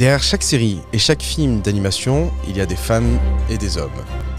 Derrière 0.00 0.22
chaque 0.22 0.42
série 0.42 0.80
et 0.94 0.98
chaque 0.98 1.20
film 1.22 1.60
d'animation, 1.60 2.32
il 2.48 2.56
y 2.56 2.62
a 2.62 2.64
des 2.64 2.74
femmes 2.74 3.18
et 3.50 3.58
des 3.58 3.76
hommes, 3.76 3.90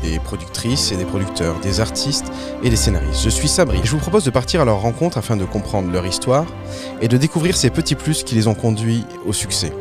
des 0.02 0.18
productrices 0.18 0.92
et 0.92 0.98
des 0.98 1.06
producteurs, 1.06 1.60
des 1.60 1.80
artistes 1.80 2.26
et 2.64 2.72
des 2.72 2.76
scénaristes. 2.76 3.22
Je 3.24 3.30
suis 3.30 3.48
Sabri. 3.48 3.80
Je 3.84 3.92
vous 3.92 4.00
propose 4.00 4.24
de 4.24 4.32
partir 4.32 4.62
à 4.62 4.66
leur 4.66 4.82
rencontre 4.82 5.20
afin 5.20 5.38
de 5.38 5.46
comprendre 5.46 5.92
leur 5.92 6.04
histoire 6.04 6.48
et 7.00 7.08
de 7.08 7.16
découvrir 7.16 7.56
ces 7.56 7.70
petits 7.70 7.94
plus 7.94 8.24
qui 8.24 8.34
les 8.34 8.48
ont 8.48 8.56
conduits 8.56 9.04
au 9.28 9.34
succès. 9.34 9.72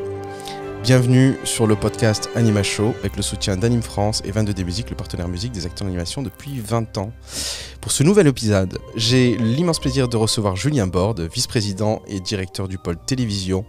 Bienvenue 0.82 1.39
sur 1.45 1.66
le 1.66 1.77
podcast 1.77 2.29
Anima 2.35 2.62
Show 2.62 2.95
avec 3.01 3.17
le 3.17 3.23
soutien 3.23 3.57
d'Anime 3.57 3.83
France 3.83 4.21
et 4.27 4.33
22D 4.33 4.65
Musique, 4.65 4.91
le 4.91 4.97
partenaire 4.97 5.29
musique 5.29 5.53
des 5.53 5.65
acteurs 5.65 5.87
d'animation 5.87 6.21
depuis 6.21 6.61
20 6.61 6.99
ans. 6.99 7.11
Pour 7.81 7.93
ce 7.93 8.03
nouvel 8.03 8.27
épisode, 8.27 8.79
j'ai 8.97 9.35
l'immense 9.39 9.79
plaisir 9.79 10.09
de 10.09 10.19
recevoir 10.19 10.57
Julien 10.57 10.87
Borde, 10.87 11.23
vice-président 11.33 12.03
et 12.07 12.21
directeur 12.21 12.69
du 12.69 12.77
pôle 12.77 12.99
télévision 12.99 13.65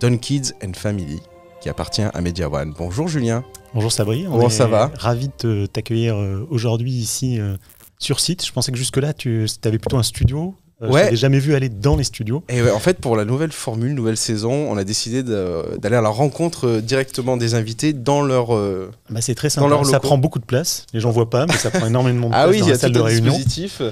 Don 0.00 0.16
Kids 0.18 0.54
and 0.64 0.72
Family, 0.74 1.20
qui 1.62 1.68
appartient 1.68 2.02
à 2.02 2.20
Media 2.20 2.50
One. 2.50 2.74
Bonjour 2.76 3.06
Julien. 3.06 3.44
Bonjour 3.72 3.92
Sabri. 3.92 4.24
Comment 4.24 4.48
ça 4.48 4.66
va 4.66 4.90
Ravi 4.98 5.30
de 5.42 5.66
t'accueillir 5.66 6.16
euh, 6.16 6.44
aujourd'hui 6.50 6.90
ici 6.90 7.38
euh, 7.38 7.56
sur 8.00 8.18
site. 8.18 8.44
Je 8.44 8.50
pensais 8.50 8.72
que 8.72 8.78
jusque-là, 8.78 9.14
tu 9.14 9.46
avais 9.64 9.78
plutôt 9.78 9.96
un 9.96 10.02
studio 10.02 10.56
euh, 10.82 10.88
ouais. 10.88 10.98
Je 10.98 11.04
t'avais 11.04 11.16
jamais 11.16 11.38
vu 11.38 11.54
aller 11.54 11.68
dans 11.68 11.94
les 11.94 12.02
studios. 12.02 12.42
Et 12.48 12.60
en 12.68 12.80
fait, 12.80 12.98
pour 12.98 13.14
la 13.14 13.24
nouvelle 13.24 13.52
formule, 13.52 13.94
nouvelle 13.94 14.16
saison, 14.16 14.50
on 14.50 14.76
a 14.76 14.82
décidé 14.82 15.22
d'aller 15.22 15.94
à 15.94 16.00
la 16.00 16.08
rencontre 16.08 16.80
directement 16.80 17.36
des 17.36 17.54
invités 17.54 17.92
dans 17.92 18.22
leur. 18.22 18.56
Euh, 18.56 18.90
bah, 19.08 19.20
c'est 19.20 19.36
très 19.36 19.48
sympa. 19.48 19.84
ça 19.84 20.00
prend 20.00 20.18
beaucoup 20.18 20.40
de 20.40 20.44
place. 20.44 20.86
Les 20.92 20.98
gens 20.98 21.12
voient 21.12 21.30
pas, 21.30 21.46
mais 21.46 21.54
ça 21.54 21.70
prend 21.70 21.86
énormément 21.86 22.28
de 22.28 22.34
ah 22.34 22.48
place 22.48 22.48
ah 22.48 22.50
oui, 22.50 22.60
dans 22.62 22.66
la 22.66 22.78
salle 22.78 22.90
de 22.90 22.98
réunion. 22.98 23.32
Dispositif. 23.34 23.82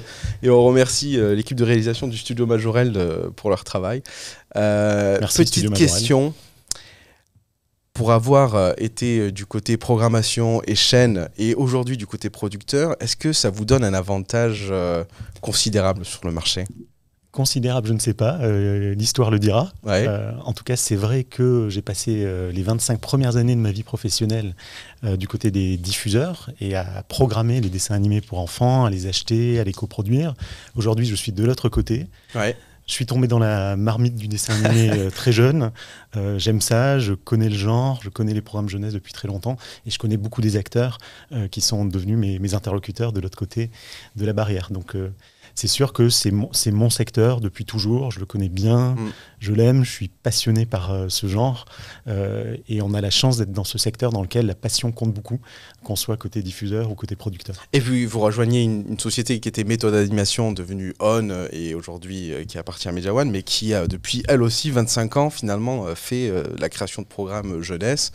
Et 0.43 0.49
on 0.49 0.61
remercie 0.61 1.17
l'équipe 1.33 1.55
de 1.55 1.63
réalisation 1.63 2.07
du 2.09 2.17
studio 2.17 2.45
Majorel 2.45 2.99
pour 3.37 3.49
leur 3.49 3.63
travail. 3.63 4.03
Merci. 4.55 5.45
Petite 5.45 5.73
question 5.73 6.33
pour 8.01 8.13
avoir 8.13 8.73
été 8.79 9.31
du 9.31 9.45
côté 9.45 9.77
programmation 9.77 10.63
et 10.65 10.73
chaîne 10.73 11.29
et 11.37 11.53
aujourd'hui 11.53 11.97
du 11.97 12.07
côté 12.07 12.31
producteur, 12.31 12.95
est-ce 12.99 13.15
que 13.15 13.31
ça 13.31 13.51
vous 13.51 13.63
donne 13.63 13.83
un 13.83 13.93
avantage 13.93 14.73
considérable 15.39 16.03
sur 16.03 16.25
le 16.25 16.31
marché? 16.31 16.65
Considérable, 17.31 17.87
je 17.87 17.93
ne 17.93 17.99
sais 17.99 18.13
pas, 18.13 18.39
euh, 18.41 18.95
l'histoire 18.95 19.29
le 19.31 19.39
dira. 19.39 19.71
Euh, 19.87 20.33
en 20.43 20.51
tout 20.51 20.65
cas, 20.65 20.75
c'est 20.75 20.97
vrai 20.97 21.23
que 21.23 21.67
j'ai 21.69 21.81
passé 21.81 22.23
euh, 22.25 22.51
les 22.51 22.61
25 22.61 22.99
premières 22.99 23.37
années 23.37 23.55
de 23.55 23.61
ma 23.61 23.71
vie 23.71 23.83
professionnelle 23.83 24.55
du 25.17 25.27
côté 25.27 25.49
des 25.49 25.77
diffuseurs 25.77 26.51
et 26.59 26.75
à 26.75 27.03
programmer 27.07 27.59
les 27.59 27.69
dessins 27.69 27.95
animés 27.95 28.21
pour 28.21 28.39
enfants, 28.39 28.85
à 28.85 28.89
les 28.89 29.07
acheter, 29.07 29.59
à 29.59 29.63
les 29.63 29.73
coproduire. 29.73 30.33
Aujourd'hui, 30.75 31.05
je 31.05 31.15
suis 31.15 31.31
de 31.31 31.43
l'autre 31.43 31.69
côté. 31.69 32.05
Ouais. 32.35 32.55
Je 32.91 32.95
suis 32.95 33.05
tombé 33.05 33.29
dans 33.29 33.39
la 33.39 33.77
marmite 33.77 34.15
du 34.15 34.27
dessin 34.27 34.53
animé 34.65 35.07
très 35.15 35.31
jeune. 35.31 35.71
J'aime 36.35 36.59
ça, 36.59 36.99
je 36.99 37.13
connais 37.13 37.47
le 37.47 37.55
genre, 37.55 38.01
je 38.03 38.09
connais 38.09 38.33
les 38.33 38.41
programmes 38.41 38.67
jeunesse 38.67 38.91
depuis 38.91 39.13
très 39.13 39.29
longtemps 39.29 39.55
et 39.85 39.91
je 39.91 39.97
connais 39.97 40.17
beaucoup 40.17 40.41
des 40.41 40.57
acteurs 40.57 40.97
qui 41.51 41.61
sont 41.61 41.85
devenus 41.85 42.17
mes, 42.17 42.37
mes 42.37 42.53
interlocuteurs 42.53 43.13
de 43.13 43.21
l'autre 43.21 43.37
côté 43.37 43.71
de 44.17 44.25
la 44.25 44.33
barrière. 44.33 44.67
Donc 44.71 44.97
c'est 45.55 45.67
sûr 45.67 45.93
que 45.93 46.09
c'est 46.09 46.31
mon, 46.31 46.49
mon, 46.67 46.89
secteur 46.89 47.41
depuis 47.41 47.65
toujours, 47.65 48.11
je 48.11 48.19
le 48.19 48.25
connais 48.25 48.49
bien, 48.49 48.95
mm. 48.95 49.11
je 49.39 49.53
l'aime, 49.53 49.83
je 49.83 49.91
suis 49.91 50.07
passionné 50.07 50.65
par 50.65 50.91
euh, 50.91 51.09
ce 51.09 51.27
genre, 51.27 51.65
euh, 52.07 52.57
et 52.67 52.81
on 52.81 52.93
a 52.93 53.01
la 53.01 53.09
chance 53.09 53.37
d'être 53.37 53.51
dans 53.51 53.63
ce 53.63 53.77
secteur 53.77 54.11
dans 54.11 54.21
lequel 54.21 54.45
la 54.45 54.55
passion 54.55 54.91
compte 54.91 55.13
beaucoup, 55.13 55.39
qu'on 55.83 55.95
soit 55.95 56.17
côté 56.17 56.41
diffuseur 56.41 56.91
ou 56.91 56.95
côté 56.95 57.15
producteur. 57.15 57.55
Et 57.73 57.81
puis 57.81 58.05
vous 58.05 58.19
rejoignez 58.19 58.63
une, 58.63 58.99
société 58.99 59.39
qui 59.39 59.49
était 59.49 59.63
méthode 59.63 59.93
d'animation, 59.93 60.51
devenue 60.51 60.93
ON, 60.99 61.29
et 61.51 61.73
aujourd'hui 61.73 62.33
euh, 62.33 62.43
qui 62.43 62.57
appartient 62.57 62.87
à 62.87 62.91
Media 62.91 63.13
One, 63.13 63.31
mais 63.31 63.43
qui 63.43 63.73
a 63.73 63.87
depuis 63.87 64.23
elle 64.27 64.43
aussi 64.43 64.69
25 64.69 65.17
ans 65.17 65.29
finalement 65.29 65.85
fait 65.95 66.31
la 66.59 66.69
création 66.69 67.01
de 67.01 67.07
programmes 67.07 67.61
jeunesse 67.61 68.11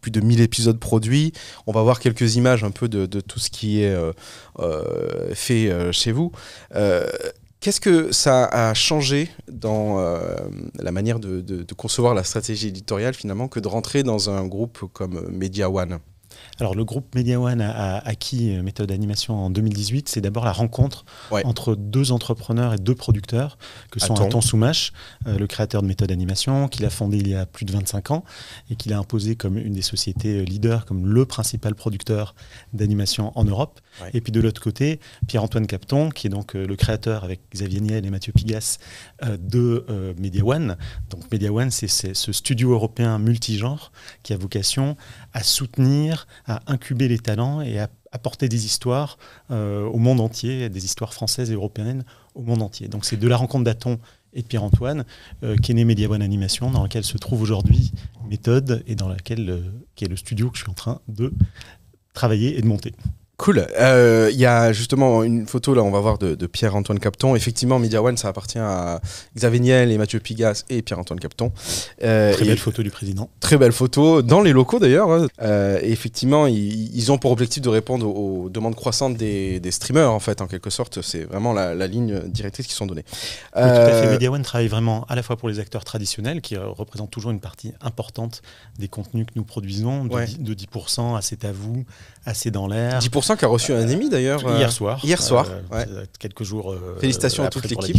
plus 0.00 0.10
de 0.10 0.20
1000 0.20 0.40
épisodes 0.40 0.78
produits. 0.78 1.32
On 1.66 1.72
va 1.72 1.82
voir 1.82 2.00
quelques 2.00 2.36
images 2.36 2.64
un 2.64 2.70
peu 2.70 2.88
de, 2.88 3.06
tout 3.20 3.38
ce 3.38 3.50
qui 3.50 3.82
est 3.82 3.94
euh, 3.94 4.12
euh, 4.58 5.34
fait 5.34 5.70
euh, 5.70 5.92
chez 5.92 6.12
vous. 6.12 6.32
Qu'est-ce 7.60 7.80
que 7.80 8.10
ça 8.10 8.46
a 8.46 8.72
changé 8.72 9.28
dans 9.46 10.02
la 10.78 10.92
manière 10.92 11.20
de, 11.20 11.42
de, 11.42 11.74
concevoir 11.74 12.14
la 12.14 12.24
stratégie 12.24 12.68
éditoriale 12.68 13.12
finalement 13.12 13.48
que 13.48 13.60
de 13.60 13.68
rentrer 13.68 14.02
dans 14.02 14.30
un 14.30 14.46
groupe 14.46 14.86
comme 14.94 15.28
Media 15.28 15.68
One? 15.68 15.98
Alors 16.60 16.74
le 16.74 16.84
groupe 16.84 17.14
Media 17.14 17.40
One 17.40 17.60
a, 17.60 17.98
acquis 17.98 18.54
euh, 18.54 18.62
méthode 18.62 18.88
d'animation 18.88 19.34
en 19.34 19.50
2018. 19.50 20.08
C'est 20.08 20.20
d'abord 20.20 20.44
la 20.44 20.52
rencontre 20.52 21.04
entre 21.44 21.74
deux 21.74 22.12
entrepreneurs 22.12 22.74
et 22.74 22.78
deux 22.78 22.94
producteurs, 22.94 23.58
que 23.90 24.00
sont 24.00 24.20
Aton 24.20 24.40
Soumache, 24.40 24.92
euh, 25.26 25.38
le 25.38 25.46
créateur 25.46 25.82
de 25.82 25.86
méthode 25.86 26.08
d'animation, 26.08 26.68
qu'il 26.68 26.84
a 26.84 26.90
fondé 26.90 27.18
il 27.18 27.28
y 27.28 27.34
a 27.34 27.46
plus 27.46 27.64
de 27.64 27.72
25 27.72 28.10
ans 28.10 28.24
et 28.70 28.76
qu'il 28.76 28.92
a 28.92 28.98
imposé 28.98 29.36
comme 29.36 29.56
une 29.56 29.72
des 29.72 29.82
sociétés 29.82 30.40
euh, 30.40 30.44
leaders, 30.44 30.84
comme 30.84 31.06
le 31.06 31.24
principal 31.24 31.74
producteur 31.74 32.34
d'animation 32.72 33.32
en 33.38 33.44
Europe. 33.44 33.80
Et 34.14 34.20
puis 34.20 34.32
de 34.32 34.40
l'autre 34.40 34.62
côté, 34.62 35.00
Pierre-Antoine 35.26 35.66
Capton, 35.66 36.10
qui 36.10 36.28
est 36.28 36.30
donc 36.30 36.54
le 36.54 36.74
créateur 36.76 37.24
avec 37.24 37.40
Xavier 37.52 37.80
Niel 37.80 38.06
et 38.06 38.10
Mathieu 38.10 38.32
Pigas 38.32 38.78
de 39.22 39.84
Media 40.16 40.42
One. 40.44 40.76
Donc 41.10 41.30
Media 41.30 41.52
One, 41.52 41.70
c'est 41.70 41.88
ce 41.88 42.32
studio 42.32 42.72
européen 42.72 43.18
multigenre 43.18 43.92
qui 44.22 44.32
a 44.32 44.38
vocation 44.38 44.96
à 45.34 45.42
soutenir, 45.42 46.26
à 46.46 46.49
incuber 46.66 47.08
les 47.08 47.18
talents 47.18 47.60
et 47.60 47.78
à 47.78 47.88
apporter 48.12 48.48
des 48.48 48.66
histoires 48.66 49.18
euh, 49.50 49.84
au 49.84 49.98
monde 49.98 50.20
entier, 50.20 50.68
des 50.68 50.84
histoires 50.84 51.14
françaises 51.14 51.50
et 51.50 51.54
européennes 51.54 52.04
au 52.34 52.42
monde 52.42 52.62
entier. 52.62 52.88
Donc 52.88 53.04
c'est 53.04 53.16
de 53.16 53.28
la 53.28 53.36
rencontre 53.36 53.64
d'Aton 53.64 53.98
et 54.32 54.42
de 54.42 54.46
Pierre-Antoine 54.46 55.04
euh, 55.42 55.56
qu'est 55.56 55.74
né 55.74 55.84
Media 55.84 56.08
One 56.08 56.22
Animation, 56.22 56.70
dans 56.70 56.82
laquelle 56.82 57.04
se 57.04 57.18
trouve 57.18 57.42
aujourd'hui 57.42 57.92
Méthode 58.28 58.82
et 58.86 58.94
dans 58.94 59.08
laquelle, 59.08 59.50
euh, 59.50 59.60
est 60.00 60.08
le 60.08 60.16
studio 60.16 60.50
que 60.50 60.56
je 60.56 60.62
suis 60.62 60.70
en 60.70 60.74
train 60.74 61.00
de 61.08 61.32
travailler 62.14 62.58
et 62.58 62.62
de 62.62 62.66
monter. 62.66 62.94
Cool. 63.40 63.66
Euh, 63.80 64.28
il 64.30 64.38
y 64.38 64.44
a 64.44 64.70
justement 64.74 65.22
une 65.22 65.46
photo, 65.46 65.72
là, 65.72 65.82
on 65.82 65.90
va 65.90 66.00
voir, 66.00 66.18
de, 66.18 66.34
Pierre-Antoine 66.46 66.98
Capton. 66.98 67.34
Effectivement, 67.34 67.78
Media 67.78 68.02
One, 68.02 68.18
ça 68.18 68.28
appartient 68.28 68.58
à 68.58 69.00
Xavier 69.34 69.60
Niel 69.60 69.90
et 69.90 69.96
Mathieu 69.96 70.20
Pigas 70.20 70.64
et 70.68 70.82
Pierre-Antoine 70.82 71.18
Capton. 71.18 71.50
Euh, 72.04 72.34
très 72.34 72.44
belle 72.44 72.58
photo 72.58 72.82
du 72.82 72.90
président. 72.90 73.30
Très 73.40 73.56
belle 73.56 73.72
photo, 73.72 74.20
dans 74.20 74.42
les 74.42 74.52
locaux 74.52 74.78
d'ailleurs. 74.78 75.10
Hein. 75.10 75.26
Euh, 75.40 75.78
effectivement, 75.82 76.46
ils, 76.46 77.10
ont 77.10 77.16
pour 77.16 77.30
objectif 77.30 77.62
de 77.62 77.70
répondre 77.70 78.06
aux, 78.14 78.50
demandes 78.50 78.74
croissantes 78.74 79.16
des, 79.16 79.70
streamers, 79.70 80.12
en 80.12 80.20
fait, 80.20 80.42
en 80.42 80.46
quelque 80.46 80.68
sorte. 80.68 81.00
C'est 81.00 81.24
vraiment 81.24 81.54
la, 81.54 81.86
ligne 81.86 82.20
directrice 82.26 82.66
qui 82.66 82.74
sont 82.74 82.84
données. 82.84 83.04
tout 83.54 83.58
à 83.58 84.02
fait. 84.02 84.10
Media 84.10 84.30
One 84.30 84.42
travaille 84.42 84.68
vraiment 84.68 85.06
à 85.08 85.16
la 85.16 85.22
fois 85.22 85.38
pour 85.38 85.48
les 85.48 85.60
acteurs 85.60 85.84
traditionnels, 85.84 86.42
qui 86.42 86.58
représentent 86.58 87.10
toujours 87.10 87.30
une 87.30 87.40
partie 87.40 87.72
importante 87.80 88.42
des 88.78 88.88
contenus 88.88 89.24
que 89.24 89.32
nous 89.36 89.44
produisons, 89.44 90.04
de, 90.04 90.14
10%, 90.14 90.42
de 90.42 90.54
10% 90.54 91.16
à 91.16 91.22
C'est 91.22 91.46
à 91.46 91.52
vous, 91.52 91.86
assez 92.26 92.50
dans 92.50 92.66
l'air. 92.66 92.98
10% 92.98 93.29
qui 93.36 93.44
a 93.44 93.48
reçu 93.48 93.72
un 93.72 93.88
Emmy 93.88 94.08
d'ailleurs. 94.08 94.40
Hier 94.56 94.68
euh, 94.68 94.70
soir. 94.70 95.00
Hier 95.04 95.22
soir. 95.22 95.46
Euh, 95.72 96.04
quelques 96.18 96.44
jours. 96.44 96.72
Euh, 96.72 96.96
Félicitations 97.00 97.44
à 97.44 97.48
toute 97.48 97.68
l'équipe. 97.68 97.96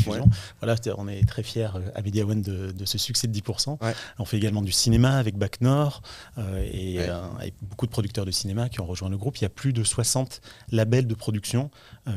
Voilà, 0.59 0.75
on 0.97 1.07
est 1.07 1.27
très 1.27 1.43
fiers 1.43 1.69
à 1.95 2.01
Media 2.01 2.25
One 2.25 2.41
de, 2.41 2.85
ce 2.85 2.97
succès 2.97 3.27
de 3.27 3.37
10%. 3.37 3.77
On 4.19 4.25
fait 4.25 4.37
également 4.37 4.61
du 4.61 4.71
cinéma 4.71 5.17
avec 5.17 5.37
Bac 5.37 5.61
Nord 5.61 6.01
et 6.73 6.99
avec 7.39 7.53
beaucoup 7.61 7.85
de 7.85 7.91
producteurs 7.91 8.25
de 8.25 8.31
cinéma 8.31 8.69
qui 8.69 8.81
ont 8.81 8.85
rejoint 8.85 9.09
le 9.09 9.17
groupe. 9.17 9.37
Il 9.37 9.43
y 9.43 9.45
a 9.45 9.49
plus 9.49 9.73
de 9.73 9.83
60 9.83 10.41
labels 10.71 11.07
de 11.07 11.15
production 11.15 11.69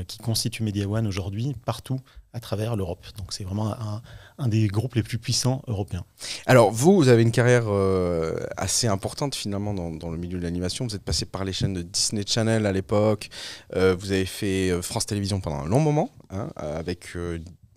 qui 0.06 0.19
constituent 0.19 0.62
Media 0.62 0.88
One 0.88 1.06
aujourd'hui 1.06 1.54
partout 1.64 2.00
à 2.32 2.41
travers 2.41 2.76
l'Europe. 2.76 3.06
Donc 3.16 3.32
c'est 3.32 3.44
vraiment 3.44 3.72
un, 3.72 4.02
un, 4.38 4.48
des 4.48 4.66
groupes 4.66 4.94
les 4.94 5.02
plus 5.02 5.18
puissants 5.18 5.62
européens. 5.68 6.04
Alors 6.46 6.70
vous, 6.70 6.96
vous 6.96 7.08
avez 7.08 7.22
une 7.22 7.30
carrière 7.30 7.64
euh, 7.68 8.34
assez 8.56 8.86
importante 8.86 9.34
finalement 9.34 9.74
dans, 9.74 9.90
dans 9.90 10.10
le 10.10 10.18
milieu 10.18 10.38
de 10.38 10.42
l'animation. 10.42 10.86
Vous 10.86 10.94
êtes 10.94 11.02
passé 11.02 11.24
par 11.24 11.44
les 11.44 11.52
chaînes 11.52 11.74
de 11.74 11.82
Disney 11.82 12.24
Channel 12.26 12.66
à 12.66 12.72
l'époque. 12.72 13.28
Euh, 13.74 13.94
vous 13.98 14.12
avez 14.12 14.26
fait 14.26 14.70
euh, 14.70 14.82
France 14.82 15.06
Télévisions 15.06 15.40
pendant 15.40 15.60
un 15.60 15.66
long 15.66 15.80
moment, 15.80 16.10
hein, 16.30 16.50
avec 16.56 17.16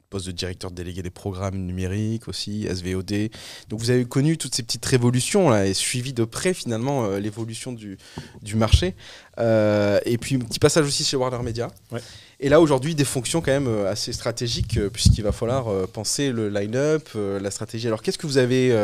poste 0.10 0.26
de 0.28 0.32
directeur 0.32 0.72
délégué 0.72 1.02
des 1.02 1.10
programmes 1.10 1.58
numériques 1.58 2.28
aussi, 2.28 2.66
SVOD. 2.66 3.30
Donc 3.68 3.80
vous 3.80 3.90
avez 3.90 4.06
connu 4.06 4.38
toutes 4.38 4.56
ces 4.56 4.64
petites 4.64 4.86
révolutions 4.86 5.50
là, 5.50 5.68
et 5.68 5.74
suivi 5.74 6.14
de 6.14 6.24
près 6.24 6.54
finalement 6.54 7.10
l'évolution 7.18 7.74
du, 7.74 7.98
du 8.42 8.56
marché. 8.56 8.96
et 9.38 10.18
puis 10.20 10.36
un 10.36 10.40
petit 10.40 10.60
passage 10.60 10.86
aussi 10.86 11.04
chez 11.04 11.18
Warner 11.18 11.44
Media. 11.44 11.68
Ouais. 11.92 12.00
Et 12.40 12.50
là, 12.50 12.62
aujourd'hui, 12.62 12.94
des 12.94 13.06
fonctions 13.06 13.42
quand 13.42 13.52
même 13.52 13.68
euh, 13.68 13.90
assez 13.90 14.14
stratégiques, 14.14 14.78
euh, 14.78 14.90
puisqu'il 14.90 15.24
va 15.24 15.32
falloir 15.32 15.70
euh, 15.70 15.88
penser 15.88 16.32
le 16.32 16.50
line-up, 16.50 17.10
la 17.16 17.52
stratégie. 17.52 17.88
Alors, 17.88 18.02
qu'est-ce 18.02 18.18
que 18.18 18.28
vous 18.28 18.38
avez 18.38 18.76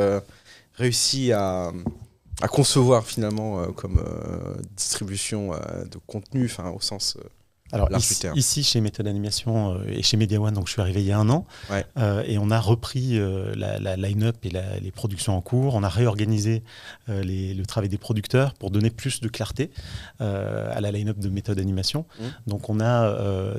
réussi 0.75 1.31
à, 1.31 1.71
concevoir 2.49 3.05
finalement 3.05 3.71
comme 3.73 4.03
distribution 4.75 5.51
de 5.51 5.97
contenu, 6.07 6.51
au 6.75 6.81
sens 6.81 7.17
alors 7.73 7.89
ici, 8.35 8.63
chez 8.63 8.81
Méthode 8.81 9.07
Animation 9.07 9.73
euh, 9.73 9.87
et 9.87 10.03
chez 10.03 10.15
Media 10.15 10.39
One, 10.39 10.53
donc 10.53 10.67
je 10.67 10.73
suis 10.73 10.81
arrivé 10.81 11.01
il 11.01 11.07
y 11.07 11.11
a 11.11 11.17
un 11.17 11.29
an, 11.29 11.45
euh, 11.97 12.23
et 12.27 12.37
on 12.37 12.51
a 12.51 12.59
repris 12.59 13.17
euh, 13.17 13.53
la, 13.55 13.97
line-up 13.97 14.37
et 14.43 14.51
les 14.81 14.91
productions 14.91 15.35
en 15.35 15.41
cours. 15.41 15.73
On 15.73 15.83
a 15.83 15.89
réorganisé 15.89 16.63
le 17.07 17.63
travail 17.63 17.89
des 17.89 17.97
producteurs 17.97 18.53
pour 18.53 18.69
donner 18.69 18.89
plus 18.89 19.21
de 19.21 19.27
clarté 19.27 19.71
à 20.19 20.79
la 20.79 20.91
line-up 20.91 21.17
de 21.17 21.29
Méthode 21.29 21.59
Animation. 21.59 22.05
Mmh. 22.19 22.23
Donc 22.47 22.69
on 22.69 22.79
a 22.79 23.55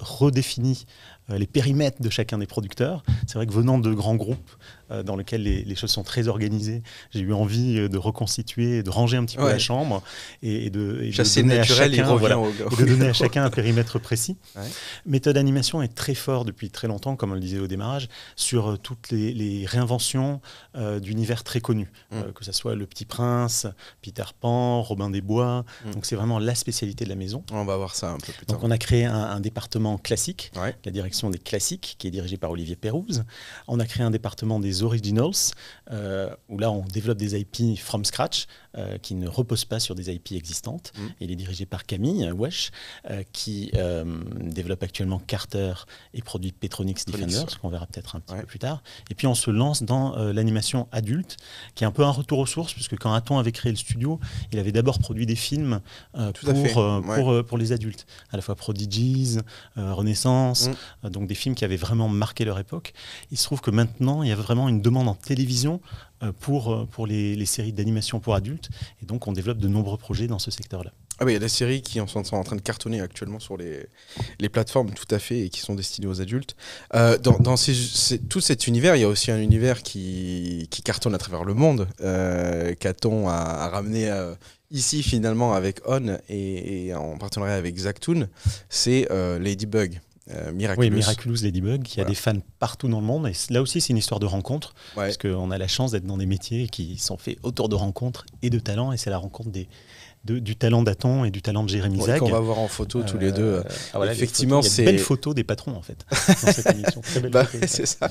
redéfini 0.00 0.86
euh, 1.30 1.38
les 1.38 1.46
périmètres 1.46 2.02
de 2.02 2.10
chacun 2.10 2.38
des 2.38 2.46
producteurs. 2.46 3.02
C'est 3.26 3.34
vrai 3.34 3.46
que 3.46 3.52
venant 3.52 3.78
de 3.78 3.92
grands 3.92 4.16
groupes 4.16 4.50
euh, 4.90 5.02
dans 5.02 5.16
lesquels 5.16 5.42
les, 5.42 5.74
choses 5.76 5.90
sont 5.90 6.02
très 6.02 6.26
organisées, 6.26 6.82
j'ai 7.12 7.20
eu 7.20 7.32
envie 7.32 7.78
euh, 7.78 7.88
de 7.88 7.96
reconstituer, 7.96 8.82
de 8.82 8.90
ranger 8.90 9.18
un 9.18 9.24
petit 9.24 9.36
peu 9.36 9.48
la 9.48 9.58
chambre 9.58 10.02
et, 10.42 10.70
de, 10.70 11.10
donner 11.34 11.58
à 11.58 11.62
chacun, 11.62 12.16
de 12.16 12.84
donner 12.84 13.08
à 13.08 13.12
chacun 13.12 13.44
un 13.44 13.50
périmètre 13.50 13.98
précis. 14.00 14.36
Méthode 15.06 15.36
animation 15.36 15.82
est 15.82 15.94
très 15.94 16.14
fort 16.14 16.44
depuis 16.44 16.70
très 16.70 16.88
longtemps, 16.88 17.14
comme 17.14 17.30
on 17.30 17.34
le 17.34 17.40
disait 17.40 17.58
au 17.58 17.68
démarrage, 17.68 18.08
sur 18.36 18.78
toutes 18.78 19.10
les, 19.10 19.64
réinventions 19.66 20.40
d'univers 21.00 21.44
très 21.44 21.60
connus, 21.60 21.90
mm. 22.10 22.32
que 22.34 22.44
ce 22.44 22.52
soit 22.52 22.74
Le 22.74 22.86
Petit 22.86 23.04
Prince, 23.04 23.66
Peter 24.02 24.24
Pan, 24.40 24.82
Robin 24.82 25.10
des 25.10 25.20
Bois. 25.20 25.64
Mm. 25.84 25.90
Donc 25.92 26.06
c'est 26.06 26.16
vraiment 26.16 26.38
la 26.38 26.54
spécialité 26.54 27.04
de 27.04 27.10
la 27.10 27.16
maison. 27.16 27.44
On 27.52 27.64
va 27.64 27.76
voir 27.76 27.94
ça 27.94 28.10
un 28.10 28.18
peu 28.18 28.32
plus 28.32 28.46
tard. 28.46 28.58
Donc 28.58 28.64
on 28.64 28.70
a 28.70 28.78
créé 28.78 29.04
un, 29.04 29.31
département 29.40 29.98
classique, 29.98 30.52
la 30.56 30.90
direction 30.90 31.30
des 31.30 31.38
classiques, 31.38 31.96
qui 31.98 32.06
est 32.06 32.10
dirigée 32.10 32.36
par 32.36 32.50
Olivier 32.50 32.76
Pérouse. 32.76 33.24
On 33.68 33.80
a 33.80 33.86
créé 33.86 34.04
un 34.04 34.10
département 34.10 34.60
des 34.60 34.82
originals, 34.82 35.30
euh, 35.90 36.34
où 36.48 36.58
là 36.58 36.70
on 36.70 36.82
développe 36.82 37.18
des 37.18 37.38
IP 37.38 37.78
from 37.78 38.04
scratch, 38.04 38.46
euh, 38.76 38.98
qui 38.98 39.14
ne 39.14 39.28
reposent 39.28 39.64
pas 39.64 39.80
sur 39.80 39.94
des 39.94 40.10
IP 40.10 40.32
existantes. 40.32 40.92
Mm. 40.96 41.06
Il 41.20 41.30
est 41.30 41.36
dirigé 41.36 41.66
par 41.66 41.84
Camille 41.84 42.30
Wesh, 42.32 42.70
euh, 43.10 43.22
qui 43.32 43.72
développe 44.40 44.82
actuellement 44.82 45.20
Carter 45.26 45.74
et 46.14 46.22
produit 46.22 46.52
Petronix 46.52 47.04
Defender, 47.04 47.44
ce 47.48 47.56
qu'on 47.56 47.68
verra 47.68 47.86
peut-être 47.86 48.16
un 48.16 48.20
petit 48.20 48.34
peu 48.34 48.46
plus 48.46 48.58
tard. 48.58 48.82
Et 49.10 49.14
puis 49.14 49.26
on 49.26 49.34
se 49.34 49.50
lance 49.50 49.82
dans 49.82 50.16
l'animation 50.32 50.88
adulte, 50.92 51.36
qui 51.74 51.84
est 51.84 51.86
un 51.86 51.90
peu 51.90 52.04
un 52.04 52.10
retour 52.10 52.38
aux 52.38 52.46
sources, 52.46 52.74
puisque 52.74 52.96
quand 52.96 53.12
Aton 53.12 53.38
avait 53.38 53.52
créé 53.52 53.72
le 53.72 53.78
studio, 53.78 54.20
il 54.52 54.58
avait 54.58 54.72
d'abord 54.72 54.98
produit 54.98 55.26
des 55.26 55.36
films 55.36 55.80
pour, 56.12 57.02
pour, 57.02 57.44
pour, 57.44 57.58
les 57.58 57.72
adultes, 57.72 58.06
à 58.30 58.36
la 58.36 58.42
fois 58.42 58.54
Prodigies, 58.54 59.38
Renaissance, 59.76 60.68
mm. 60.68 60.72
Euh, 61.04 61.10
donc 61.10 61.26
des 61.26 61.34
films 61.34 61.54
qui 61.54 61.64
avaient 61.64 61.76
vraiment 61.76 62.08
marqué 62.08 62.44
leur 62.44 62.58
époque. 62.58 62.92
Il 63.30 63.38
se 63.38 63.44
trouve 63.44 63.60
que 63.60 63.70
maintenant, 63.70 64.22
il 64.22 64.28
y 64.28 64.32
a 64.32 64.36
vraiment 64.36 64.68
une 64.68 64.82
demande 64.82 65.08
en 65.08 65.14
télévision 65.14 65.80
euh, 65.80 66.11
pour, 66.30 66.72
euh, 66.72 66.86
pour 66.86 67.06
les, 67.06 67.44
séries 67.46 67.72
d'animation 67.72 68.20
pour 68.20 68.34
adultes, 68.34 68.70
et 69.02 69.06
donc 69.06 69.26
on 69.26 69.32
développe 69.32 69.58
de 69.58 69.68
nombreux 69.68 69.98
projets 69.98 70.26
dans 70.26 70.38
ce 70.38 70.50
secteur-là. 70.50 70.92
Ah 71.18 71.24
oui, 71.24 71.32
il 71.32 71.34
y 71.34 71.36
a 71.36 71.40
des 71.40 71.48
séries 71.48 71.82
qui 71.82 72.00
sont 72.06 72.34
en 72.34 72.44
train 72.44 72.56
de 72.56 72.60
cartonner 72.60 73.00
actuellement 73.00 73.38
sur 73.38 73.56
les, 73.56 73.86
les 74.40 74.48
plateformes, 74.48 74.90
tout 74.92 75.12
à 75.14 75.18
fait, 75.18 75.40
et 75.40 75.48
qui 75.50 75.60
sont 75.60 75.74
destinées 75.74 76.06
aux 76.06 76.20
adultes. 76.20 76.56
dans, 76.92 77.38
dans 77.38 77.54
tout 78.28 78.40
cet 78.40 78.66
univers, 78.66 78.96
il 78.96 79.00
y 79.00 79.04
a 79.04 79.08
aussi 79.08 79.30
un 79.30 79.40
univers 79.40 79.82
qui, 79.82 80.68
qui 80.70 80.82
cartonne 80.82 81.14
à 81.14 81.18
travers 81.18 81.44
le 81.44 81.54
monde, 81.54 81.86
euh, 82.00 82.74
qu'Aton 82.74 83.28
a, 83.28 83.68
ramené 83.68 84.10
ici 84.70 85.02
finalement 85.02 85.52
avec 85.52 85.80
On 85.86 86.16
et, 86.28 86.92
en 86.94 87.18
partenariat 87.18 87.56
avec 87.56 87.76
Zactoon, 87.76 88.28
c'est 88.68 89.06
Ladybug. 89.10 90.00
Euh, 90.30 90.52
Miraculous. 90.52 90.88
Oui, 90.88 90.90
Miraculous 90.90 91.36
Ladybug, 91.42 91.82
qui 91.82 92.00
a 92.00 92.04
des 92.04 92.14
fans 92.14 92.38
partout 92.58 92.88
dans 92.88 93.00
le 93.00 93.06
monde. 93.06 93.26
Et 93.26 93.32
là 93.52 93.60
aussi, 93.60 93.80
c'est 93.80 93.90
une 93.90 93.96
histoire 93.98 94.20
de 94.20 94.26
rencontre, 94.26 94.74
parce 94.94 95.16
qu'on 95.16 95.50
a 95.50 95.58
la 95.58 95.68
chance 95.68 95.92
d'être 95.92 96.06
dans 96.06 96.16
des 96.16 96.26
métiers 96.26 96.68
qui 96.68 96.96
sont 96.98 97.16
faits 97.16 97.38
autour 97.42 97.68
de 97.68 97.74
rencontres 97.74 98.26
et 98.42 98.50
de 98.50 98.58
talents, 98.58 98.92
et 98.92 98.96
c'est 98.96 99.10
la 99.10 99.18
rencontre 99.18 99.50
des, 99.50 99.68
du 100.24 100.56
talent 100.56 100.82
d'Aton 100.82 101.24
et 101.24 101.30
du 101.30 101.42
talent 101.42 101.64
de 101.64 101.68
Jérémy 101.68 102.00
Zag. 102.02 102.22
On 102.22 102.30
va 102.30 102.40
voir 102.40 102.58
en 102.58 102.68
photo 102.68 103.02
tous 103.02 103.18
les 103.18 103.32
deux. 103.32 103.42
Euh, 103.42 103.62
ah, 103.94 104.06
Effectivement, 104.06 104.62
c'est. 104.62 104.82
une 104.82 104.86
belle 104.86 104.98
photo 104.98 105.34
des 105.34 105.44
patrons, 105.44 105.74
en 105.74 105.82
fait, 105.82 106.06
dans 106.10 106.52
cette 106.52 106.70
émission. 106.74 107.00
Très 107.00 107.20
belle 107.20 107.32
bah, 107.32 107.46
c'est 107.66 107.86
ça. 107.86 108.08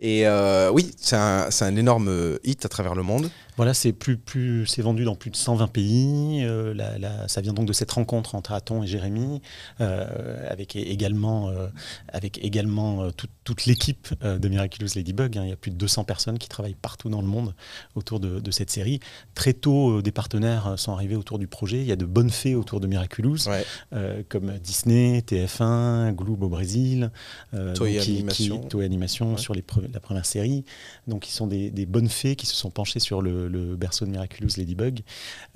Et 0.00 0.26
euh, 0.26 0.70
oui, 0.70 0.90
c'est 0.98 1.16
un, 1.16 1.48
un, 1.60 1.76
énorme 1.76 2.38
hit 2.44 2.64
à 2.64 2.68
travers 2.68 2.94
le 2.94 3.02
monde. 3.02 3.30
Voilà, 3.56 3.72
c'est 3.72 3.92
plus, 3.92 4.16
plus, 4.16 4.66
c'est 4.66 4.82
vendu 4.82 5.04
dans 5.04 5.14
plus 5.14 5.30
de 5.30 5.36
120 5.36 5.68
pays. 5.68 6.44
Euh, 6.44 6.74
ça 7.28 7.40
vient 7.40 7.52
donc 7.52 7.66
de 7.66 7.72
cette 7.72 7.92
rencontre 7.92 8.34
entre 8.34 8.52
Aton 8.52 8.82
et 8.82 8.86
Jérémy, 8.86 9.40
euh, 9.80 10.50
avec 10.50 10.74
également, 10.74 11.50
euh, 11.50 11.68
avec 12.08 12.44
également 12.44 13.10
toute 13.44 13.66
l'équipe 13.66 14.12
de 14.22 14.48
Miraculous 14.48 14.88
Ladybug. 14.96 15.38
Hein. 15.38 15.42
Il 15.44 15.50
y 15.50 15.52
a 15.52 15.56
plus 15.56 15.70
de 15.70 15.76
200 15.76 16.04
personnes 16.04 16.38
qui 16.38 16.48
travaillent 16.48 16.74
partout 16.74 17.08
dans 17.08 17.20
le 17.20 17.28
monde 17.28 17.54
autour 17.94 18.18
de, 18.18 18.50
cette 18.50 18.70
série. 18.70 19.00
Très 19.34 19.52
tôt, 19.52 20.00
des 20.00 20.12
partenaires 20.12 20.74
sont 20.76 20.92
arrivés 20.92 21.16
autour 21.16 21.38
du 21.38 21.46
projet. 21.46 21.78
Il 21.78 21.86
y 21.86 21.92
a 21.92 21.96
de 21.96 22.04
bonnes 22.04 22.30
fées 22.30 22.54
autour 22.54 22.80
de 22.80 22.86
Miraculous, 22.86 23.48
comme 24.28 24.52
Disney, 24.62 25.20
TF1, 25.20 26.12
Gloob 26.12 26.42
au 26.42 26.48
Brésil, 26.48 27.10
Toei 27.74 28.00
Animation, 28.00 28.68
Animation 28.80 29.36
sur 29.36 29.54
les 29.54 29.64
la 29.92 30.00
première 30.00 30.26
série. 30.26 30.64
Donc, 31.06 31.28
ils 31.28 31.32
sont 31.32 31.46
des, 31.46 31.70
des 31.70 31.86
bonnes 31.86 32.08
fées 32.08 32.36
qui 32.36 32.46
se 32.46 32.54
sont 32.54 32.70
penchées 32.70 33.00
sur 33.00 33.22
le 33.22 33.43
le, 33.48 33.76
berceau 33.76 34.04
de 34.04 34.10
Miraculous 34.10 34.50
Ladybug. 34.56 35.00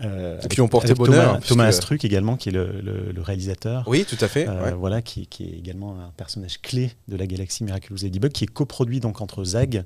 Euh, 0.00 0.40
et 0.42 0.48
qui 0.48 0.60
ont 0.60 0.68
porté 0.68 0.94
bonheur. 0.94 1.40
Thomas, 1.40 1.66
Astruc 1.66 2.04
également, 2.04 2.36
qui 2.36 2.48
est 2.48 2.52
le, 2.52 3.14
réalisateur. 3.18 3.84
Oui, 3.86 4.04
tout 4.08 4.22
à 4.22 4.28
fait. 4.28 4.48
Euh, 4.48 4.74
voilà, 4.74 5.02
qui, 5.02 5.26
qui, 5.26 5.44
est 5.44 5.58
également 5.58 5.98
un 6.00 6.12
personnage 6.16 6.60
clé 6.60 6.92
de 7.08 7.16
la 7.16 7.26
galaxie 7.26 7.64
Miraculous 7.64 7.98
Ladybug, 8.02 8.32
qui 8.32 8.44
est 8.44 8.48
coproduit 8.48 9.00
donc 9.00 9.20
entre 9.20 9.44
Zag 9.44 9.84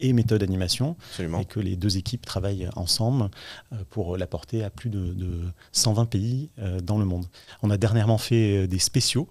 et 0.00 0.12
méthode 0.12 0.42
animation, 0.42 0.96
et 1.18 1.44
que 1.44 1.58
les 1.58 1.74
deux 1.74 1.96
équipes 1.96 2.24
travaillent 2.24 2.68
ensemble 2.76 3.28
euh, 3.72 3.76
pour 3.90 4.16
l'apporter 4.16 4.62
à 4.62 4.70
plus 4.70 4.90
de, 4.90 5.14
120 5.72 6.04
pays 6.06 6.50
euh, 6.60 6.80
dans 6.80 6.98
le 6.98 7.04
monde. 7.04 7.26
On 7.62 7.70
a 7.70 7.76
dernièrement 7.76 8.18
fait 8.18 8.64
euh, 8.64 8.66
des 8.66 8.78
spéciaux 8.78 9.28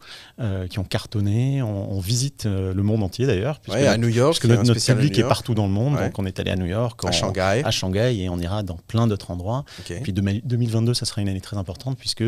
qui 0.69 0.79
ont 0.79 0.83
cartonné. 0.83 1.61
On, 1.61 1.99
visite 1.99 2.45
le 2.45 2.83
monde 2.83 3.01
entier 3.03 3.25
d'ailleurs, 3.25 3.59
puisque, 3.59 3.79
à 3.79 3.97
New 3.97 4.07
York, 4.07 4.43
notre, 4.45 4.63
notre 4.63 4.85
public 4.85 5.17
est 5.17 5.23
partout 5.23 5.55
dans 5.55 5.65
le 5.65 5.73
monde. 5.73 5.97
Donc 5.97 6.19
on 6.19 6.25
est 6.25 6.39
allé 6.39 6.51
à 6.51 6.55
New 6.55 6.65
York, 6.65 6.99
à 7.05 7.11
Shanghai, 7.11 7.61
à 7.65 7.71
Shanghai, 7.71 8.15
et 8.19 8.29
on 8.29 8.37
ira 8.37 8.63
dans 8.63 8.77
plein 8.87 9.07
d'autres 9.07 9.31
endroits. 9.31 9.65
Et 9.89 10.01
puis 10.01 10.13
2022, 10.13 10.93
ça 10.93 11.05
sera 11.05 11.21
une 11.21 11.29
année 11.29 11.41
très 11.41 11.57
importante 11.57 11.97
puisque 11.97 12.23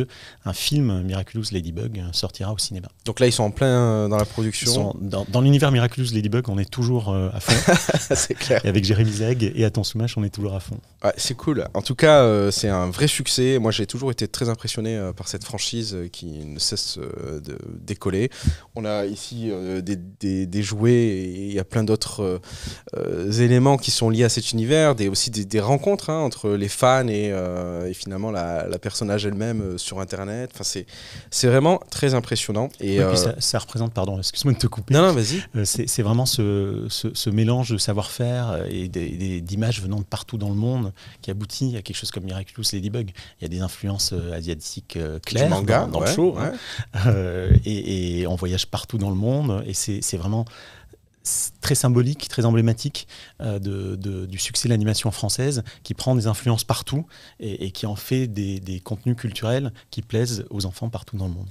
un 0.45 0.53
film 0.53 1.03
Miraculous 1.03 1.45
Ladybug 1.51 2.03
sortira 2.12 2.51
au 2.51 2.57
cinéma. 2.57 2.88
Donc 3.06 3.19
là, 3.19 3.27
ils 3.27 3.31
sont 3.31 3.44
en 3.44 3.51
plein 3.51 4.09
dans 4.09 4.18
la 4.18 4.25
production. 4.25 4.95
dans, 5.00 5.25
dans 5.30 5.42
l'univers 5.42 5.71
Miraculous 5.71 6.13
Ladybug, 6.13 6.50
on 6.50 6.57
est 6.57 6.69
toujours 6.69 7.13
à 7.13 7.39
fond. 7.39 7.74
Et 8.64 8.68
avec 8.68 8.84
Jérémy 8.84 9.12
Zeg 9.12 9.52
et 9.56 9.66
Attends 9.66 9.84
Soumache, 9.84 10.18
on 10.18 10.24
est 10.24 10.30
toujours 10.30 10.56
à 10.56 10.60
fond. 10.60 10.78
c'est 11.18 11.36
cool. 11.36 11.66
En 11.74 11.81
tout 11.81 11.96
cas, 11.96 12.22
euh, 12.22 12.52
c'est 12.52 12.70
un 12.70 12.90
vrai 12.90 13.08
succès. 13.08 13.60
Moi, 13.60 13.72
j'ai 13.72 13.86
toujours 13.86 14.12
été 14.12 14.28
très 14.28 14.50
impressionné 14.50 14.96
euh, 14.96 15.14
par 15.14 15.28
cette 15.28 15.44
franchise 15.44 15.94
euh, 15.96 16.08
qui 16.08 16.46
ne 16.46 16.60
cesse 16.60 16.98
de 17.00 17.58
décoller. 17.80 18.30
On 18.76 18.86
a 18.86 19.06
ici 19.06 19.52
des, 19.81 19.96
des, 20.46 20.64
jouets 20.64 20.92
et 20.92 21.48
il 21.48 21.54
y 21.54 21.60
a 21.60 21.64
plein 21.64 21.84
d'autres 21.84 22.42
éléments 23.40 23.78
qui 23.78 23.92
sont 23.92 24.10
liés 24.10 24.24
à 24.24 24.30
cet 24.30 24.52
univers, 24.52 24.96
des, 24.96 25.08
aussi 25.10 25.30
des, 25.30 25.60
rencontres 25.60 26.10
hein, 26.10 26.20
entre 26.20 26.52
les 26.52 26.68
fans 26.68 27.08
et, 27.08 27.34
finalement 27.94 28.31
la, 28.31 28.80
personnage 28.80 29.26
elle-même 29.26 29.78
sur 29.78 30.00
Internet. 30.00 30.52
Enfin, 30.54 30.64
c'est 31.31 31.48
vraiment 31.48 31.80
très 31.90 32.14
impressionnant. 32.14 32.70
Et, 32.80 33.00
ça, 33.40 33.60
représente, 33.60 33.94
pardon, 33.94 34.18
excuse-moi 34.18 34.54
de 34.54 34.60
te 34.60 34.68
couper. 34.68 34.94
Non, 34.94 35.02
non 35.02 35.14
vas-y. 35.14 35.44
c'est 35.66 36.02
vraiment 36.02 36.26
ce, 36.26 36.86
ce, 36.90 37.08
ce 37.14 37.30
mélange 37.30 37.72
de 37.72 37.78
savoir-faire 37.78 38.19
euh, 38.25 38.68
et 38.69 38.88
d'images 39.42 39.81
venant 39.81 40.00
de 40.00 40.04
partout 40.04 40.38
dans 40.38 40.50
le 40.50 40.56
monde 40.56 40.94
qui 41.21 41.31
aboutit 41.31 41.76
à 41.78 41.81
quelque 41.81 41.95
chose 41.95 42.11
comme 42.11 42.23
Miraculous 42.23 42.64
Ladybug. 42.73 43.11
Il 43.40 43.44
y 43.44 43.45
a 43.45 43.47
des 43.47 43.61
influences 43.61 44.14
euh, 44.14 44.33
asiatiques 44.33 44.97
euh, 44.97 45.19
claires 45.19 45.49
manga, 45.49 45.85
dans, 45.85 45.99
le 45.99 46.07
show. 46.07 46.38
Hein. 46.38 46.54
et, 47.66 48.26
on 48.28 48.35
voyage 48.35 48.68
partout 48.68 48.97
dans 48.97 49.09
le 49.09 49.16
monde 49.16 49.64
et 49.66 49.73
c'est 49.73 50.18
vraiment 50.18 50.45
très 51.61 51.76
symbolique, 51.76 52.28
très 52.28 52.45
emblématique 52.45 53.07
de, 53.40 53.95
du 54.26 54.38
succès 54.40 54.68
de 54.68 54.73
l'animation 54.73 55.11
française, 55.11 55.64
qui 55.83 55.94
prend 55.94 56.16
des 56.16 56.28
influences 56.28 56.64
partout 56.64 57.06
et, 57.40 57.71
qui 57.71 57.85
en 57.85 57.95
fait 57.95 58.28
des, 58.28 58.81
contenus 58.83 59.16
culturels 59.16 59.73
qui 59.92 60.02
plaisent 60.02 60.45
aux 60.49 60.66
enfants 60.66 60.90
partout 60.90 61.18
dans 61.18 61.28
le 61.28 61.33
monde. 61.33 61.49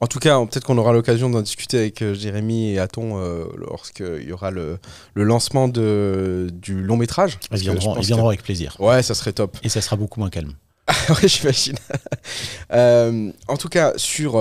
En 0.00 0.06
tout 0.06 0.20
cas, 0.20 0.38
peut-être 0.46 0.64
qu'on 0.64 0.78
aura 0.78 0.92
l'occasion 0.92 1.28
d'en 1.28 1.42
discuter 1.42 1.78
avec 1.78 2.02
euh, 2.02 2.14
Jérémy 2.14 2.72
et 2.72 2.78
Aton 2.78 3.18
euh, 3.18 3.46
lorsqu'il 3.56 4.22
y 4.22 4.32
aura 4.32 4.50
le, 4.50 4.78
lancement 5.16 5.66
de, 5.66 6.48
du 6.52 6.82
long 6.82 6.96
métrage. 6.96 7.38
Ils 7.50 7.58
viendront, 7.58 8.28
avec 8.28 8.42
plaisir. 8.42 8.76
Ouais, 8.78 9.02
ça 9.02 9.14
serait 9.14 9.32
top. 9.32 9.56
Et 9.64 9.68
ça 9.68 9.80
sera 9.80 9.96
beaucoup 9.96 10.20
moins 10.20 10.30
calme. 10.30 10.52
oui, 11.10 11.28
j'imagine. 11.28 11.76
Euh, 12.72 13.30
en 13.46 13.56
tout 13.56 13.68
cas, 13.68 13.92
sur 13.96 14.34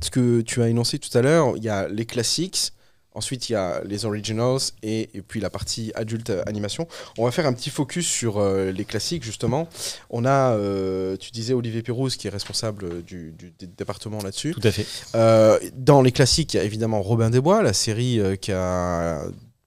ce 0.00 0.10
que 0.10 0.42
tu 0.42 0.60
as 0.62 0.68
énoncé 0.68 0.98
tout 0.98 1.16
à 1.16 1.22
l'heure, 1.22 1.54
il 1.56 1.62
y 1.62 1.68
a 1.68 1.88
les 1.88 2.04
classiques, 2.04 2.73
Ensuite, 3.14 3.48
il 3.48 3.52
y 3.52 3.56
a 3.56 3.80
les 3.84 4.04
originals 4.04 4.58
et, 4.82 5.08
puis 5.26 5.40
la 5.40 5.50
partie 5.50 5.92
adulte 5.94 6.32
animation. 6.46 6.88
On 7.16 7.24
va 7.24 7.30
faire 7.30 7.46
un 7.46 7.52
petit 7.52 7.70
focus 7.70 8.06
sur 8.06 8.38
euh, 8.38 8.72
les 8.72 8.84
classiques, 8.84 9.22
justement. 9.22 9.68
On 10.10 10.24
a, 10.24 10.52
euh, 10.54 11.16
tu 11.16 11.30
disais, 11.30 11.54
Olivier 11.54 11.82
Pérouse, 11.82 12.16
qui 12.16 12.26
est 12.26 12.30
responsable 12.30 13.02
du, 13.04 13.34
département 13.76 14.18
là-dessus. 14.20 14.52
Tout 14.52 14.66
à 14.66 14.72
fait. 14.72 14.86
Euh, 15.14 15.58
dans 15.76 16.02
les 16.02 16.12
classiques, 16.12 16.54
il 16.54 16.56
y 16.56 16.60
a 16.60 16.64
évidemment 16.64 17.02
Robin 17.02 17.30
des 17.30 17.40
Bois, 17.40 17.62
la 17.62 17.72
série 17.72 18.20
qui 18.40 18.52
a 18.52 19.22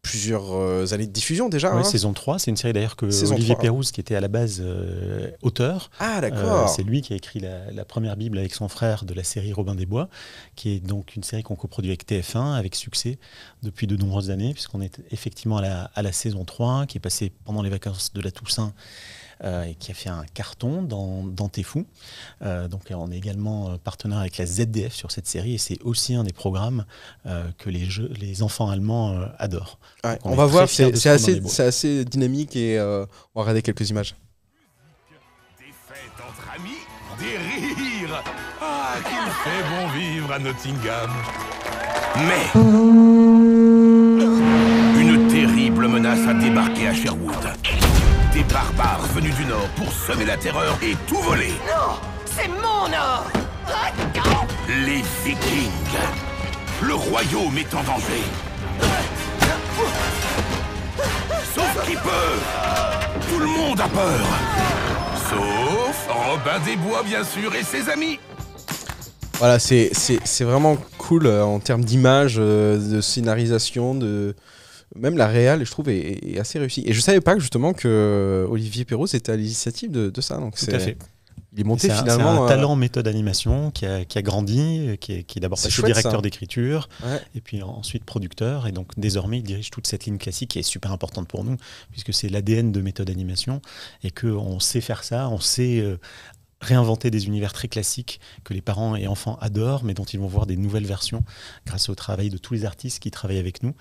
plusieurs 0.08 0.54
euh, 0.54 0.94
années 0.94 1.08
de 1.08 1.12
diffusion 1.12 1.50
déjà. 1.50 1.74
Oui, 1.74 1.82
hein. 1.82 1.84
saison 1.84 2.14
3, 2.14 2.40
c'est 2.40 2.52
une 2.52 2.58
série 2.58 2.74
d'ailleurs 2.74 2.96
que 2.96 3.06
Olivier 3.32 3.56
Pérouse, 3.56 3.92
qui 3.92 4.00
était 4.00 4.16
à 4.16 4.22
la 4.22 4.28
base 4.28 4.62
euh, 4.64 5.32
auteur, 5.42 5.90
ah, 6.00 6.22
d'accord. 6.22 6.66
Euh, 6.66 6.68
c'est 6.68 6.84
lui 6.84 7.02
qui 7.02 7.14
a 7.14 7.16
écrit 7.16 7.40
la, 7.40 7.86
première 7.86 8.16
Bible 8.16 8.38
avec 8.38 8.54
son 8.54 8.68
frère 8.68 9.06
de 9.06 9.14
la 9.14 9.24
série 9.24 9.54
Robin 9.54 9.76
des 9.76 9.86
Bois, 9.86 10.10
qui 10.56 10.72
est 10.72 10.80
donc 10.80 11.16
une 11.16 11.24
série 11.24 11.44
qu'on 11.44 11.56
coproduit 11.56 11.92
avec 11.92 12.08
TF1 12.08 12.54
avec 12.54 12.76
succès 12.76 13.18
depuis 13.64 13.88
de 13.88 13.96
nombreuses 13.96 14.30
années, 14.30 14.54
puisqu'on 14.54 14.82
est 14.82 15.00
effectivement 15.12 15.58
à 15.58 15.62
la, 15.62 15.92
à 15.96 16.02
la 16.02 16.12
saison 16.12 16.46
3, 16.46 16.86
qui 16.86 16.98
est 16.98 17.02
passée 17.02 17.32
pendant 17.46 17.62
les 17.62 17.70
vacances 17.70 18.14
de 18.14 18.22
la 18.22 18.32
Toussaint 18.32 18.74
et 19.44 19.76
qui 19.76 19.92
a 19.92 19.94
fait 19.94 20.10
un 20.10 20.26
carton 20.34 20.82
dans, 20.82 21.24
dans 21.24 21.48
T'es 21.50 21.64
fou. 21.64 21.86
donc 22.42 22.82
on 22.92 23.12
est 23.12 23.18
également 23.18 23.78
partenaire 23.78 24.20
avec 24.20 24.38
la 24.38 24.46
ZDF 24.46 24.94
sur 24.94 25.12
cette 25.12 25.28
série 25.28 25.56
et 25.56 25.58
c'est 25.58 25.82
aussi 25.84 26.16
un 26.16 26.24
des 26.24 26.34
programmes 26.34 26.86
que 27.58 27.70
les, 27.70 27.86
jeux, 27.86 28.12
les 28.20 28.44
enfants 28.44 28.70
allemands 28.70 29.18
adorent. 29.40 29.80
on, 30.24 30.36
va 30.36 30.46
voir, 30.46 30.68
c'est 30.68 31.08
assez, 31.08 31.42
assez 31.62 32.06
dynamique 32.06 32.56
et 32.56 32.80
on 32.80 33.08
va 33.40 33.42
regarder 33.42 33.62
quelques 33.62 33.90
images. 33.90 34.16
Des 35.60 35.66
fêtes 35.66 36.12
entre 36.28 36.50
amis, 36.56 36.82
des 37.20 37.38
rires. 37.38 38.24
Ah, 38.62 38.96
qu'il 39.04 39.32
fait 39.44 39.64
bon 39.70 39.88
vivre 39.90 40.32
à 40.32 40.40
Nottingham. 40.40 41.12
Mais 42.16 42.48
une 45.00 45.28
terrible 45.28 45.88
menace 45.88 46.28
a 46.28 46.34
débarqué 46.34 46.88
à 46.88 46.94
Sherwood. 46.94 47.36
Barbares 48.58 49.06
venus 49.14 49.36
du 49.36 49.46
nord 49.46 49.70
pour 49.76 49.94
semer 49.94 50.26
la 50.26 50.36
terreur 50.36 50.80
et 50.82 50.96
tout 51.06 51.18
voler. 51.18 51.54
Non, 51.68 51.94
c'est 52.26 52.48
mon 52.48 52.90
nord. 52.90 53.30
Les 54.68 55.04
Vikings. 55.24 55.70
Le 56.82 56.96
royaume 56.96 57.56
est 57.56 57.72
en 57.76 57.84
danger. 57.84 58.24
Sauf 61.54 61.86
qui 61.86 61.94
peut 61.98 63.30
Tout 63.30 63.40
le 63.40 63.46
monde 63.46 63.80
a 63.80 63.88
peur 63.90 64.26
Sauf 65.30 66.08
Robin 66.10 66.60
des 66.66 66.78
Bois, 66.78 67.04
bien 67.04 67.24
sûr, 67.24 67.54
et 67.54 67.62
ses 67.62 67.88
amis 67.92 68.20
Voilà, 69.38 69.60
c'est 69.60 69.92
vraiment 70.42 70.78
cool 70.98 71.28
euh, 71.28 71.44
en 71.44 71.60
termes 71.60 71.84
d'image, 71.84 72.38
euh, 72.40 72.80
de 72.80 73.02
scénarisation, 73.02 73.94
de... 73.94 74.34
Même 74.96 75.18
la 75.18 75.28
réelle, 75.28 75.66
je 75.66 75.72
trouve, 75.72 75.90
est, 75.90 76.40
assez 76.40 76.60
réussie. 76.60 76.84
Et 76.86 76.94
je 76.94 77.02
savais 77.02 77.22
pas 77.22 77.36
que 77.36 77.42
justement 77.42 77.74
que 77.74 78.48
Olivier 78.50 78.86
Perrault 78.86 79.08
était 79.08 79.32
à 79.32 79.36
l'initiative 79.36 79.92
de, 79.92 80.10
de, 80.10 80.22
ça. 80.22 80.38
Donc 80.38 80.56
Tout 80.56 80.66
à 80.72 80.80
fait. 80.80 80.98
Il 81.54 81.62
est 81.62 81.64
monté 81.64 81.90
finalement. 81.90 82.36
C'est 82.36 82.40
un 82.42 82.44
euh, 82.44 82.48
talent 82.48 82.76
méthode 82.76 83.06
d'animation 83.06 83.72
qui 83.72 83.86
a, 83.86 84.06
qui 84.06 84.18
a, 84.20 84.22
grandi, 84.22 84.98
qui 85.00 85.14
est, 85.14 85.24
qui 85.24 85.40
est 85.40 85.42
d'abord 85.42 85.58
passé 85.60 85.82
directeur 85.82 86.22
d'écriture, 86.22 86.88
et 87.36 87.42
puis 87.42 87.64
ensuite 87.64 88.04
producteur. 88.04 88.68
Et 88.68 88.72
donc 88.72 88.92
désormais, 88.98 89.40
il 89.40 89.44
dirige 89.44 89.72
toute 89.72 89.88
cette 89.88 90.06
ligne 90.06 90.20
classique 90.20 90.52
qui 90.52 90.60
est 90.60 90.64
super 90.64 90.92
importante 90.92 91.28
pour 91.28 91.44
nous, 91.44 91.58
puisque 91.92 92.14
c'est 92.14 92.30
l'ADN 92.30 92.72
de 92.72 92.82
méthode 92.82 93.08
d'animation, 93.08 93.62
et 94.04 94.12
qu'on 94.12 94.60
sait 94.60 94.82
faire 94.82 95.04
ça, 95.04 95.30
on 95.30 95.40
sait 95.40 95.80
euh, 95.80 95.98
réinventer 96.62 97.12
des 97.12 97.28
univers 97.28 97.54
très 97.54 97.68
classiques 97.68 98.20
que 98.44 98.54
les 98.54 98.62
parents 98.62 98.96
et 98.96 99.08
enfants 99.08 99.38
adorent, 99.42 99.84
mais 99.84 99.94
dont 99.94 100.04
ils 100.06 100.20
vont 100.20 100.28
voir 100.28 100.46
des 100.46 100.58
nouvelles 100.58 100.86
versions 100.86 101.24
grâce 101.66 101.90
au 101.90 101.96
travail 101.96 102.30
de 102.30 102.38
tous 102.38 102.54
les 102.54 102.66
artistes 102.66 103.00
qui 103.00 103.12
travaillent 103.12 103.40
avec 103.40 103.64
nous. 103.64 103.74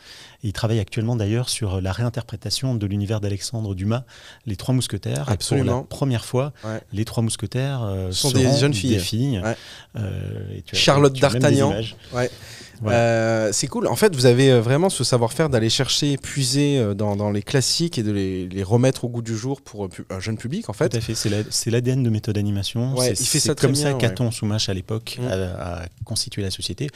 Et 0.43 0.49
ils 0.49 0.53
travaillent 0.53 0.81
actuellement 0.81 1.17
d'ailleurs 1.17 1.49
sur 1.49 1.81
la 1.81 1.93
réinterprétation 1.93 2.75
de 2.75 2.87
l'univers 2.87 3.21
d'Alexandre 3.21 3.75
Dumas, 3.75 4.05
Les 4.45 4.57
Trois 4.57 4.75
Mousquetaires. 4.75 5.29
Absolument. 5.29 5.73
pour 5.73 5.81
la 5.83 5.87
première 5.87 6.25
fois, 6.25 6.53
Les 6.93 7.05
Trois 7.05 7.23
Mousquetaires 7.23 7.83
euh, 7.83 8.13
sont 8.13 8.31
des 8.31 8.57
jeunes 8.59 8.75
filles. 8.75 9.43
Euh, 9.97 10.61
Charlotte 10.73 11.19
d'Artagnan. 11.19 11.75
Euh, 12.85 13.51
c'est 13.53 13.67
cool. 13.67 13.87
En 13.87 13.97
fait, 13.97 14.15
vous 14.15 14.27
avez 14.27 14.51
euh, 14.51 14.61
vraiment 14.61 14.89
ce 14.89 15.05
savoir-faire 15.05 15.49
d'aller 15.49 15.71
chercher, 15.71 16.17
puiser 16.17 16.79
euh, 16.79 16.95
dans, 16.95 17.31
les 17.31 17.43
classiques 17.43 17.99
et 17.99 18.03
de 18.03 18.13
les, 18.13 18.63
remettre 18.63 19.05
au 19.05 19.09
goût 19.09 19.23
du 19.23 19.37
jour 19.37 19.61
pour 19.61 19.89
un 20.11 20.21
jeune 20.21 20.37
public, 20.37 20.69
en 20.69 20.73
fait. 20.73 20.89
Tout 20.91 20.97
à 20.97 21.01
fait. 21.01 21.15
C'est 21.15 21.71
l'ADN 21.71 22.03
de 22.03 22.11
méthode 22.11 22.35
d'animation. 22.35 22.95
il 23.03 23.17
fait 23.17 23.41
ça 23.41 23.55
comme 23.55 23.75
ça 23.75 23.95
qu'Aton 23.95 24.31
Soumache 24.31 24.69
à 24.69 24.75
l'époque 24.75 25.19
mm. 25.21 25.27
a, 25.27 25.83
constitué 26.05 26.43
la 26.43 26.51
société. 26.51 26.89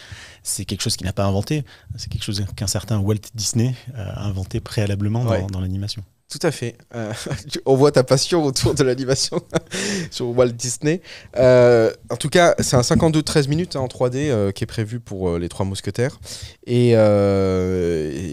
C'est 0.42 0.64
quelque 0.64 0.82
chose 0.82 0.96
qu'il 0.96 1.06
n'a 1.06 1.12
pas 1.12 1.24
inventé. 1.24 1.64
C'est 1.96 2.10
quelque 2.10 2.24
chose 2.24 2.44
qu'un 2.56 2.66
certain 2.66 2.98
Walt 2.98 3.16
Disney 3.34 3.74
a 3.94 4.24
inventé 4.24 4.60
préalablement 4.60 5.24
dans 5.24 5.60
l'animation. 5.60 6.02
Tout 6.30 6.38
à 6.46 6.52
fait. 6.52 6.76
Euh, 6.94 7.12
on 7.66 7.74
voit 7.74 7.90
ta 7.90 8.04
passion 8.04 8.44
autour 8.44 8.74
de 8.74 8.84
l'animation 8.84 9.40
sur 10.12 10.30
Walt 10.30 10.50
Disney. 10.50 11.02
Euh, 11.36 11.92
en 12.08 12.16
tout 12.16 12.28
cas, 12.28 12.54
c'est 12.60 12.76
un 12.76 12.82
52-13 12.82 13.48
minutes 13.48 13.74
hein, 13.74 13.80
en 13.80 13.88
3D 13.88 14.30
euh, 14.30 14.52
qui 14.52 14.62
est 14.62 14.66
prévu 14.68 15.00
pour 15.00 15.38
les 15.38 15.48
Trois 15.48 15.66
Mousquetaires. 15.66 16.20
Et, 16.66 16.92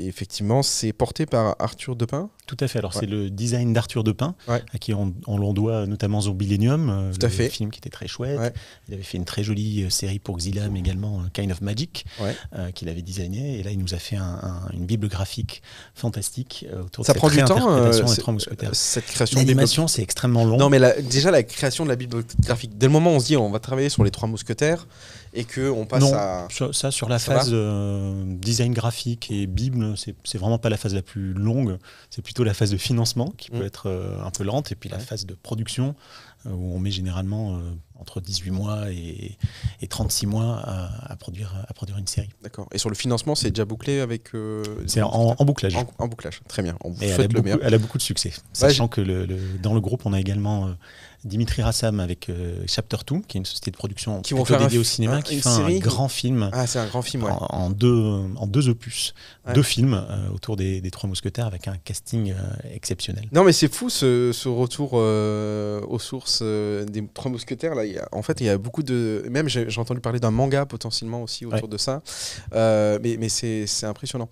effectivement, 0.07 0.61
c'est 0.61 0.93
porté 0.93 1.25
par 1.25 1.55
Arthur 1.57 1.95
Depin. 1.95 2.29
Tout 2.47 2.57
à 2.59 2.67
fait. 2.67 2.79
Alors, 2.79 2.93
c'est 2.93 3.05
le 3.05 3.29
design 3.29 3.73
d'Arthur 3.73 4.03
Depin, 4.03 4.35
à 4.47 4.77
qui 4.79 4.93
on, 4.93 5.13
l'on 5.27 5.53
doit 5.53 5.85
notamment 5.85 6.21
Zombilenium, 6.21 7.11
Tout 7.19 7.27
le 7.27 7.49
film 7.49 7.69
qui 7.71 7.79
était 7.79 7.89
très 7.89 8.07
chouette. 8.07 8.53
Il 8.87 8.93
avait 8.93 9.03
fait 9.03 9.17
une 9.17 9.25
très 9.25 9.43
jolie 9.43 9.85
série 9.89 10.19
pour 10.19 10.37
Xylam 10.37 10.75
également, 10.75 11.23
Kind 11.33 11.51
of 11.51 11.61
Magic, 11.61 12.05
qu'il 12.73 12.89
avait 12.89 13.01
designé. 13.01 13.59
Et 13.59 13.63
là, 13.63 13.71
il 13.71 13.79
nous 13.79 13.93
a 13.93 13.97
fait 13.97 14.17
une 14.73 14.85
bible 14.85 15.07
graphique 15.07 15.61
fantastique 15.93 16.65
autour 16.83 17.05
Ça 17.05 17.13
de 17.13 17.17
prend 17.17 17.29
du 17.29 17.43
temps 17.43 17.69
euh, 17.69 17.91
cette 18.73 19.05
création 19.05 19.39
L'animation, 19.39 19.87
c'est 19.87 20.01
extrêmement 20.01 20.45
long. 20.45 20.57
Non, 20.57 20.69
mais 20.69 20.79
déjà, 21.03 21.31
la 21.31 21.43
création 21.43 21.83
de 21.83 21.89
la 21.89 21.95
Bible 21.95 22.23
graphique, 22.39 22.77
dès 22.77 22.87
le 22.87 22.91
moment 22.91 23.11
où 23.11 23.15
on 23.15 23.19
se 23.19 23.27
dit 23.27 23.37
on 23.37 23.49
va 23.49 23.59
travailler 23.59 23.89
sur 23.89 24.03
les 24.03 24.11
trois 24.11 24.27
mousquetaires 24.27 24.87
et 25.33 25.43
qu'on 25.43 25.85
passe 25.85 26.01
non, 26.01 26.13
à. 26.13 26.47
Ça, 26.71 26.91
sur 26.91 27.09
la 27.09 27.19
phase 27.19 27.49
euh, 27.51 28.23
design 28.25 28.73
graphique 28.73 29.31
et 29.31 29.47
Bible, 29.47 29.95
c'est 29.97 30.37
vraiment 30.37 30.57
pas 30.57 30.69
la 30.69 30.77
phase 30.77 30.93
la 30.93 31.01
plus 31.01 31.33
longue. 31.33 31.77
C'est 32.09 32.21
plutôt 32.21 32.43
la 32.43 32.53
phase 32.53 32.71
de 32.71 32.77
financement 32.77 33.33
qui 33.37 33.51
peut 33.51 33.63
mm. 33.63 33.67
être 33.67 33.89
euh, 33.89 34.21
un 34.23 34.31
peu 34.31 34.43
lente 34.43 34.71
et 34.71 34.75
puis 34.75 34.89
la 34.89 34.99
phase 34.99 35.25
de 35.25 35.33
production 35.35 35.95
où 36.45 36.75
on 36.75 36.79
met 36.79 36.91
généralement 36.91 37.59
entre 37.99 38.21
18 38.21 38.51
mois 38.51 38.91
et, 38.91 39.37
36 39.87 40.27
mois 40.27 40.59
à, 40.59 41.15
produire, 41.15 41.53
à 41.67 41.73
produire 41.73 41.97
une 41.97 42.07
série. 42.07 42.29
D'accord. 42.43 42.67
Et 42.71 42.77
sur 42.77 42.89
le 42.89 42.95
financement, 42.95 43.35
c'est 43.35 43.49
déjà 43.49 43.65
bouclé 43.65 43.99
avec. 43.99 44.33
Euh, 44.35 44.63
c'est 44.85 45.01
en, 45.01 45.35
bouclage. 45.45 45.75
En, 45.97 46.07
bouclage, 46.07 46.41
très 46.47 46.61
bien. 46.61 46.77
On 46.83 46.93
et 46.93 47.07
elle, 47.07 47.21
a 47.21 47.27
beaucoup, 47.27 47.49
elle 47.61 47.73
a 47.73 47.77
beaucoup 47.77 47.97
de 47.97 48.03
succès. 48.03 48.33
Sachant 48.53 48.87
que 48.87 49.01
le, 49.01 49.27
dans 49.61 49.73
le 49.73 49.81
groupe, 49.81 50.05
on 50.05 50.13
a 50.13 50.19
également 50.19 50.67
euh, 50.67 50.71
Dimitri 51.27 51.61
Rassam 51.61 51.99
avec 51.99 52.29
euh, 52.29 52.63
Chapter 52.65 52.97
2, 53.05 53.19
qui 53.27 53.37
est 53.37 53.39
une 53.39 53.45
société 53.45 53.71
de 53.71 53.77
production 53.77 54.21
qui 54.21 54.33
vont 54.33 54.45
faire 54.45 54.59
dédiée 54.59 54.79
au 54.79 54.83
cinéma, 54.83 55.21
qui 55.21 55.39
fait 55.39 55.47
un 55.47 55.77
grand 55.77 56.07
film. 56.07 56.49
Ah, 56.53 56.65
c'est 56.65 56.79
un 56.79 56.87
grand 56.87 57.01
film, 57.01 57.23
ouais. 57.23 57.31
en, 57.31 57.69
deux, 57.69 58.25
en 58.35 58.47
deux 58.47 58.69
opus, 58.69 59.13
deux 59.53 59.63
films 59.63 59.93
euh, 59.93 60.29
autour 60.33 60.55
des, 60.55 60.81
Trois 60.91 61.09
Mousquetaires 61.09 61.45
avec 61.45 61.67
un 61.67 61.75
casting 61.77 62.31
euh, 62.31 62.73
exceptionnel. 62.73 63.25
Non, 63.31 63.43
mais 63.43 63.51
c'est 63.51 63.71
fou 63.71 63.89
ce, 63.89 64.31
ce 64.33 64.47
retour 64.47 64.93
aux 64.93 65.99
sources 65.99 66.41
des 66.41 67.05
Trois 67.13 67.29
Mousquetaires. 67.29 67.75
Là, 67.75 67.85
y 67.85 67.97
a, 67.97 68.07
en 68.11 68.21
fait, 68.21 68.39
il 68.41 68.45
y 68.45 68.49
a 68.49 68.57
beaucoup 68.57 68.83
de. 68.83 69.23
Même 69.29 69.49
j'ai 69.49 69.67
entendu 69.77 69.99
parler 69.99 70.19
d'un 70.19 70.31
manga 70.31 70.65
potentiellement 70.65 71.21
aussi 71.21 71.45
autour 71.45 71.67
de 71.67 71.77
ça. 71.77 72.01
mais 72.53 73.17
mais 73.19 73.29
c'est 73.29 73.67
impressionnant. 73.83 74.29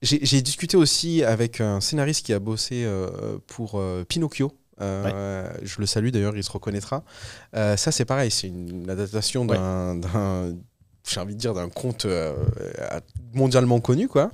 J'ai 0.00 0.42
discuté 0.42 0.76
aussi 0.76 1.22
avec 1.22 1.60
un 1.60 1.80
scénariste 1.80 2.24
qui 2.24 2.32
a 2.32 2.38
bossé 2.38 2.88
pour 3.46 3.82
Pinocchio. 4.08 4.52
Euh, 4.80 5.50
je 5.62 5.80
le 5.80 5.86
salue 5.86 6.08
d'ailleurs, 6.08 6.36
il 6.36 6.44
se 6.44 6.50
reconnaîtra. 6.50 7.02
Euh, 7.54 7.76
ça, 7.76 7.92
c'est 7.92 8.04
pareil, 8.04 8.30
c'est 8.30 8.48
une 8.48 8.88
adaptation 8.88 9.44
d'un, 9.44 10.00
j'ai 11.08 11.20
envie 11.20 11.34
de 11.34 11.40
dire, 11.40 11.54
d'un 11.54 11.68
conte 11.68 12.04
euh, 12.04 12.34
mondialement 13.34 13.80
connu, 13.80 14.08
quoi. 14.08 14.30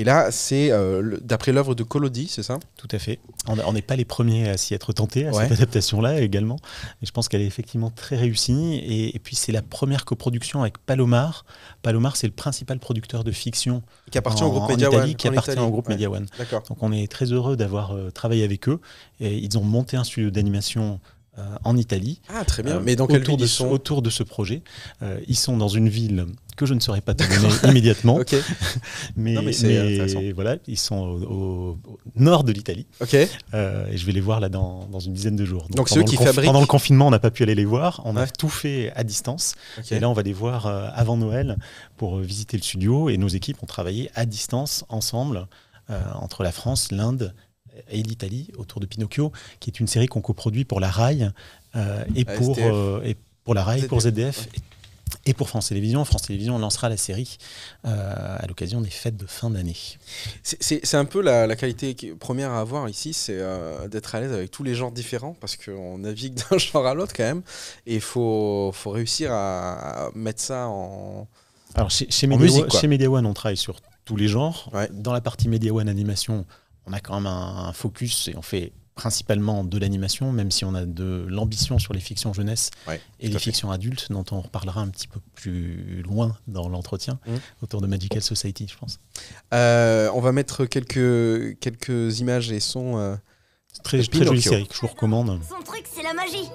Et 0.00 0.04
là, 0.04 0.30
c'est 0.30 0.70
euh, 0.70 1.18
d'après 1.20 1.52
l'œuvre 1.52 1.74
de 1.74 1.82
Collodi, 1.82 2.26
c'est 2.26 2.42
ça? 2.42 2.58
Tout 2.78 2.88
à 2.90 2.98
fait. 2.98 3.18
On 3.46 3.74
n'est 3.74 3.82
pas 3.82 3.96
les 3.96 4.06
premiers 4.06 4.48
à 4.48 4.56
s'y 4.56 4.72
être 4.72 4.94
tentés, 4.94 5.26
à 5.26 5.32
cette 5.34 5.52
adaptation-là 5.52 6.22
également. 6.22 6.56
Et 7.02 7.06
je 7.06 7.10
pense 7.12 7.28
qu'elle 7.28 7.42
est 7.42 7.46
effectivement 7.46 7.90
très 7.90 8.16
réussie. 8.16 8.80
Et, 8.82 9.18
puis, 9.18 9.36
c'est 9.36 9.52
la 9.52 9.60
première 9.60 10.06
coproduction 10.06 10.62
avec 10.62 10.78
Palomar. 10.78 11.44
Palomar, 11.82 12.16
c'est 12.16 12.26
le 12.26 12.32
principal 12.32 12.78
producteur 12.78 13.24
de 13.24 13.30
fiction 13.30 13.82
qui 14.10 14.16
appartient 14.16 14.42
au 14.42 14.50
groupe 14.50 14.70
Media 14.70 14.90
One. 14.90 15.14
Qui 15.14 15.28
appartient 15.28 15.58
au 15.58 15.70
groupe 15.70 15.90
Media 15.90 16.10
One. 16.10 16.24
Donc, 16.70 16.82
on 16.82 16.92
est 16.92 17.12
très 17.12 17.26
heureux 17.26 17.58
d'avoir 17.58 17.92
euh, 17.92 18.08
travaillé 18.08 18.42
avec 18.42 18.70
eux. 18.70 18.80
Et 19.20 19.36
ils 19.36 19.58
ont 19.58 19.64
monté 19.64 19.98
un 19.98 20.04
studio 20.04 20.30
d'animation 20.30 20.98
en 21.64 21.76
Italie. 21.76 22.20
Ah, 22.28 22.44
très 22.44 22.62
bien. 22.62 22.80
Mais 22.80 22.96
dans 22.96 23.06
quelle 23.06 23.22
autour, 23.22 23.36
de, 23.36 23.44
ils 23.44 23.48
sont 23.48 23.68
autour 23.68 24.02
de 24.02 24.10
ce 24.10 24.22
projet. 24.22 24.62
ils 25.28 25.36
sont 25.36 25.56
dans 25.56 25.68
une 25.68 25.88
ville 25.88 26.26
que 26.60 26.66
je 26.66 26.74
ne 26.74 26.80
saurais 26.80 27.00
pas 27.00 27.14
donner 27.14 27.48
immédiatement. 27.64 28.20
mais, 29.16 29.34
voilà, 30.32 30.56
ils 30.66 30.78
sont 30.78 30.96
au, 30.96 31.78
nord 32.16 32.44
de 32.44 32.52
l'Italie. 32.52 32.86
Euh, 33.54 33.86
et 33.90 33.96
je 33.96 34.06
vais 34.06 34.12
les 34.12 34.20
voir 34.20 34.40
là 34.40 34.50
dans, 34.50 35.00
une 35.00 35.14
dizaine 35.14 35.36
de 35.36 35.44
jours. 35.44 35.66
Donc, 35.70 35.88
ceux 35.88 36.02
qui 36.02 36.16
fabriquent. 36.16 36.44
Pendant 36.44 36.60
le 36.60 36.66
confinement, 36.66 37.06
on 37.06 37.10
n'a 37.10 37.18
pas 37.18 37.30
pu 37.30 37.42
aller 37.42 37.54
les 37.54 37.64
voir. 37.64 38.02
On 38.04 38.16
a 38.16 38.26
tout 38.26 38.50
fait 38.50 38.92
à 38.94 39.04
distance. 39.04 39.54
Et 39.90 39.98
là, 39.98 40.10
on 40.10 40.12
va 40.12 40.22
les 40.22 40.34
voir 40.34 40.66
euh, 40.66 40.88
avant 40.94 41.16
Noël 41.16 41.56
pour 41.96 42.18
euh, 42.18 42.22
visiter 42.22 42.58
le 42.58 42.62
studio. 42.62 43.08
Et 43.08 43.16
nos 43.16 43.28
équipes 43.28 43.62
ont 43.62 43.66
travaillé 43.66 44.10
à 44.14 44.26
distance 44.26 44.84
ensemble 44.88 45.46
entre 46.14 46.44
la 46.44 46.52
France, 46.52 46.92
l'Inde 46.92 47.34
et 47.90 48.02
l'Italie 48.02 48.48
autour 48.56 48.80
de 48.80 48.86
Pinocchio, 48.86 49.32
qui 49.60 49.70
est 49.70 49.80
une 49.80 49.86
série 49.86 50.06
qu'on 50.06 50.20
coproduit 50.20 50.64
pour 50.64 50.80
la 50.80 50.90
RAI 50.90 51.30
et, 52.14 52.24
pour, 52.24 52.58
et 52.58 53.16
pour 53.44 53.54
la 53.54 53.64
RAI, 53.64 53.82
pour 53.82 54.00
ZDF 54.00 54.48
et 55.26 55.34
pour 55.34 55.48
France 55.48 55.68
Télévisions. 55.68 56.04
France 56.04 56.22
Télévisions 56.22 56.58
lancera 56.58 56.88
la 56.88 56.96
série 56.96 57.38
euh, 57.86 58.36
à 58.38 58.46
l'occasion 58.46 58.80
des 58.80 58.90
fêtes 58.90 59.16
de 59.16 59.26
fin 59.26 59.50
d'année. 59.50 59.76
C'est 60.42 60.94
un 60.94 61.04
peu 61.04 61.20
la, 61.20 61.54
qualité 61.56 61.94
première 62.18 62.50
à 62.50 62.60
avoir 62.60 62.88
ici, 62.88 63.12
c'est 63.12 63.38
euh, 63.38 63.88
d'être 63.88 64.14
à 64.14 64.20
l'aise 64.20 64.32
avec 64.32 64.50
tous 64.50 64.62
les 64.62 64.74
genres 64.74 64.92
différents, 64.92 65.36
parce 65.40 65.56
qu'on 65.56 65.98
navigue 65.98 66.34
d'un 66.50 66.58
genre 66.58 66.86
à 66.86 66.94
l'autre 66.94 67.12
quand 67.14 67.24
même, 67.24 67.42
et 67.86 67.96
il 67.96 68.00
faut, 68.00 68.70
faut, 68.74 68.90
réussir 68.90 69.30
à, 69.32 70.10
mettre 70.14 70.40
ça 70.40 70.68
en... 70.68 71.26
Alors 71.74 71.90
chez, 71.90 72.10
chez, 72.10 72.26
Media, 72.26 72.68
chez 72.68 72.88
Media 72.88 73.10
One, 73.10 73.26
on 73.26 73.34
travaille 73.34 73.56
sur 73.56 73.80
tous 74.04 74.16
les 74.16 74.26
genres. 74.26 74.72
Dans 74.90 75.12
la 75.12 75.20
partie 75.20 75.48
Media 75.48 75.72
One 75.72 75.88
Animation, 75.88 76.44
on 76.90 76.92
a 76.92 77.00
quand 77.00 77.14
même 77.14 77.26
un, 77.26 77.72
focus 77.72 78.28
et 78.28 78.36
on 78.36 78.42
fait 78.42 78.72
principalement 78.94 79.64
de 79.64 79.78
l'animation, 79.78 80.32
même 80.32 80.50
si 80.50 80.64
on 80.64 80.74
a 80.74 80.84
de 80.84 81.24
l'ambition 81.28 81.78
sur 81.78 81.94
les 81.94 82.00
fictions 82.00 82.34
jeunesse 82.34 82.70
et 83.20 83.28
les 83.28 83.38
fictions 83.38 83.70
adultes, 83.70 84.10
dont 84.10 84.24
on 84.30 84.40
reparlera 84.40 84.82
un 84.82 84.88
petit 84.88 85.08
peu 85.08 85.20
plus 85.34 86.02
loin 86.02 86.36
dans 86.48 86.68
l'entretien, 86.68 87.18
mmh. 87.26 87.34
autour 87.62 87.80
de 87.80 87.86
Magical 87.86 88.20
Society, 88.20 88.66
je 88.68 88.76
pense. 88.76 89.00
Euh, 89.54 90.10
on 90.14 90.20
va 90.20 90.32
mettre 90.32 90.66
quelques, 90.66 91.58
quelques 91.60 92.20
images 92.20 92.52
et 92.52 92.60
sons. 92.60 92.98
Euh, 92.98 93.16
très, 93.82 94.02
très 94.02 94.24
jolie 94.24 94.42
série 94.42 94.66
que 94.66 94.74
je 94.74 94.80
vous 94.80 94.88
recommande. 94.88 95.40
Son 95.48 95.62
truc, 95.62 95.84
c'est 95.90 96.02
la 96.02 96.12
magie. 96.12 96.50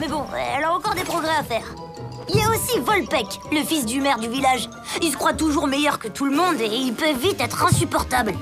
Mais 0.00 0.08
bon, 0.08 0.24
elle 0.56 0.64
a 0.64 0.72
encore 0.72 0.94
des 0.94 1.04
progrès 1.04 1.36
à 1.36 1.44
faire. 1.44 1.66
Il 2.32 2.38
y 2.38 2.42
a 2.42 2.48
aussi 2.50 2.78
Volpec, 2.78 3.40
le 3.50 3.64
fils 3.64 3.84
du 3.84 4.00
maire 4.00 4.18
du 4.18 4.28
village. 4.28 4.68
Il 5.02 5.10
se 5.10 5.16
croit 5.16 5.32
toujours 5.32 5.66
meilleur 5.66 5.98
que 5.98 6.06
tout 6.06 6.26
le 6.26 6.36
monde 6.36 6.60
et 6.60 6.68
il 6.68 6.94
peut 6.94 7.12
vite 7.12 7.40
être 7.40 7.64
insupportable. 7.64 8.34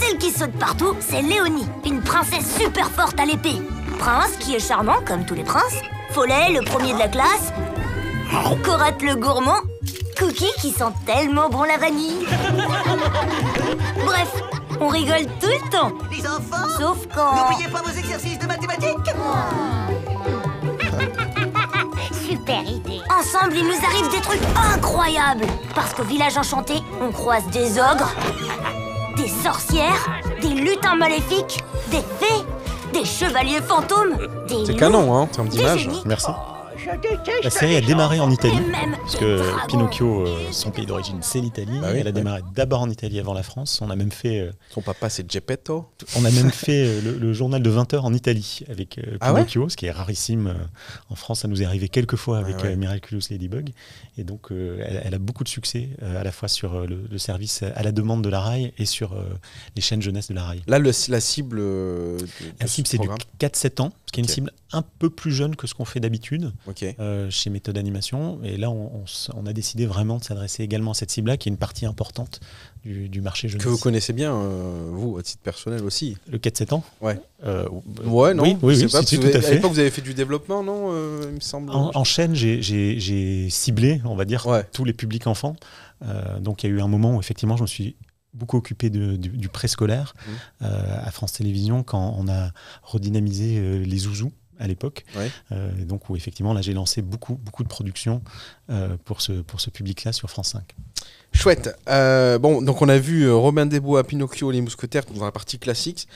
Celle 0.00 0.16
qui 0.16 0.30
saute 0.30 0.52
partout, 0.58 0.94
c'est 1.00 1.20
Léonie, 1.20 1.66
une 1.84 2.00
princesse 2.00 2.56
super 2.58 2.90
forte 2.90 3.20
à 3.20 3.26
l'épée. 3.26 3.60
Prince 3.98 4.30
qui 4.38 4.54
est 4.54 4.66
charmant 4.66 5.00
comme 5.06 5.26
tous 5.26 5.34
les 5.34 5.44
princes. 5.44 5.82
Follet, 6.12 6.50
le 6.54 6.62
premier 6.64 6.94
de 6.94 6.98
la 6.98 7.08
classe. 7.08 7.52
Corette 8.64 9.02
le 9.02 9.16
gourmand. 9.16 9.60
Cookie 10.18 10.52
qui 10.58 10.70
sent 10.70 10.92
tellement 11.04 11.50
bon 11.50 11.64
la 11.64 11.76
vanille. 11.76 12.26
Bref, 14.06 14.32
on 14.80 14.88
rigole 14.88 15.26
tout 15.40 15.46
le 15.46 15.70
temps. 15.70 15.92
Les 16.10 16.26
enfants 16.26 16.68
Sauf 16.78 17.06
quand... 17.14 17.50
N'oubliez 17.50 17.68
pas 17.68 17.82
vos 17.82 17.98
exercices 17.98 18.38
de 18.38 18.46
mathématiques 18.46 18.96
Super 22.30 22.62
idée. 22.62 23.00
Ensemble, 23.10 23.56
il 23.56 23.64
nous 23.64 23.84
arrive 23.84 24.08
des 24.12 24.20
trucs 24.20 24.40
incroyables. 24.72 25.46
Parce 25.74 25.92
qu'au 25.92 26.04
village 26.04 26.38
enchanté, 26.38 26.74
on 27.02 27.10
croise 27.10 27.44
des 27.48 27.76
ogres, 27.76 28.14
des 29.16 29.26
sorcières, 29.26 30.08
des 30.40 30.50
lutins 30.50 30.94
maléfiques, 30.94 31.58
des 31.90 32.02
fées, 32.20 32.44
des 32.92 33.04
chevaliers 33.04 33.60
fantômes, 33.60 34.16
des 34.46 34.64
C'est 34.64 34.76
canon, 34.76 35.12
hein, 35.12 35.22
en 35.22 35.26
termes 35.26 35.48
d'image. 35.48 35.90
Merci. 36.06 36.30
La 37.42 37.50
série 37.50 37.76
a 37.76 37.80
démarré 37.80 38.20
en 38.20 38.30
Italie, 38.30 38.56
parce 39.00 39.16
que 39.16 39.66
Pinocchio, 39.66 40.26
euh, 40.26 40.52
son 40.52 40.70
pays 40.70 40.86
d'origine, 40.86 41.18
c'est 41.20 41.40
l'Italie. 41.40 41.78
Bah 41.80 41.92
Elle 41.94 42.08
a 42.08 42.12
démarré 42.12 42.42
d'abord 42.54 42.80
en 42.80 42.90
Italie 42.90 43.18
avant 43.18 43.34
la 43.34 43.42
France. 43.42 43.80
On 43.82 43.90
a 43.90 43.96
même 43.96 44.12
fait. 44.12 44.40
Euh, 44.40 44.52
son 44.70 44.80
papa, 44.80 45.10
c'est 45.10 45.30
Geppetto. 45.30 45.86
On 46.16 46.24
a 46.24 46.30
même 46.30 46.50
fait 46.50 46.84
euh, 46.86 47.18
le, 47.18 47.32
journal 47.32 47.62
de 47.62 47.70
20 47.70 47.94
heures 47.94 48.04
en 48.04 48.14
Italie 48.14 48.60
avec 48.68 49.00
ah 49.20 49.32
Pinocchio, 49.32 49.68
ce 49.68 49.76
qui 49.76 49.86
est 49.86 49.90
rarissime. 49.90 50.54
en 51.08 51.14
France, 51.14 51.40
ça 51.40 51.48
nous 51.48 51.62
est 51.62 51.64
arrivé 51.64 51.88
quelques 51.88 52.16
fois 52.16 52.38
avec 52.38 52.56
ah 52.62 52.74
Miraculous 52.76 53.22
Ladybug. 53.30 53.70
Et 54.16 54.24
donc, 54.24 54.48
elle, 54.50 55.14
a 55.14 55.18
beaucoup 55.18 55.44
de 55.44 55.48
succès, 55.48 55.90
à 56.02 56.24
la 56.24 56.32
fois 56.32 56.48
sur 56.48 56.86
le, 56.86 57.18
service 57.18 57.62
à 57.62 57.82
la 57.82 57.92
demande 57.92 58.22
de 58.22 58.28
la 58.28 58.40
RAI 58.40 58.72
et 58.78 58.86
sur 58.86 59.14
les 59.76 59.82
chaînes 59.82 60.02
jeunesse 60.02 60.28
de 60.28 60.34
la 60.34 60.44
RAI. 60.44 60.62
Là, 60.66 60.78
la 60.78 60.92
cible. 60.92 61.60
la 62.60 62.66
cible, 62.66 62.88
c'est 62.88 62.98
du 62.98 63.08
4-7 63.38 63.82
ans, 63.82 63.92
ce 64.06 64.12
qui 64.12 64.20
est 64.20 64.24
une 64.24 64.28
cible 64.28 64.52
un 64.72 64.82
peu 64.82 65.10
plus 65.10 65.32
jeune 65.32 65.56
que 65.56 65.66
ce 65.66 65.74
qu'on 65.74 65.84
fait 65.84 66.00
d'habitude. 66.00 66.52
Euh, 66.98 67.30
chez 67.30 67.50
Méthode 67.50 67.78
Animation. 67.78 68.40
Et 68.42 68.56
là, 68.56 68.70
on, 68.70 69.46
a 69.46 69.52
décidé 69.52 69.86
vraiment 69.86 70.18
de 70.18 70.24
s'adresser 70.24 70.62
également 70.62 70.92
à 70.92 70.94
cette 70.94 71.10
cible-là, 71.10 71.36
qui 71.36 71.48
est 71.48 71.52
une 71.52 71.58
partie 71.58 71.86
importante 71.86 72.40
du, 72.84 73.20
marché 73.20 73.48
jeunesse. 73.48 73.64
Que 73.64 73.68
vous 73.68 73.78
connaissez 73.78 74.12
bien, 74.12 74.34
euh, 74.34 74.88
vous, 74.90 75.18
à 75.18 75.22
titre 75.22 75.42
personnel 75.42 75.84
aussi. 75.84 76.16
Le 76.30 76.38
4-7 76.38 76.74
ans 76.74 76.84
Ouais. 77.00 77.20
Euh, 77.44 77.68
ouais, 78.04 78.34
non. 78.34 78.44
Oui, 78.44 78.56
oui, 78.62 78.86
pas, 78.88 79.02
tout 79.02 79.16
à 79.16 79.40
fait. 79.40 79.46
À 79.46 79.50
l'époque, 79.50 79.72
vous 79.72 79.78
avez 79.78 79.90
fait 79.90 80.02
du 80.02 80.14
développement, 80.14 80.62
non 80.62 80.92
Il 81.22 81.34
me 81.34 81.40
semble. 81.40 81.70
En, 81.72 82.04
chaîne, 82.04 82.34
j'ai 82.34 83.48
ciblé, 83.50 84.00
on 84.04 84.14
va 84.14 84.24
dire, 84.24 84.46
tous 84.72 84.84
les 84.84 84.92
publics 84.92 85.26
enfants. 85.26 85.56
donc, 86.40 86.62
il 86.62 86.70
y 86.70 86.72
a 86.72 86.76
eu 86.76 86.80
un 86.80 86.88
moment 86.88 87.16
où, 87.16 87.20
effectivement, 87.20 87.56
je 87.56 87.62
me 87.62 87.68
suis 87.68 87.96
beaucoup 88.32 88.56
occupé 88.56 88.90
du, 88.90 89.18
du 89.18 89.48
préscolaire 89.48 90.14
mmh. 90.60 90.64
à 90.64 91.10
France 91.10 91.32
Télévisions 91.32 91.82
quand 91.82 92.14
on 92.16 92.28
a 92.28 92.50
redynamisé 92.84 93.80
les 93.84 93.98
zouzous 93.98 94.32
à 94.60 94.66
l'époque. 94.66 95.04
Euh, 95.50 95.70
donc 95.84 96.08
où 96.08 96.16
effectivement 96.16 96.52
là 96.52 96.62
j'ai 96.62 96.74
lancé 96.74 97.02
beaucoup 97.02 97.34
beaucoup 97.34 97.64
de 97.64 97.68
productions 97.68 98.22
euh, 98.68 98.96
pour 99.04 99.20
ce 99.20 99.32
pour 99.32 99.60
ce 99.60 99.70
public-là 99.70 100.12
sur 100.12 100.30
France 100.30 100.50
5. 100.50 100.62
Chouette. 101.32 101.78
Euh, 101.88 102.38
bon, 102.38 102.60
donc 102.60 102.82
on 102.82 102.88
a 102.88 102.98
vu 102.98 103.30
Robin 103.30 103.64
des 103.64 103.78
Bois, 103.78 104.02
Pinocchio, 104.04 104.50
Les 104.50 104.60
Mousquetaires 104.60 105.04
dans 105.14 105.24
la 105.24 105.30
partie 105.30 105.60
classique. 105.60 106.08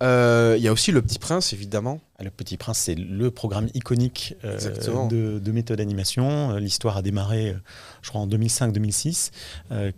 Il 0.00 0.58
y 0.58 0.68
a 0.68 0.72
aussi 0.72 0.92
Le 0.92 1.02
Petit 1.02 1.18
Prince, 1.18 1.52
évidemment. 1.52 2.00
Ah, 2.18 2.24
le 2.24 2.30
Petit 2.30 2.56
Prince, 2.56 2.78
c'est 2.78 2.94
le 2.94 3.30
programme 3.30 3.68
iconique 3.74 4.34
de, 4.42 5.38
de, 5.38 5.52
méthode 5.52 5.76
d'animation. 5.76 6.56
L'histoire 6.56 6.96
a 6.96 7.02
démarré, 7.02 7.54
je 8.00 8.08
crois, 8.08 8.22
en 8.22 8.26
2005-2006, 8.26 9.30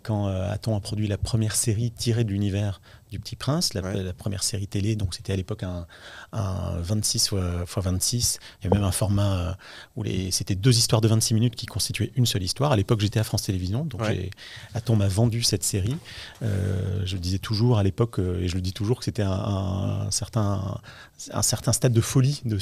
quand 0.03 0.27
Aton 0.27 0.75
a 0.75 0.81
produit 0.81 1.07
la 1.07 1.17
première 1.17 1.55
série 1.55 1.91
tirée 1.91 2.25
de 2.25 2.31
l'univers 2.31 2.81
du 3.15 3.19
Petit 3.21 3.37
Prince, 3.37 3.73
la, 3.73 3.81
première 4.13 4.43
série 4.43 4.67
télé. 4.67 4.97
Donc 4.97 5.15
c'était 5.15 5.31
à 5.31 5.35
l'époque 5.37 5.63
un, 5.63 5.87
26 6.33 7.31
x 7.31 7.33
26. 7.75 8.39
Il 8.59 8.65
y 8.65 8.67
avait 8.67 8.75
même 8.75 8.85
un 8.85 8.91
format 8.91 9.37
euh, 9.37 9.53
où 9.95 10.03
c'était 10.31 10.55
deux 10.55 10.77
histoires 10.77 10.99
de 10.99 11.07
26 11.07 11.33
minutes 11.33 11.55
qui 11.55 11.65
constituaient 11.65 12.11
une 12.15 12.25
seule 12.25 12.43
histoire. 12.43 12.73
À 12.73 12.75
l'époque, 12.75 12.99
j'étais 12.99 13.19
à 13.19 13.23
France 13.23 13.43
Télévisions, 13.43 13.85
donc 13.85 14.01
Atom 14.73 14.97
m'a 14.97 15.07
vendu 15.07 15.43
cette 15.43 15.63
série. 15.63 15.95
Euh, 16.41 17.01
je 17.05 17.15
disais 17.15 17.39
toujours 17.39 17.77
à 17.77 17.83
l'époque, 17.83 18.19
euh, 18.19 18.41
et 18.41 18.49
je 18.49 18.55
le 18.55 18.61
dis 18.61 18.73
toujours, 18.73 18.99
que 18.99 19.05
c'était 19.05 19.23
un, 19.23 20.09
certain, 20.11 20.81
un 21.31 21.41
certain 21.41 21.71
stade 21.71 21.93
de 21.93 22.01
folie 22.01 22.41
de, 22.43 22.59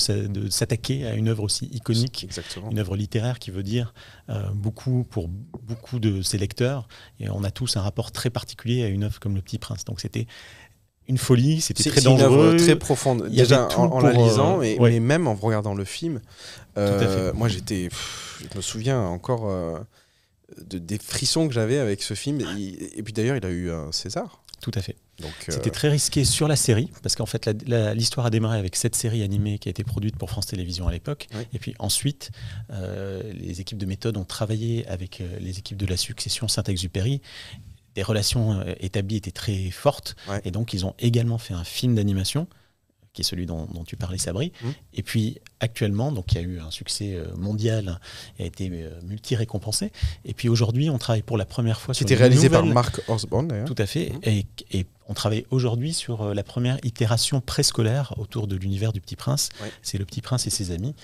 s'attaquer 0.50 1.08
à 1.08 1.16
une 1.16 1.30
œuvre 1.30 1.44
aussi 1.44 1.66
iconique, 1.74 2.28
une 2.70 2.78
œuvre 2.78 2.96
littéraire 2.96 3.39
qui 3.39 3.50
veut 3.50 3.63
dire 3.63 3.94
beaucoup 4.54 5.06
pour 5.10 5.28
beaucoup 5.28 6.00
de 6.00 6.22
ses 6.22 6.38
lecteurs. 6.38 6.88
Et 7.20 7.30
on 7.30 7.44
a 7.44 7.52
tous 7.52 7.78
un 7.78 7.82
rapport 7.82 8.12
très 8.12 8.30
particulier 8.30 8.84
à 8.84 8.88
une 8.88 9.04
œuvre 9.04 9.20
comme 9.20 9.36
Le 9.36 9.42
Petit 9.42 9.58
Prince. 9.58 9.86
Donc 9.86 10.00
c'était 10.00 10.28
une 11.08 11.18
folie, 11.18 11.62
c'était 11.62 11.90
très 11.90 12.02
dangereux. 12.02 12.58
très 12.58 12.76
profonde. 12.76 13.28
Il 13.30 13.38
Déjà 13.38 13.68
en, 13.78 14.00
la 14.00 14.14
lisant, 14.14 14.60
euh, 14.60 14.64
et, 14.64 15.00
même 15.00 15.28
en 15.28 15.36
regardant 15.36 15.74
le 15.74 15.84
film. 15.84 16.22
Euh, 16.78 17.34
moi, 17.34 17.50
j'étais, 17.50 17.90
je 18.40 18.58
me 18.58 18.62
souviens 18.62 19.02
encore 19.02 19.50
euh, 19.50 19.80
de, 20.66 20.78
des 20.78 20.98
frissons 20.98 21.48
que 21.48 21.54
j'avais 21.54 21.78
avec 21.78 22.02
ce 22.02 22.14
film. 22.14 22.40
Et, 22.42 23.04
puis 23.04 23.14
d'ailleurs, 23.14 23.36
il 23.36 23.46
a 23.46 23.50
eu 23.50 23.72
un 23.72 23.92
César. 23.92 24.44
Tout 24.62 24.72
à 24.76 24.82
fait. 24.82 24.96
C'était 25.47 25.69
très 25.69 25.89
risqué 25.89 26.26
sur 26.26 26.47
la 26.47 26.56
série, 26.56 26.91
parce 27.02 27.15
qu'en 27.15 27.26
fait, 27.26 27.47
l'histoire 27.95 28.26
a 28.26 28.30
démarré 28.30 28.58
avec 28.58 28.76
cette 28.76 28.95
série 28.95 29.23
animée 29.23 29.60
qui 29.60 29.69
a 29.69 29.71
été 29.71 29.84
produite 29.84 30.17
pour 30.17 30.30
France 30.30 30.47
Télévisions 30.47 30.88
à 30.88 30.91
l'époque. 30.91 31.28
Et 31.54 31.60
puis 31.60 31.76
ensuite, 31.80 32.32
les 32.69 33.62
équipes 33.62 33.78
de 33.78 33.86
méthode 33.86 34.17
ont 34.17 34.26
travaillé 34.26 34.88
avec 34.88 35.21
les 35.39 35.60
équipes 35.60 35.78
de 35.78 35.86
la 35.86 35.97
succession 35.97 36.47
Saint-Exupéry 36.47 37.21
des 37.95 38.04
relations 38.04 38.60
euh, 38.60 38.73
établies 38.80 39.17
étaient 39.17 39.32
très 39.32 39.69
fortes. 39.71 40.15
Et 40.43 40.52
donc, 40.52 40.73
ils 40.73 40.86
ont 40.86 40.95
également 40.99 41.38
fait 41.38 41.54
un 41.54 41.63
film 41.63 41.95
d'animation, 41.95 42.47
qui 43.13 43.21
est 43.21 43.23
celui 43.23 43.45
dont, 43.45 43.67
tu 43.86 43.95
parlais, 43.95 44.17
Sabri. 44.17 44.52
Mmh. 44.62 44.67
Et 44.95 45.04
puis, 45.04 45.38
actuellement, 45.60 46.12
donc 46.12 46.34
il 46.34 46.36
y 46.36 46.38
a 46.39 46.41
eu 46.41 46.60
un 46.60 46.71
succès 46.71 47.13
euh, 47.13 47.26
mondial, 47.36 47.99
et 48.39 48.43
a 48.43 48.45
été 48.47 48.69
euh, 48.71 48.89
multi-récompensé. 49.04 49.91
Et 50.26 50.34
puis 50.34 50.49
aujourd'hui, 50.49 50.89
on 50.89 50.97
travaille 50.97 51.21
pour 51.21 51.38
la 51.38 51.45
première 51.45 51.80
fois 51.80 51.93
sur. 51.93 52.08
C'était 52.08 52.19
réalisé 52.19 52.49
par 52.49 52.65
Mark 52.65 53.02
Osborne, 53.08 53.47
d'ailleurs. 53.47 53.67
Tout 53.67 53.76
à 53.78 53.86
fait. 53.86 54.10
Mmh. 54.10 54.19
Et, 54.23 54.45
et, 54.71 54.86
on 55.10 55.13
travaille 55.13 55.45
aujourd'hui 55.52 55.93
sur 55.93 56.34
la 56.34 56.43
première 56.43 56.78
itération 56.84 57.41
préscolaire 57.41 58.13
autour 58.17 58.47
de 58.47 58.56
l'univers 58.56 58.93
du 58.93 59.02
Petit 59.02 59.17
Prince. 59.17 59.49
C'est 59.82 59.97
le 59.97 60.06
Petit 60.06 60.21
Prince 60.21 60.47
et 60.47 60.49
ses 60.49 60.71
amis 60.71 60.95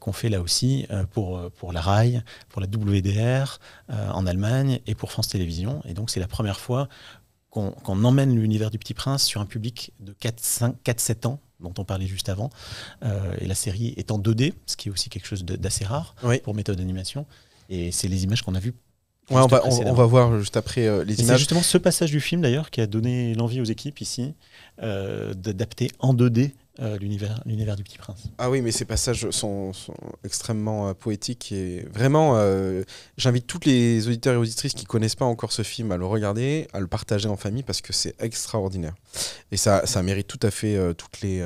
qu'on 0.00 0.14
fait 0.14 0.30
là 0.30 0.40
aussi 0.40 0.86
pour, 1.12 1.50
pour 1.50 1.74
la 1.74 1.82
RAI, 1.82 2.22
pour 2.48 2.62
la 2.62 2.66
WDR 2.66 3.58
en 3.90 4.26
Allemagne 4.26 4.80
et 4.86 4.94
pour 4.94 5.12
France 5.12 5.28
Télévisions. 5.28 5.82
Et 5.84 5.92
donc, 5.92 6.08
c'est 6.08 6.18
la 6.18 6.28
première 6.28 6.58
fois 6.58 6.88
qu'on 7.56 8.04
emmène 8.04 8.38
l'univers 8.38 8.70
du 8.70 8.78
Petit 8.78 8.94
Prince 8.94 9.24
sur 9.24 9.40
un 9.40 9.46
public 9.46 9.92
de 10.00 10.14
4-7 10.22 11.26
ans 11.26 11.40
dont 11.60 11.72
on 11.78 11.84
parlait 11.84 12.06
juste 12.06 12.28
avant. 12.28 12.50
Euh, 13.02 13.34
et 13.40 13.46
la 13.46 13.54
série 13.54 13.94
est 13.96 14.10
en 14.10 14.18
2D, 14.18 14.52
ce 14.66 14.76
qui 14.76 14.88
est 14.88 14.92
aussi 14.92 15.08
quelque 15.08 15.26
chose 15.26 15.44
d'assez 15.44 15.84
rare 15.84 16.14
pour 16.44 16.54
méthode 16.54 16.76
d'animation. 16.76 17.26
Et 17.68 17.92
c'est 17.92 18.08
les 18.08 18.24
images 18.24 18.42
qu'on 18.42 18.54
a 18.54 18.60
vues. 18.60 18.74
on, 19.30 19.46
va, 19.46 20.06
voir 20.06 20.38
juste 20.38 20.56
après 20.56 20.86
euh, 20.86 21.02
les 21.02 21.20
images. 21.20 21.34
C'est 21.34 21.38
justement 21.38 21.62
ce 21.62 21.78
passage 21.78 22.10
du 22.10 22.20
film 22.20 22.42
d'ailleurs 22.42 22.70
qui 22.70 22.80
a 22.80 22.86
donné 22.86 23.34
l'envie 23.34 23.60
aux 23.60 23.64
équipes 23.64 24.00
ici 24.00 24.34
euh, 24.82 25.34
d'adapter 25.34 25.90
en 25.98 26.14
2D 26.14 26.52
euh, 26.80 26.98
l'univers, 26.98 27.76
du 27.76 27.84
Petit 27.84 27.96
Prince. 27.96 28.24
Ah 28.36 28.50
oui, 28.50 28.60
mais 28.60 28.70
ces 28.70 28.84
passages 28.84 29.30
sont, 29.30 29.72
extrêmement 30.24 30.88
euh, 30.88 30.94
poétiques 30.94 31.50
et 31.52 31.86
vraiment, 31.90 32.34
euh, 32.36 32.82
j'invite 33.16 33.46
tous 33.46 33.60
les 33.64 34.06
auditeurs 34.06 34.34
et 34.34 34.36
auditrices 34.36 34.74
qui 34.74 34.84
connaissent 34.84 35.14
pas 35.14 35.24
encore 35.24 35.52
ce 35.52 35.62
film 35.62 35.90
à 35.90 35.96
le 35.96 36.04
regarder, 36.04 36.68
à 36.74 36.80
le 36.80 36.86
partager 36.86 37.28
en 37.28 37.36
famille 37.36 37.62
parce 37.62 37.80
que 37.80 37.94
c'est 37.94 38.14
extraordinaire 38.22 38.94
et 39.52 39.56
ça, 39.56 39.86
ça 39.86 40.02
mérite 40.02 40.26
tout 40.26 40.40
à 40.42 40.50
fait 40.50 40.76
toutes 40.94 41.22
les 41.22 41.42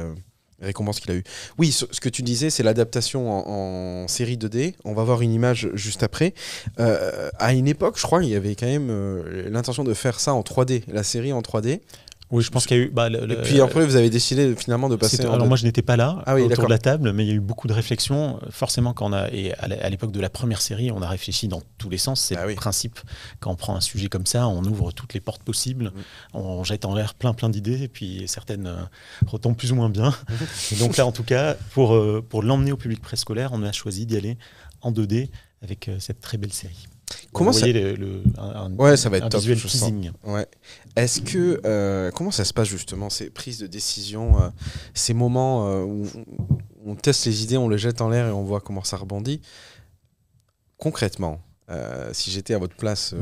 récompenses 0.60 0.98
qu'il 0.98 1.12
a 1.12 1.14
eues. 1.14 1.24
Oui, 1.58 1.70
ce, 1.70 1.84
que 1.84 2.08
tu 2.08 2.22
disais, 2.22 2.50
c'est 2.50 2.64
l'adaptation 2.64 3.30
en, 3.30 4.08
série 4.08 4.36
2D. 4.36 4.74
On 4.84 4.94
va 4.94 5.04
voir 5.04 5.22
une 5.22 5.32
image 5.32 5.70
juste 5.74 6.02
après. 6.02 6.34
à 6.78 7.52
une 7.52 7.68
époque, 7.68 7.98
je 7.98 8.02
crois, 8.02 8.24
il 8.24 8.30
y 8.30 8.34
avait 8.34 8.56
quand 8.56 8.66
même 8.66 8.90
l'intention 9.48 9.84
de 9.84 9.94
faire 9.94 10.18
ça 10.18 10.34
en 10.34 10.40
3D, 10.40 10.82
la 10.88 11.04
série 11.04 11.32
en 11.32 11.40
3D. 11.40 11.80
Oui, 12.30 12.44
je 12.44 12.50
pense 12.50 12.66
qu'il 12.66 12.76
y 12.76 12.80
a 12.80 12.84
eu. 12.84 12.90
Bah, 12.90 13.08
et 13.08 13.36
puis 13.42 13.60
après, 13.60 13.84
vous 13.84 13.96
avez 13.96 14.08
décidé 14.08 14.54
finalement 14.54 14.88
de 14.88 14.96
passer. 14.96 15.22
Alors 15.22 15.46
moi, 15.46 15.56
je 15.56 15.64
n'étais 15.64 15.82
pas 15.82 15.96
là 15.96 16.22
ah 16.26 16.36
autour 16.36 16.64
de 16.64 16.70
la 16.70 16.78
table, 16.78 17.12
mais 17.12 17.24
il 17.24 17.28
y 17.28 17.32
a 17.32 17.34
eu 17.34 17.40
beaucoup 17.40 17.66
de 17.66 17.72
réflexions. 17.72 18.38
Forcément, 18.50 18.92
quand 18.92 19.10
on 19.10 19.12
a 19.12 19.28
et 19.32 19.52
à 19.54 19.88
l'époque 19.88 20.12
de 20.12 20.20
la 20.20 20.30
première 20.30 20.60
série, 20.60 20.90
on 20.90 21.02
a 21.02 21.08
réfléchi 21.08 21.48
dans 21.48 21.62
tous 21.78 21.90
les 21.90 21.98
sens. 21.98 22.20
C'est 22.20 22.36
ah 22.36 22.46
le 22.46 22.54
principe. 22.54 23.00
Quand 23.40 23.50
on 23.50 23.56
prend 23.56 23.74
un 23.74 23.80
sujet 23.80 24.08
comme 24.08 24.26
ça, 24.26 24.46
on 24.46 24.64
ouvre 24.64 24.92
toutes 24.92 25.14
les 25.14 25.20
portes 25.20 25.42
possibles, 25.42 25.86
mm. 25.86 26.36
on 26.36 26.64
jette 26.64 26.84
en 26.84 26.94
l'air 26.94 27.14
plein 27.14 27.32
plein 27.32 27.48
d'idées, 27.48 27.82
et 27.82 27.88
puis 27.88 28.24
certaines 28.26 28.66
euh, 28.66 28.76
retombent 29.26 29.56
plus 29.56 29.72
ou 29.72 29.74
moins 29.74 29.88
bien. 29.88 30.14
et 30.72 30.76
donc 30.76 30.96
là, 30.96 31.06
en 31.06 31.12
tout 31.12 31.24
cas, 31.24 31.54
pour 31.72 31.94
euh, 31.94 32.24
pour 32.26 32.42
l'emmener 32.42 32.72
au 32.72 32.76
public 32.76 33.00
préscolaire, 33.00 33.50
on 33.52 33.62
a 33.62 33.72
choisi 33.72 34.06
d'y 34.06 34.16
aller 34.16 34.38
en 34.82 34.92
2D 34.92 35.30
avec 35.62 35.88
euh, 35.88 35.96
cette 35.98 36.20
très 36.20 36.38
belle 36.38 36.52
série. 36.52 36.86
Comment 37.32 37.52
ça 37.52 37.66
le, 37.66 38.22
un, 38.38 38.72
ouais, 38.74 38.96
ça 38.96 39.08
va 39.08 39.18
être 39.18 39.28
top, 39.28 39.40
visuel 39.40 39.60
teasing. 39.60 40.10
Ouais. 40.24 40.46
Est-ce 40.96 41.20
que 41.20 41.60
euh, 41.64 42.10
comment 42.10 42.30
ça 42.30 42.44
se 42.44 42.52
passe 42.52 42.68
justement 42.68 43.10
ces 43.10 43.30
prises 43.30 43.58
de 43.58 43.66
décision, 43.66 44.40
euh, 44.40 44.48
ces 44.94 45.14
moments 45.14 45.68
euh, 45.68 45.82
où 45.82 46.06
on 46.84 46.94
teste 46.96 47.26
les 47.26 47.42
idées, 47.42 47.56
on 47.56 47.68
les 47.68 47.78
jette 47.78 48.00
en 48.00 48.08
l'air 48.08 48.26
et 48.26 48.32
on 48.32 48.42
voit 48.42 48.60
comment 48.60 48.84
ça 48.84 48.96
rebondit? 48.96 49.40
Concrètement 50.76 51.40
si 52.10 52.32
j'étais 52.32 52.52
à 52.52 52.58
votre 52.58 52.74
place 52.74 53.14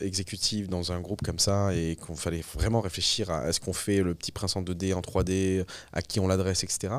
exécutive 0.00 0.68
dans 0.68 0.90
un 0.90 1.00
groupe 1.00 1.22
comme 1.22 1.38
ça 1.38 1.72
et 1.72 1.94
qu'on 1.94 2.16
fallait 2.16 2.42
vraiment 2.54 2.80
réfléchir 2.80 3.30
à 3.30 3.48
est-ce 3.48 3.60
qu'on 3.60 3.72
fait 3.72 4.02
le 4.02 4.12
petit 4.16 4.32
prince 4.32 4.56
en 4.56 4.62
2D, 4.62 4.92
en 4.92 5.02
3D, 5.02 5.64
à 5.92 6.02
qui 6.02 6.18
on 6.18 6.26
l'adresse, 6.26 6.64
etc. 6.64 6.94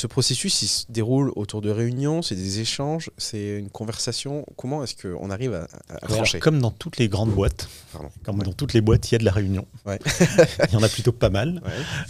Ce 0.00 0.06
processus, 0.06 0.62
il 0.62 0.66
se 0.66 0.84
déroule 0.88 1.30
autour 1.36 1.60
de 1.60 1.68
réunions, 1.68 2.22
c'est 2.22 2.34
des 2.34 2.60
échanges, 2.60 3.10
c'est 3.18 3.58
une 3.58 3.68
conversation. 3.68 4.46
Comment 4.56 4.82
est-ce 4.82 4.94
qu'on 4.94 5.28
arrive 5.28 5.52
à, 5.52 5.68
à 5.90 6.38
Comme 6.38 6.58
dans 6.58 6.70
toutes 6.70 6.96
les 6.96 7.10
grandes 7.10 7.32
boîtes, 7.32 7.68
comme 8.24 8.42
dans 8.42 8.54
toutes 8.54 8.72
les 8.72 8.80
boîtes, 8.80 9.10
il 9.10 9.12
y 9.12 9.16
a 9.16 9.18
de 9.18 9.26
la 9.26 9.30
réunion. 9.30 9.66
il 9.86 10.72
y 10.72 10.76
en 10.76 10.82
a 10.82 10.88
plutôt 10.88 11.12
pas 11.12 11.28
mal, 11.28 11.60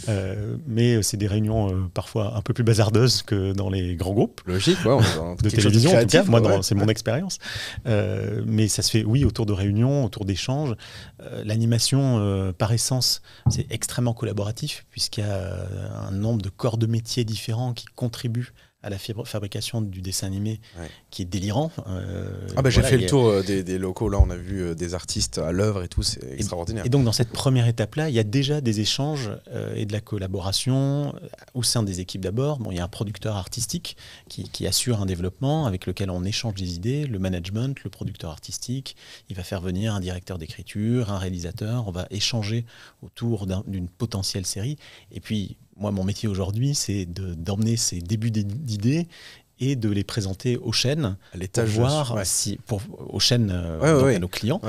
euh, 0.07 0.55
mais 0.67 1.03
c'est 1.03 1.17
des 1.17 1.27
réunions 1.27 1.89
parfois 1.93 2.37
un 2.37 2.41
peu 2.41 2.53
plus 2.53 2.63
bazardeuses 2.63 3.23
que 3.23 3.51
dans 3.51 3.69
les 3.69 3.97
grands 3.97 4.13
groupes. 4.13 4.39
Logique, 4.45 4.77
de 4.85 5.49
télévision 5.49 5.93
en 5.93 5.99
tout 5.99 6.07
cas, 6.07 6.23
moi 6.23 6.63
c'est 6.63 6.75
mon 6.75 6.87
expérience. 6.87 7.39
Euh, 7.87 8.41
mais 8.45 8.69
ça 8.69 8.83
se 8.83 8.91
fait, 8.91 9.03
oui, 9.03 9.25
autour 9.25 9.45
de 9.45 9.51
réunions, 9.51 10.05
autour 10.05 10.23
d'échanges. 10.23 10.75
Euh, 11.21 11.43
l'animation, 11.43 12.19
euh, 12.19 12.53
par 12.53 12.71
essence, 12.71 13.21
c'est 13.49 13.69
extrêmement 13.69 14.13
collaboratif, 14.13 14.85
puisqu'il 14.91 15.25
y 15.25 15.27
a 15.27 15.67
un 16.07 16.11
nombre 16.11 16.41
de 16.41 16.49
corps 16.49 16.77
de 16.77 16.87
métiers 16.87 17.25
différents 17.25 17.73
qui 17.73 17.80
contribuent 17.95 18.53
à 18.83 18.89
la 18.89 18.97
fabrication 18.97 19.81
du 19.81 20.01
dessin 20.01 20.27
animé 20.27 20.59
qui 21.11 21.21
est 21.21 21.25
délirant. 21.25 21.71
Euh, 21.87 22.47
ah 22.55 22.61
bah 22.61 22.69
j'ai 22.69 22.81
fait 22.81 22.97
le 22.97 23.05
tour 23.05 23.27
euh, 23.27 23.43
des, 23.43 23.77
locaux, 23.77 24.09
là 24.09 24.19
on 24.19 24.29
a 24.29 24.35
vu 24.35 24.61
euh, 24.61 24.75
des 24.75 24.95
artistes 24.95 25.37
à 25.37 25.51
l'œuvre 25.51 25.83
et 25.83 25.87
tout, 25.87 26.01
c'est 26.01 26.33
extraordinaire. 26.33 26.85
Et 26.85 26.89
donc 26.89 27.03
dans 27.03 27.11
cette 27.11 27.29
première 27.29 27.67
étape-là, 27.67 28.09
il 28.09 28.15
y 28.15 28.19
a 28.19 28.23
déjà 28.23 28.59
des 28.59 28.79
échanges 28.79 29.31
et 29.75 29.85
de 29.85 29.93
la 29.93 30.01
collaboration 30.01 31.13
au 31.53 31.63
sein 31.63 31.83
des 31.83 31.99
équipes 31.99 32.21
d'abord. 32.21 32.59
Bon, 32.59 32.71
il 32.71 32.77
y 32.77 32.79
a 32.79 32.83
un 32.83 32.89
producteur 32.89 33.35
artistique 33.35 33.97
qui, 34.27 34.49
qui, 34.49 34.65
assure 34.65 35.01
un 35.01 35.05
développement 35.05 35.65
avec 35.65 35.85
lequel 35.85 36.09
on 36.09 36.23
échange 36.23 36.55
des 36.55 36.75
idées, 36.75 37.05
le 37.05 37.19
management, 37.19 37.83
le 37.83 37.89
producteur 37.89 38.31
artistique, 38.31 38.95
il 39.29 39.35
va 39.35 39.43
faire 39.43 39.61
venir 39.61 39.93
un 39.93 39.99
directeur 39.99 40.37
d'écriture, 40.37 41.11
un 41.11 41.17
réalisateur, 41.17 41.87
on 41.87 41.91
va 41.91 42.07
échanger 42.09 42.65
autour 43.03 43.45
d'une 43.67 43.89
potentielle 43.89 44.45
série. 44.45 44.77
Et 45.11 45.19
puis 45.19 45.57
moi, 45.77 45.91
mon 45.91 46.03
métier 46.03 46.27
aujourd'hui, 46.29 46.75
c'est 46.75 47.05
d'emmener 47.05 47.77
ces 47.77 47.99
débuts 47.99 48.31
d'idées 48.31 49.07
et 49.61 49.75
de 49.75 49.89
les 49.89 50.03
présenter 50.03 50.57
aux 50.57 50.71
chaînes 50.71 51.17
pour 51.53 51.65
voir 51.65 52.25
si 52.25 52.57
pour 52.65 52.81
aux 53.07 53.19
chaînes 53.19 53.51
euh, 53.51 54.15
à 54.15 54.19
nos 54.19 54.27
clients 54.27 54.59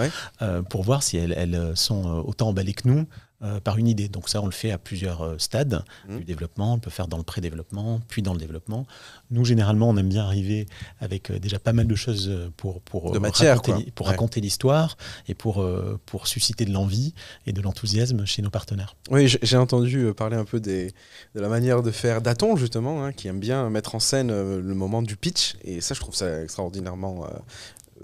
euh, 0.42 0.62
pour 0.62 0.82
voir 0.82 1.02
si 1.02 1.16
elles, 1.16 1.72
sont 1.74 2.06
euh, 2.06 2.22
autant 2.22 2.48
emballées 2.48 2.74
que 2.74 2.86
nous 2.86 3.06
euh, 3.44 3.58
par 3.58 3.76
une 3.76 3.88
idée. 3.88 4.08
Donc 4.08 4.28
ça, 4.28 4.40
on 4.40 4.46
le 4.46 4.52
fait 4.52 4.70
à 4.70 4.78
plusieurs 4.78 5.22
euh, 5.22 5.34
stades 5.36 5.82
mmh. 6.08 6.18
du 6.18 6.24
développement. 6.24 6.74
On 6.74 6.78
peut 6.78 6.90
faire 6.90 7.08
dans 7.08 7.16
le 7.16 7.24
pré-développement, 7.24 8.00
puis 8.08 8.22
dans 8.22 8.34
le 8.34 8.38
développement. 8.38 8.86
Nous, 9.32 9.44
généralement, 9.44 9.88
on 9.88 9.96
aime 9.96 10.08
bien 10.08 10.22
arriver 10.22 10.66
avec 11.00 11.30
euh, 11.30 11.40
déjà 11.40 11.58
pas 11.58 11.72
mal 11.72 11.88
de 11.88 11.94
choses 11.96 12.30
pour, 12.56 12.80
pour, 12.82 13.12
raconter, 13.12 13.90
pour 13.96 14.06
raconter 14.06 14.40
l'histoire 14.40 14.96
et 15.26 15.34
pour, 15.34 15.64
pour 16.06 16.28
susciter 16.28 16.64
de 16.64 16.72
l'envie 16.72 17.14
et 17.46 17.52
de 17.52 17.60
l'enthousiasme 17.60 18.24
chez 18.26 18.42
nos 18.42 18.50
partenaires. 18.50 18.94
Oui, 19.10 19.26
j'ai 19.42 19.56
entendu 19.56 20.12
parler 20.16 20.36
un 20.36 20.44
peu 20.44 20.60
des, 20.60 20.92
de 21.34 21.40
la 21.40 21.48
manière 21.48 21.82
de 21.82 21.90
faire 21.90 22.22
d'Aton, 22.22 22.56
justement, 22.56 23.04
hein, 23.04 23.12
qui 23.12 23.26
aime 23.26 23.40
bien 23.40 23.68
mettre 23.70 23.96
en 23.96 24.00
scène 24.00 24.28
le 24.28 24.74
moment 24.74 25.02
du 25.02 25.16
pitch. 25.16 25.56
Et 25.64 25.80
ça, 25.80 25.94
je 25.94 26.00
trouve 26.00 26.14
ça 26.14 26.42
extraordinairement 26.42 27.26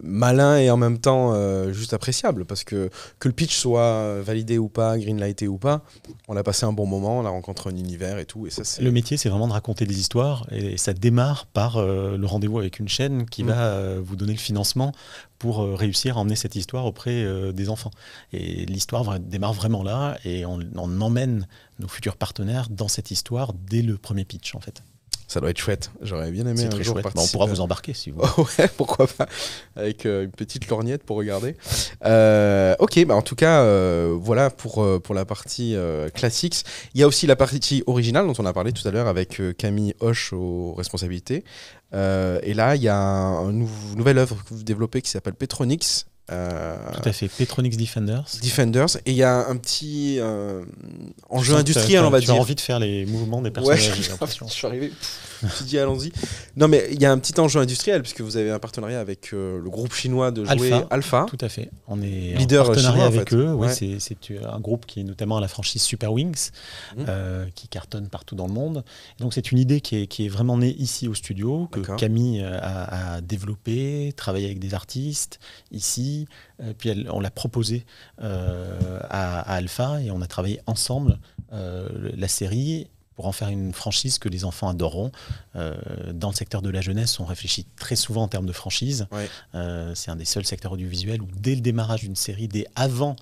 malin 0.02 0.58
et 0.58 0.70
en 0.70 0.76
même 0.76 0.98
temps 0.98 1.32
euh, 1.32 1.72
juste 1.72 1.92
appréciable 1.92 2.44
parce 2.44 2.64
que 2.64 2.90
que 3.18 3.28
le 3.28 3.34
pitch 3.34 3.56
soit 3.56 4.20
validé 4.20 4.58
ou 4.58 4.68
pas, 4.68 4.98
greenlighté 4.98 5.48
ou 5.48 5.58
pas, 5.58 5.82
on 6.28 6.36
a 6.36 6.42
passé 6.42 6.66
un 6.66 6.72
bon 6.72 6.86
moment, 6.86 7.18
on 7.18 7.24
a 7.24 7.30
rencontré 7.30 7.70
un 7.70 7.76
univers 7.76 8.18
et 8.18 8.26
tout 8.26 8.46
et 8.46 8.50
ça 8.50 8.64
c'est 8.64 8.82
le 8.82 8.90
métier 8.90 9.16
c'est 9.16 9.28
vraiment 9.28 9.48
de 9.48 9.52
raconter 9.52 9.86
des 9.86 9.98
histoires 9.98 10.46
et 10.50 10.76
ça 10.76 10.92
démarre 10.92 11.46
par 11.46 11.76
euh, 11.76 12.16
le 12.16 12.26
rendez-vous 12.26 12.58
avec 12.58 12.78
une 12.78 12.88
chaîne 12.88 13.26
qui 13.26 13.44
mm. 13.44 13.46
va 13.48 13.64
euh, 13.64 14.00
vous 14.02 14.16
donner 14.16 14.32
le 14.32 14.38
financement 14.38 14.92
pour 15.38 15.62
réussir 15.78 16.18
à 16.18 16.20
emmener 16.20 16.34
cette 16.34 16.56
histoire 16.56 16.84
auprès 16.84 17.24
des 17.52 17.68
enfants 17.68 17.92
et 18.32 18.66
l'histoire 18.66 19.20
démarre 19.20 19.52
vraiment 19.52 19.84
là 19.84 20.18
et 20.24 20.44
on, 20.44 20.58
on 20.74 21.00
emmène 21.00 21.46
nos 21.78 21.86
futurs 21.86 22.16
partenaires 22.16 22.68
dans 22.70 22.88
cette 22.88 23.12
histoire 23.12 23.52
dès 23.52 23.82
le 23.82 23.98
premier 23.98 24.24
pitch 24.24 24.56
en 24.56 24.60
fait. 24.60 24.82
Ça 25.28 25.40
doit 25.40 25.50
être 25.50 25.58
chouette. 25.58 25.90
J'aurais 26.00 26.30
bien 26.30 26.46
aimé 26.46 26.64
un 26.64 26.68
très 26.70 26.82
jour 26.82 26.98
chouette. 26.98 27.12
on 27.14 27.26
pourra 27.26 27.44
vous 27.44 27.60
embarquer 27.60 27.92
si 27.92 28.10
vous 28.10 28.22
ouais, 28.58 28.68
pourquoi 28.78 29.06
pas. 29.06 29.28
Avec 29.76 30.06
euh, 30.06 30.24
une 30.24 30.30
petite 30.30 30.66
lorgnette 30.68 31.04
pour 31.04 31.18
regarder. 31.18 31.54
Euh, 32.06 32.74
ok, 32.78 33.04
bah 33.04 33.14
en 33.14 33.20
tout 33.20 33.36
cas, 33.36 33.60
euh, 33.60 34.16
voilà 34.18 34.48
pour, 34.48 34.86
pour 35.02 35.14
la 35.14 35.26
partie 35.26 35.76
classique. 36.14 36.64
Il 36.94 37.00
y 37.00 37.04
a 37.04 37.06
aussi 37.06 37.26
la 37.26 37.36
partie 37.36 37.84
originale 37.86 38.26
dont 38.26 38.32
on 38.38 38.46
a 38.46 38.54
parlé 38.54 38.72
tout 38.72 38.88
à 38.88 38.90
l'heure 38.90 39.06
avec 39.06 39.40
Camille 39.58 39.94
Hoche 40.00 40.32
aux 40.32 40.72
responsabilités. 40.72 41.44
et 41.92 42.54
là, 42.54 42.74
il 42.74 42.82
y 42.82 42.88
a 42.88 42.96
un, 42.96 43.50
une 43.50 43.68
nouvelle 43.96 44.16
œuvre 44.16 44.42
que 44.42 44.54
vous 44.54 44.64
développez 44.64 45.02
qui 45.02 45.10
s'appelle 45.10 45.34
Petronix. 45.34 46.06
Euh, 46.30 46.76
Tout 46.92 47.08
à 47.08 47.12
fait, 47.12 47.28
Petronix 47.28 47.76
Defenders. 47.76 48.24
Defenders, 48.42 48.96
et 49.06 49.12
il 49.12 49.16
y 49.16 49.22
a 49.22 49.46
un 49.48 49.56
petit 49.56 50.18
euh, 50.20 50.62
enjeu 51.30 51.54
industriel, 51.54 52.04
on 52.04 52.10
va 52.10 52.20
dire. 52.20 52.34
As 52.34 52.38
envie 52.38 52.54
de 52.54 52.60
faire 52.60 52.78
les 52.78 53.06
mouvements 53.06 53.40
des 53.40 53.50
personnages. 53.52 53.88
Ouais, 53.88 54.26
je 54.48 54.52
suis 54.52 54.66
arrivé, 54.66 54.92
je 55.58 55.64
dit 55.64 55.78
allons-y. 55.78 56.12
Non, 56.56 56.68
mais 56.68 56.88
il 56.92 57.00
y 57.00 57.06
a 57.06 57.12
un 57.12 57.18
petit 57.18 57.38
enjeu 57.40 57.60
industriel, 57.60 58.02
puisque 58.02 58.20
vous 58.20 58.36
avez 58.36 58.50
un 58.50 58.58
partenariat 58.58 59.00
avec 59.00 59.32
euh, 59.32 59.60
le 59.62 59.70
groupe 59.70 59.92
chinois 59.92 60.30
de 60.30 60.44
jouets 60.44 60.84
Alpha. 60.90 61.26
Tout 61.28 61.38
à 61.40 61.48
fait. 61.48 61.70
On 61.86 62.02
est 62.02 62.34
leader 62.36 62.64
en 62.64 62.72
partenariat 62.72 63.06
avec 63.06 63.32
eux. 63.32 63.52
Oui, 63.52 63.68
c'est 63.72 64.16
un 64.44 64.60
groupe 64.60 64.86
qui 64.86 65.00
est 65.00 65.04
notamment 65.04 65.38
à 65.38 65.40
la 65.40 65.48
franchise 65.48 65.82
Super 65.82 66.12
Wings, 66.12 66.50
mmh. 66.96 67.04
qui 67.54 67.68
cartonne 67.68 68.08
partout 68.08 68.34
dans 68.34 68.46
le 68.46 68.52
monde. 68.52 68.84
donc, 69.18 69.34
c'est 69.34 69.52
une 69.52 69.58
idée 69.58 69.80
qui 69.80 70.02
est, 70.02 70.06
qui 70.06 70.26
est, 70.26 70.28
vraiment 70.28 70.58
née 70.58 70.74
ici 70.78 71.08
au 71.08 71.14
studio, 71.14 71.68
que 71.70 71.80
Camille 71.96 72.42
a, 72.42 73.16
a 73.16 73.20
développée, 73.20 74.12
travaillé 74.16 74.46
avec 74.46 74.58
des 74.58 74.74
artistes 74.74 75.38
ici 75.70 76.26
euh, 76.62 76.72
puis 76.76 77.06
on 77.10 77.20
l'a 77.20 77.30
proposé 77.30 77.84
euh, 78.20 79.00
à, 79.08 79.40
Alpha 79.40 80.00
et 80.00 80.10
on 80.10 80.20
a 80.20 80.26
travaillé 80.26 80.60
ensemble 80.66 81.18
euh, 81.52 82.10
la 82.16 82.28
série 82.28 82.88
pour 83.18 83.26
en 83.26 83.32
faire 83.32 83.48
une 83.48 83.72
franchise 83.72 84.20
que 84.20 84.28
les 84.28 84.44
enfants 84.44 84.68
adoreront. 84.68 85.10
dans 86.12 86.28
le 86.28 86.34
secteur 86.34 86.62
de 86.62 86.70
la 86.70 86.80
jeunesse, 86.80 87.18
on 87.18 87.24
réfléchit 87.24 87.66
très 87.76 87.96
souvent 87.96 88.22
en 88.22 88.28
termes 88.28 88.46
de 88.46 88.52
franchise. 88.52 89.08
c'est 89.94 90.10
un 90.12 90.16
des 90.16 90.24
seuls 90.24 90.44
secteurs 90.44 90.70
audiovisuels 90.70 91.20
où 91.20 91.28
dès 91.36 91.56
le 91.56 91.60
démarrage 91.60 92.02
d'une 92.02 92.14
série, 92.14 92.46
dès 92.46 92.66
avant 92.76 93.16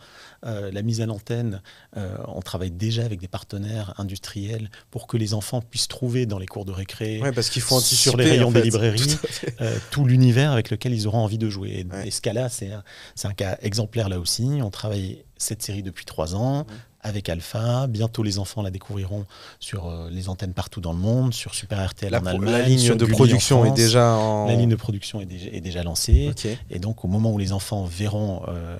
euh, 0.45 0.71
la 0.71 0.83
mise 0.83 1.01
à 1.01 1.07
l'antenne, 1.07 1.63
euh, 1.97 2.17
on 2.29 2.43
travaille 2.43 2.71
déjà 2.71 3.05
avec 3.05 3.21
des 3.21 3.29
partenaires 3.29 3.95
industriels 3.99 4.71
pour 4.91 5.07
que 5.07 5.17
les 5.17 5.35
enfants 5.35 5.63
puissent 5.63 5.89
trouver 5.89 6.27
dans 6.27 6.39
les 6.39 6.47
cours 6.47 6.65
de 6.65 6.73
récré, 6.73 7.21
parce 7.35 7.49
qu'il 7.49 7.63
faut 7.63 7.81
sur 7.81 8.17
les 8.17 8.31
rayons 8.31 8.53
des 8.53 8.63
librairies, 8.63 9.19
euh, 9.61 9.77
tout, 9.91 10.05
l'univers 10.05 10.53
avec 10.53 10.71
lequel 10.71 10.93
ils 10.93 11.07
auront 11.07 11.19
envie 11.19 11.39
de 11.39 11.49
jouer. 11.49 11.87
Et, 12.05 12.11
ce 12.11 12.21
cas-là, 12.21 12.49
c'est 12.49 12.71
un, 12.71 12.85
un, 13.25 13.33
cas 13.33 13.57
exemplaire 13.63 14.09
là 14.09 14.21
aussi. 14.21 14.61
On 14.63 14.71
travaille 14.71 15.25
cette 15.39 15.63
série 15.63 15.83
depuis 15.83 16.05
trois 16.05 16.35
ans 16.35 16.67
avec 17.07 17.29
Alpha. 17.29 17.87
Bientôt, 17.87 18.23
les 18.23 18.39
enfants 18.39 18.63
la 18.63 18.71
découvriront 18.71 19.25
sur 19.61 19.87
euh, 19.87 20.09
les 20.11 20.29
antennes 20.29 20.53
partout 20.53 20.81
dans 20.81 20.93
le 20.93 20.99
monde, 20.99 21.33
sur 21.33 21.55
Super 21.55 21.89
RTL 21.89 22.11
la, 22.11 22.21
en 22.21 22.27
Allemagne. 22.27 22.53
La 22.53 22.63
ligne 22.63 22.95
de 22.95 23.07
production 23.07 23.65
est 23.65 23.73
déjà 23.73 24.15
en... 24.15 24.47
La 24.47 24.55
ligne 24.55 24.69
de 24.69 24.77
production 24.77 25.21
est 25.21 25.27
déjà, 25.27 25.49
est 25.51 25.61
déjà 25.61 25.83
lancée. 25.83 26.33
Et 26.71 26.79
donc, 26.79 27.05
au 27.05 27.09
moment 27.09 27.33
où 27.33 27.39
les 27.39 27.53
enfants 27.53 27.85
verront, 27.85 28.43
euh, 28.49 28.77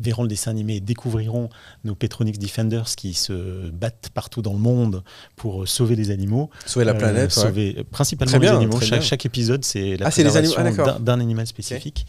verront 0.00 0.22
le 0.22 0.28
dessin 0.28 0.50
animé 0.50 0.76
et 0.76 0.80
découvriront 0.80 1.48
nos 1.84 1.94
Petronix 1.94 2.38
Defenders 2.38 2.94
qui 2.96 3.14
se 3.14 3.70
battent 3.70 4.10
partout 4.14 4.42
dans 4.42 4.52
le 4.52 4.58
monde 4.58 5.02
pour 5.36 5.62
euh, 5.62 5.66
sauver 5.66 5.96
les 5.96 6.10
animaux. 6.10 6.50
Sauver 6.66 6.86
la 6.86 6.94
planète. 6.94 7.32
Sauver 7.32 7.84
principalement 7.90 8.38
les 8.38 8.48
animaux. 8.48 8.80
Chaque, 8.80 9.26
épisode, 9.26 9.64
c'est 9.64 9.96
la 9.96 10.06
ah, 10.06 10.10
préservation 10.10 10.62
ah, 10.86 10.98
d'un 11.00 11.20
animal 11.20 11.46
spécifique. 11.46 12.06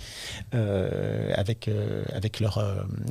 avec, 0.52 1.70
avec 2.14 2.40
leur 2.40 2.62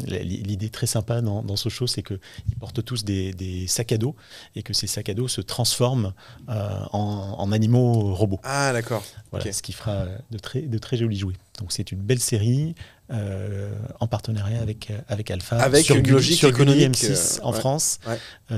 l'idée 0.06 0.70
très 0.70 0.86
sympa 0.86 1.20
dans, 1.20 1.42
dans 1.42 1.56
ce 1.56 1.68
show, 1.68 1.86
c'est 1.86 2.02
que 2.02 2.18
ils 2.48 2.56
portent 2.56 2.84
tous 2.84 3.04
des, 3.04 3.66
sacs 3.68 3.92
à 3.92 3.98
dos 3.98 4.14
et 4.54 4.62
que 4.62 4.72
ces 4.72 4.86
sacs 4.86 5.08
à 5.08 5.14
dos 5.14 5.28
se 5.28 5.40
transforment 5.40 6.12
euh, 6.48 6.80
en, 6.92 7.52
animaux 7.52 8.14
robots. 8.14 8.40
Ah 8.42 8.72
d'accord. 8.72 9.04
Voilà, 9.30 9.52
ce 9.52 9.62
qui 9.62 9.72
fera 9.72 10.06
de 10.30 10.38
très, 10.38 10.62
de 10.62 10.78
très 10.78 10.96
jolis 10.96 11.18
jouets. 11.18 11.36
Donc 11.58 11.72
c'est 11.72 11.92
une 11.92 12.00
belle 12.00 12.20
série 12.20 12.74
en 13.10 14.06
partenariat 14.06 14.60
avec, 14.60 14.92
avec 15.08 15.30
Alpha. 15.30 15.56
Avec 15.56 15.84
sur 15.84 15.96
une 15.96 16.10
logique 16.10 16.38
sur 16.38 16.48
économique 16.48 16.96
M6 16.96 17.40
en 17.42 17.52
France, 17.52 18.00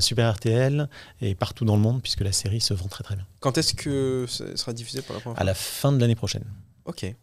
Super 0.01 0.33
RTL 0.35 0.89
et 1.21 1.35
partout 1.35 1.65
dans 1.65 1.77
le 1.77 1.83
monde, 1.83 2.03
puisque 2.03 2.23
la 2.23 2.33
série 2.33 2.61
se 2.61 2.75
vend 2.75 2.89
très 2.89 3.05
très 3.05 3.17
bien. 3.17 3.27
Quand 3.41 3.59
est-ce 3.59 3.75
que 3.75 4.27
ça 4.29 4.57
sera 4.57 4.73
diffusé 4.73 5.03
pour 5.03 5.15
la 5.15 5.21
première 5.21 5.37
fois 5.37 5.43
À 5.43 5.45
la 5.45 5.55
fin 5.55 5.93
de 5.93 6.01
l'année 6.01 6.17
prochaine. 6.17 6.45
Ok. 6.85 7.15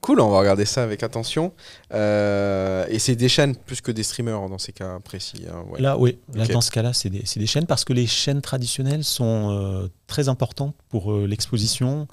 Cool, 0.00 0.20
on 0.20 0.30
va 0.30 0.38
regarder 0.38 0.64
ça 0.64 0.84
avec 0.84 1.02
attention. 1.02 1.52
Euh, 1.92 2.86
et 2.88 3.00
c'est 3.00 3.16
des 3.16 3.28
chaînes 3.28 3.56
plus 3.56 3.80
que 3.80 3.90
des 3.90 4.04
streamers 4.04 4.48
dans 4.48 4.58
ces 4.58 4.72
cas 4.72 5.00
précis. 5.00 5.44
Hein, 5.50 5.64
Là, 5.78 5.98
oui. 5.98 6.18
Là, 6.34 6.46
dans 6.46 6.60
ce 6.60 6.70
cas-là, 6.70 6.92
c'est 6.92 7.10
des, 7.10 7.24
des, 7.36 7.46
chaînes 7.46 7.66
parce 7.66 7.84
que 7.84 7.92
les 7.92 8.06
chaînes 8.06 8.40
traditionnelles 8.40 9.02
sont 9.02 9.50
euh, 9.50 9.88
très 10.06 10.28
importantes 10.28 10.76
pour 10.88 11.12
euh, 11.12 11.26
l'exposition, 11.26 12.06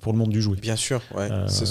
pour 0.00 0.12
le 0.12 0.18
monde 0.18 0.30
du 0.30 0.42
jouet. 0.42 0.56
Bien 0.56 0.76
sûr, 0.76 1.02
ouais. 1.14 1.28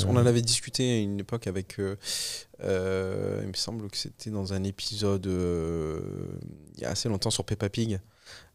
on 0.08 0.16
en 0.16 0.26
avait 0.26 0.42
discuté 0.42 0.92
à 0.92 1.00
une 1.00 1.20
époque 1.20 1.48
avec. 1.48 1.76
il 1.78 2.64
me 2.64 3.54
semble 3.54 3.90
que 3.90 3.98
c'était 3.98 4.30
dans 4.30 4.54
un 4.54 4.64
épisode 4.64 5.26
il 5.26 6.82
y 6.82 6.86
a 6.86 6.90
assez 6.90 7.10
longtemps 7.10 7.32
sur 7.32 7.44
Peppa 7.46 7.70
Pig. 7.70 8.00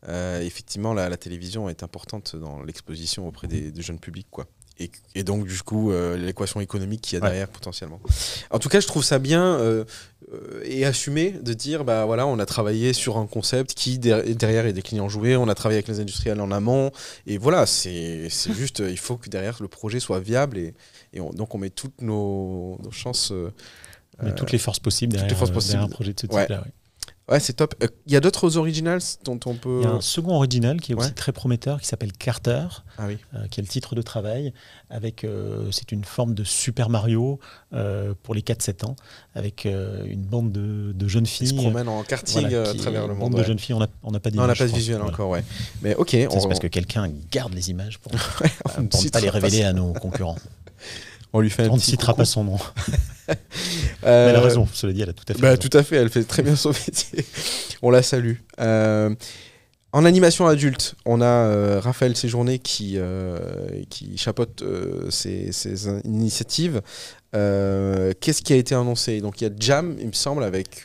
effectivement, 0.09 0.95
la, 0.95 1.09
la, 1.09 1.17
télévision 1.17 1.69
est 1.69 1.83
importante 1.83 2.37
dans 2.37 2.63
l'exposition 2.63 3.29
auprès 3.29 3.47
des, 3.47 3.71
des 3.71 3.83
jeunes 3.83 4.01
publics, 4.01 4.29
quoi 4.31 4.47
et, 5.15 5.23
donc 5.25 5.47
du 5.47 5.61
coup 5.63 5.91
euh, 5.91 6.17
l'équation 6.17 6.61
économique 6.61 7.01
qu'il 7.03 7.19
y 7.19 7.23
a 7.23 7.25
derrière 7.25 7.49
potentiellement. 7.49 8.01
En 8.51 8.59
tout 8.59 8.69
cas, 8.69 8.81
je 8.81 8.87
trouve 8.87 9.05
ça 9.05 9.19
bien 9.19 9.45
euh, 9.45 9.85
euh, 10.33 10.63
et 10.65 10.85
assumé 10.85 11.31
de 11.31 11.53
dire 11.53 11.85
bah 11.85 12.05
voilà, 12.05 12.27
on 12.27 12.39
a 12.39 12.47
travaillé 12.47 12.93
sur 12.93 13.19
un 13.19 13.27
concept 13.27 13.75
qui 13.75 13.99
derrière 13.99 14.67
est 14.67 14.73
décliné 14.73 15.01
en 15.01 15.09
jouets, 15.09 15.37
on 15.37 15.49
a 15.49 15.55
travaillé 15.55 15.79
avec 15.79 15.89
les 15.89 16.01
industriels 16.01 16.41
en 16.41 16.51
amont 16.51 16.91
et 17.27 17.39
voilà, 17.39 17.67
c'est 17.67 18.29
juste 18.29 18.83
il 18.87 18.99
faut 18.99 19.17
que 19.17 19.29
derrière 19.29 19.59
le 19.61 19.69
projet 19.69 20.01
soit 20.01 20.21
viable 20.21 20.59
et, 20.59 20.75
et 21.13 21.21
donc 21.21 21.55
on 21.55 21.59
met 21.59 21.71
toutes 21.71 22.01
nos, 22.01 22.79
chances 22.91 23.33
met 24.23 24.35
toutes 24.35 24.53
les 24.53 24.59
forces 24.59 24.81
possibles 24.81 25.13
derrière, 25.13 25.43
un 25.83 25.89
projet 25.89 26.13
de 26.13 26.21
ce 26.21 26.27
type-là. 26.27 26.63
Ouais, 26.63 26.73
c'est 27.39 27.55
top. 27.55 27.75
Il 27.81 27.85
euh, 27.87 27.89
y 28.09 28.17
a 28.17 28.21
d'autres 28.21 28.57
originals 28.57 29.01
dont 29.25 29.39
on 29.47 29.55
peut. 29.55 29.81
Il 29.83 29.85
y 29.85 29.87
a 29.87 29.93
un 29.93 30.01
second 30.01 30.35
original 30.35 30.81
qui 30.81 30.93
est 30.93 30.95
aussi 30.95 31.13
très 31.13 31.33
prometteur, 31.33 31.81
qui 31.81 31.87
s'appelle 31.87 32.13
Carter, 32.13 32.67
ah 32.99 33.05
oui. 33.07 33.19
Euh, 33.35 33.47
qui 33.49 33.61
est 33.61 33.63
le 33.63 33.69
titre 33.69 33.95
de 33.95 34.03
travail. 34.03 34.53
Avec, 34.91 35.25
euh, 35.25 35.71
c'est 35.71 35.93
une 35.93 36.05
forme 36.05 36.35
de 36.35 36.45
Super 36.45 36.91
Mario 36.91 37.39
pour 38.23 38.35
les 38.35 38.43
4-7 38.43 38.85
ans, 38.85 38.97
avec 39.35 39.65
une 39.65 40.23
bande 40.23 40.53
de, 40.53 40.93
de, 40.93 41.09
jeunes 41.09 41.27
filles. 41.27 41.49
Qui 41.49 41.57
se 41.57 41.63
promènent 41.63 41.89
en 41.89 42.03
karting 42.03 42.55
à 42.55 42.75
travers 42.75 43.07
le 43.07 43.15
monde. 43.15 43.31
Bande 43.31 43.41
de 43.41 43.45
jeunes 43.45 43.59
filles, 43.59 43.75
on 43.75 43.81
n'a 43.81 43.89
on 44.03 44.13
pas 44.13 44.31
d'image. 44.31 44.45
On 44.45 44.49
n'a 44.49 44.55
pas 44.55 44.67
de 44.67 44.73
visuel 44.73 45.01
encore, 45.03 45.31
ouais. 45.31 45.45
Mais 45.83 45.95
ok. 45.95 46.11
C'est 46.11 46.29
parce 46.49 46.61
que 46.61 46.67
quelqu'un 46.67 47.11
garde 47.31 47.55
les 47.55 47.71
images 47.71 47.99
pour, 47.99 48.13
pour 48.65 48.83
ne 48.83 49.09
pas 49.09 49.21
les 49.21 49.31
révéler 49.31 49.63
à 49.63 49.73
nos 49.73 49.93
concurrents. 49.93 50.37
On 51.33 51.41
lui 51.41 51.51
fait 51.51 51.65
un 51.65 51.71
on 51.71 51.77
ne 51.77 51.81
citera 51.81 52.15
pas 52.15 52.25
son 52.25 52.45
nom. 52.45 52.59
Euh, 54.05 54.31
elle 54.31 54.37
a 54.37 54.41
raison, 54.41 54.67
cela 54.73 54.93
dit, 54.93 55.01
elle 55.01 55.11
a 55.11 55.13
tout 55.13 55.25
à 55.29 55.33
fait. 55.33 55.41
Bah, 55.41 55.57
tout 55.57 55.71
à 55.73 55.85
fait, 55.85 55.95
elle 55.95 56.11
fait 56.11 56.25
très 56.25 56.43
bien 56.43 56.57
son 56.57 56.71
métier. 56.87 57.25
on 57.81 57.89
la 57.91 58.03
salue. 58.03 58.35
Euh, 58.61 59.15
en 59.93 60.05
animation 60.05 60.49
adulte, 60.49 60.97
on 61.07 61.21
a 61.21 61.25
euh, 61.25 61.81
Raphaël 61.81 62.17
Séjourné 62.17 62.59
qui, 62.59 62.99
qui 63.89 64.19
chapeaute 64.19 64.65
ces, 65.11 65.53
ces, 65.53 65.89
initiatives. 66.05 66.83
Qu'est-ce 67.33 68.43
qui 68.43 68.53
a 68.53 68.57
été 68.57 68.75
annoncé? 68.75 69.21
Donc 69.21 69.41
il 69.41 69.45
y 69.45 69.47
a 69.47 69.51
Jam, 69.57 69.97
il 70.01 70.09
me 70.09 70.13
semble, 70.13 70.43
avec 70.43 70.85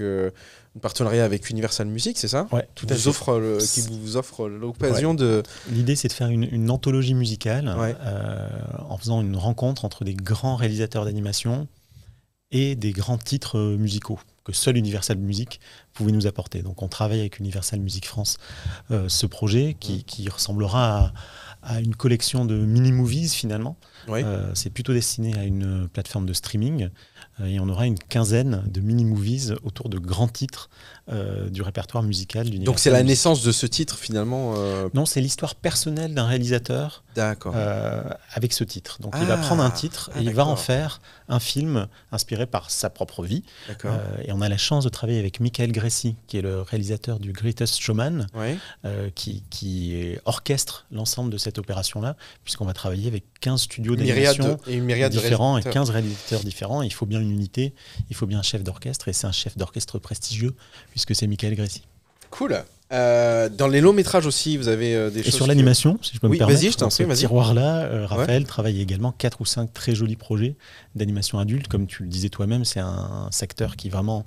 partenariat 0.80 1.24
avec 1.26 1.50
Universal 1.50 1.88
Music, 1.88 2.18
c'est 2.18 2.28
ça 2.28 2.48
Ouais, 2.52 2.68
tout 2.76 2.86
à 2.90 2.96
fait. 2.96 3.08
Offre 3.08 3.38
le, 3.40 3.58
qui 3.58 3.82
vous 3.82 4.18
offre 4.18 4.48
l'occasion 4.48 5.14
de. 5.14 5.44
L'idée, 5.70 5.96
c'est 5.96 6.08
de 6.08 6.14
faire 6.14 6.30
une, 6.30 6.70
anthologie 6.70 7.14
musicale 7.14 7.74
euh, 7.78 8.48
en 8.90 8.98
faisant 8.98 9.22
une 9.22 9.36
rencontre 9.36 9.86
entre 9.86 10.04
des 10.04 10.14
grands 10.14 10.56
réalisateurs 10.56 11.06
d'animation 11.06 11.68
et 12.52 12.76
des 12.76 12.92
grands 12.92 13.18
titres 13.18 13.60
musicaux 13.60 14.20
que 14.48 14.54
seul 14.54 14.78
Universal 14.78 15.18
Music 15.18 15.60
pouvait 15.98 16.12
nous 16.12 16.28
apporter. 16.28 16.62
Donc, 16.62 16.84
on 16.84 16.88
travaille 16.88 17.20
avec 17.20 17.40
Universal 17.40 17.80
Music 17.80 18.06
France 18.06 18.38
euh, 18.92 19.10
ce 19.10 19.26
projet 19.26 19.76
qui, 19.80 20.04
qui 20.04 20.30
ressemblera 20.30 21.12
à, 21.64 21.76
à, 21.76 21.80
une 21.80 21.96
collection 21.96 22.46
de 22.46 22.56
mini-movies 22.56 23.34
finalement. 23.34 23.78
Euh, 24.10 24.52
c'est 24.54 24.70
plutôt 24.70 24.94
destiné 24.94 25.38
à 25.38 25.44
une 25.44 25.90
plateforme 25.90 26.26
de 26.26 26.32
streaming 26.32 26.90
euh, 27.42 27.46
et 27.46 27.60
on 27.60 27.68
aura 27.68 27.88
une 27.88 28.00
quinzaine 28.00 28.64
de 28.68 28.80
mini-movies 28.80 29.56
autour 29.64 29.90
de 29.90 29.98
grands 29.98 30.28
titres 30.28 30.70
du 31.50 31.62
répertoire 31.62 32.04
musical 32.04 32.50
Donc 32.66 32.80
c'est 32.80 32.90
la 32.90 33.02
naissance 33.02 33.42
de 33.42 33.54
ce 33.54 33.66
titre 33.66 33.98
finalement 33.98 34.56
Non, 34.94 35.06
c'est 35.06 35.22
l'histoire 35.22 35.56
personnelle 35.56 36.14
d'un 36.14 36.26
réalisateur 36.26 37.06
avec 38.34 38.52
ce 38.52 38.66
titre. 38.66 39.00
Donc 39.02 39.16
il 39.18 39.26
va 39.26 39.38
prendre 39.38 39.64
un 39.64 39.68
ah, 39.68 39.72
titre 39.72 40.12
et 40.18 40.22
il 40.22 40.34
va 40.34 40.46
en 40.46 40.58
faire 40.58 41.00
un 41.30 41.40
film 41.40 41.88
inspiré 42.12 42.46
par 42.46 42.70
sa 42.70 42.90
propre 42.90 43.24
vie. 43.24 43.44
et 44.26 44.34
on 44.34 44.42
a 44.42 44.50
la 44.50 44.58
chance 44.58 44.84
de 44.84 44.90
travailler 44.90 45.20
avec 45.20 45.40
Michael 45.40 45.72
Qui 46.28 46.38
est 46.38 46.42
le 46.42 46.62
réalisateur 46.62 47.20
du 47.20 47.32
Greatest 47.32 47.80
Showman, 47.80 48.28
qui, 49.16 49.44
qui 49.50 50.16
orchestre 50.26 50.86
l'ensemble 50.92 51.32
de 51.32 51.38
cette 51.38 51.58
opération-là, 51.58 52.16
puisqu'on 52.44 52.66
va 52.66 52.74
travailler 52.74 53.08
avec 53.08 53.24
15 53.42 53.62
studios 53.62 53.96
d'animation 53.96 54.58
différents 55.10 55.58
et 55.58 55.64
15 55.64 55.90
réalisateurs 55.90 56.42
différents. 56.42 56.82
Il 56.82 56.94
faut 56.94 57.06
bien 57.06 57.22
unité, 57.22 57.74
il 58.10 58.16
faut 58.16 58.26
bien 58.26 58.40
un 58.40 58.44
chef 58.44 58.64
d'orchestre, 58.64 59.08
et 59.08 59.14
c'est 59.14 59.28
un 59.28 59.32
chef 59.32 59.58
d'orchestre 59.58 60.00
prestigieux, 60.00 60.56
puisque 60.92 61.16
c'est 61.16 61.28
Michael 61.28 61.56
Gressy. 61.56 61.84
Cool. 62.30 62.64
Euh, 62.94 63.50
dans 63.50 63.68
les 63.68 63.82
longs 63.82 63.92
métrages 63.92 64.26
aussi, 64.26 64.56
vous 64.56 64.70
avez 64.70 64.96
euh, 64.96 65.10
des 65.10 65.20
et 65.20 65.24
choses. 65.24 65.36
sur 65.36 65.48
l'animation, 65.48 66.00
si 66.02 66.16
je 66.16 66.20
peux 66.22 66.30
me 66.30 66.38
permettre. 66.38 66.62
Vas-y, 66.62 66.72
je 66.72 66.78
t'en 66.78 66.88
prie, 66.88 67.04
vas-y. 67.04 67.18
tiroir-là, 67.18 67.80
euh, 67.84 68.06
Raphaël 68.06 68.46
travaille 68.46 68.82
également 68.82 69.12
quatre 69.12 69.42
ou 69.42 69.46
cinq 69.46 69.74
très 69.74 69.94
jolis 69.94 70.16
projets 70.16 70.56
d'animation 70.96 71.38
adulte. 71.38 71.68
Comme 71.68 71.86
tu 71.86 72.04
le 72.04 72.10
disais 72.10 72.30
toi-même, 72.30 72.64
c'est 72.64 72.80
un 72.80 73.28
secteur 73.32 73.76
qui 73.76 73.90
vraiment 73.90 74.26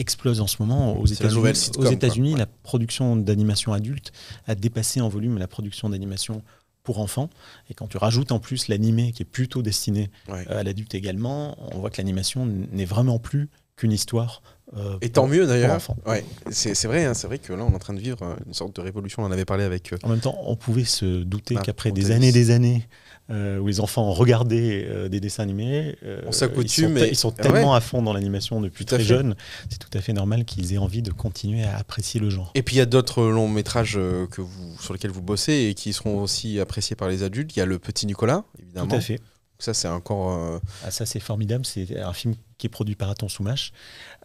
explose 0.00 0.40
en 0.40 0.46
ce 0.46 0.56
moment. 0.60 0.98
Aux 0.98 1.06
États-Unis, 1.06 1.70
aux 1.76 1.86
États-Unis 1.86 2.34
la 2.34 2.46
production 2.46 3.16
d'animation 3.16 3.72
adulte 3.72 4.12
a 4.46 4.54
dépassé 4.54 5.00
en 5.00 5.08
volume 5.08 5.38
la 5.38 5.46
production 5.46 5.88
d'animation 5.90 6.42
pour 6.82 6.98
enfants. 6.98 7.30
Et 7.68 7.74
quand 7.74 7.86
tu 7.86 7.98
rajoutes 7.98 8.32
en 8.32 8.38
plus 8.38 8.68
l'animé 8.68 9.12
qui 9.12 9.22
est 9.22 9.26
plutôt 9.26 9.62
destiné 9.62 10.10
euh, 10.30 10.44
à 10.48 10.62
l'adulte 10.62 10.94
également, 10.94 11.56
on 11.74 11.78
voit 11.78 11.90
que 11.90 11.98
l'animation 11.98 12.46
n'est 12.46 12.84
vraiment 12.84 13.18
plus 13.18 13.48
qu'une 13.76 13.92
histoire. 13.92 14.42
Euh, 14.76 14.98
et 15.00 15.08
tant 15.08 15.26
mieux 15.26 15.46
d'ailleurs. 15.46 15.80
Ouais, 16.06 16.24
c'est 16.50 16.84
vrai, 16.86 17.04
hein, 17.04 17.14
c'est 17.14 17.26
vrai 17.26 17.38
que 17.38 17.52
là 17.52 17.64
on 17.64 17.72
est 17.72 17.74
en 17.74 17.78
train 17.78 17.94
de 17.94 18.00
vivre 18.00 18.36
une 18.46 18.54
sorte 18.54 18.76
de 18.76 18.80
révolution. 18.80 19.22
On 19.22 19.26
en 19.26 19.32
avait 19.32 19.44
parlé 19.44 19.64
avec. 19.64 19.92
Euh, 19.92 19.98
en 20.02 20.08
même 20.08 20.20
temps, 20.20 20.38
on 20.44 20.56
pouvait 20.56 20.84
se 20.84 21.22
douter 21.22 21.56
qu'après 21.56 21.90
des 21.90 22.12
années, 22.12 22.32
des 22.32 22.50
années 22.50 22.86
euh, 23.30 23.58
où 23.58 23.68
les 23.68 23.78
enfants 23.78 24.10
regardaient 24.10 24.84
euh, 24.88 25.08
des 25.08 25.20
dessins 25.20 25.44
animés. 25.44 25.94
Euh, 26.02 26.20
on 26.26 26.32
s'accoutume. 26.32 26.98
Ils 26.98 27.14
sont, 27.14 27.30
tellement 27.30 27.74
à 27.74 27.80
fond 27.80 28.02
dans 28.02 28.12
l'animation 28.12 28.60
depuis 28.60 28.84
très 28.84 29.00
jeune, 29.00 29.36
c'est 29.68 29.78
tout 29.78 29.96
à 29.96 30.00
fait 30.00 30.12
normal 30.12 30.44
qu'ils 30.44 30.74
aient 30.74 30.78
envie 30.78 31.00
de 31.00 31.12
continuer 31.12 31.62
à 31.62 31.76
apprécier 31.76 32.18
le 32.18 32.28
genre. 32.28 32.50
Et 32.56 32.62
puis 32.62 32.74
il 32.74 32.78
y 32.80 32.82
a 32.82 32.86
d'autres 32.86 33.22
longs 33.22 33.48
métrages 33.48 33.94
que 33.94 34.40
vous, 34.40 34.76
sur 34.80 34.94
lesquels 34.94 35.12
vous 35.12 35.22
bossez 35.22 35.68
et 35.70 35.74
qui 35.74 35.92
seront 35.92 36.20
aussi 36.20 36.58
appréciés 36.58 36.96
par 36.96 37.08
les 37.08 37.22
adultes. 37.22 37.54
Il 37.54 37.60
y 37.60 37.62
a 37.62 37.66
Le 37.66 37.78
Petit 37.78 38.04
Nicolas, 38.06 38.42
évidemment. 38.60 38.88
Tout 38.88 38.96
à 38.96 39.00
fait. 39.00 39.20
Ça, 39.60 39.74
c'est 39.74 39.88
encore. 39.88 40.60
Ah, 40.84 40.90
ça, 40.90 41.06
c'est 41.06 41.20
formidable. 41.20 41.64
C'est 41.64 42.00
un 42.00 42.12
film 42.12 42.34
qui 42.60 42.66
est 42.66 42.70
produit 42.70 42.94
par 42.94 43.08
Aton 43.08 43.28
Soumache. 43.28 43.72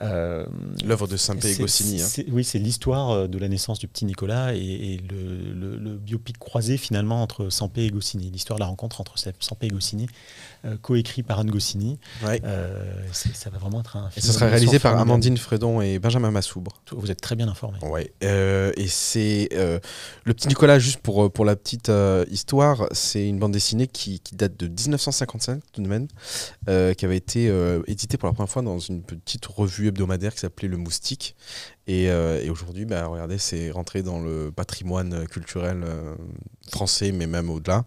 Euh, 0.02 0.46
L'œuvre 0.84 1.08
de 1.08 1.16
Saint-Pé 1.16 1.56
Goscinny. 1.56 2.02
Hein. 2.02 2.24
Oui, 2.30 2.44
c'est 2.44 2.60
l'histoire 2.60 3.12
euh, 3.12 3.28
de 3.28 3.38
la 3.38 3.48
naissance 3.48 3.80
du 3.80 3.88
petit 3.88 4.04
Nicolas 4.04 4.54
et, 4.54 5.00
le, 5.10 5.96
biopic 5.96 6.38
croisé 6.38 6.78
finalement 6.78 7.24
entre 7.24 7.50
Sampé 7.50 7.86
et 7.86 7.90
Goscinny. 7.90 8.30
L'histoire 8.30 8.60
de 8.60 8.64
la 8.64 8.68
rencontre 8.68 9.00
entre 9.00 9.16
Sampé 9.18 9.68
et 9.68 9.70
Goscinny, 9.70 10.08
euh, 10.66 10.76
coécrit 10.82 11.24
par 11.24 11.40
Anne 11.40 11.50
Goscinny. 11.50 11.98
ça 12.22 13.50
va 13.50 13.58
vraiment 13.58 13.80
être 13.80 13.96
un 13.96 14.10
film. 14.10 14.24
Et 14.24 14.28
ce 14.28 14.34
sera 14.34 14.48
réalisé 14.48 14.80
par 14.80 15.00
Amandine 15.00 15.38
Fredon 15.38 15.80
et 15.80 15.98
Benjamin 15.98 16.32
Massoubre. 16.32 16.82
Vous 16.92 17.10
êtes 17.10 17.22
très 17.22 17.36
bien 17.36 17.48
informé. 17.48 17.80
Ouais. 17.84 18.12
et 18.22 18.88
c'est 18.88 19.48
le 19.54 20.34
petit 20.34 20.50
Nicolas, 20.50 20.78
juste 20.78 21.00
pour, 21.00 21.32
pour 21.32 21.46
la 21.46 21.56
petite 21.56 21.90
histoire, 22.30 22.88
c'est 22.92 23.26
une 23.26 23.40
bande 23.40 23.54
dessinée 23.54 23.88
qui, 23.88 24.20
qui, 24.20 24.36
date 24.36 24.58
de 24.58 24.68
1955 24.68 25.62
tout 25.72 25.82
de 25.82 25.88
même, 25.88 26.08
qui 26.68 27.06
avait 27.06 27.18
été 27.18 27.50
éditée 27.88 28.18
pour 28.26 28.32
la 28.32 28.34
première 28.34 28.50
fois 28.50 28.62
dans 28.64 28.80
une 28.80 29.04
petite 29.04 29.46
revue 29.46 29.88
hebdomadaire 29.88 30.34
qui 30.34 30.40
s'appelait 30.40 30.68
Le 30.68 30.78
Moustique. 30.78 31.36
Et, 31.86 32.10
euh, 32.10 32.42
et 32.42 32.50
aujourd'hui, 32.50 32.86
bah, 32.86 33.06
regardez, 33.06 33.38
c'est 33.38 33.70
rentré 33.70 34.02
dans 34.02 34.20
le 34.20 34.52
patrimoine 34.52 35.28
culturel 35.28 35.84
euh, 35.84 36.16
français, 36.72 37.12
mais 37.12 37.28
même 37.28 37.52
au-delà. 37.52 37.86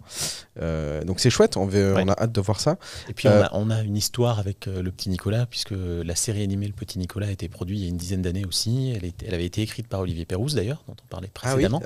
Euh, 0.61 1.03
donc 1.03 1.19
c'est 1.19 1.31
chouette, 1.31 1.57
on, 1.57 1.69
on, 1.69 2.09
a 2.09 2.13
hâte 2.13 2.31
de 2.31 2.41
voir 2.41 2.61
ça. 2.61 2.79
Et 3.09 3.15
puis 3.15 3.27
on 3.27 3.33
a, 3.33 3.51
on, 3.53 3.71
a, 3.71 3.83
une 3.83 3.97
histoire 3.97 4.39
avec 4.39 4.67
le 4.67 4.93
petit 4.93 5.11
Nicolas, 5.11 5.47
puisque 5.47 5.75
la 5.75 6.15
série 6.15 6.45
animée 6.45 6.69
Le 6.69 6.73
Petit 6.73 7.01
Nicolas 7.01 7.27
a 7.27 7.31
été 7.33 7.49
produite 7.49 7.79
il 7.79 7.83
y 7.83 7.87
a 7.87 7.89
une 7.89 7.97
dizaine 7.97 8.23
d'années 8.23 8.45
aussi. 8.45 8.93
Elle, 8.95 9.11
elle, 9.27 9.35
avait 9.35 9.47
été 9.47 9.63
écrite 9.63 9.89
par 9.89 10.01
Olivier 10.01 10.25
Pérouse 10.25 10.55
d'ailleurs, 10.55 10.85
dont 10.87 10.95
on 11.03 11.09
parlait 11.09 11.31
ah 11.35 11.39
précédemment. 11.41 11.83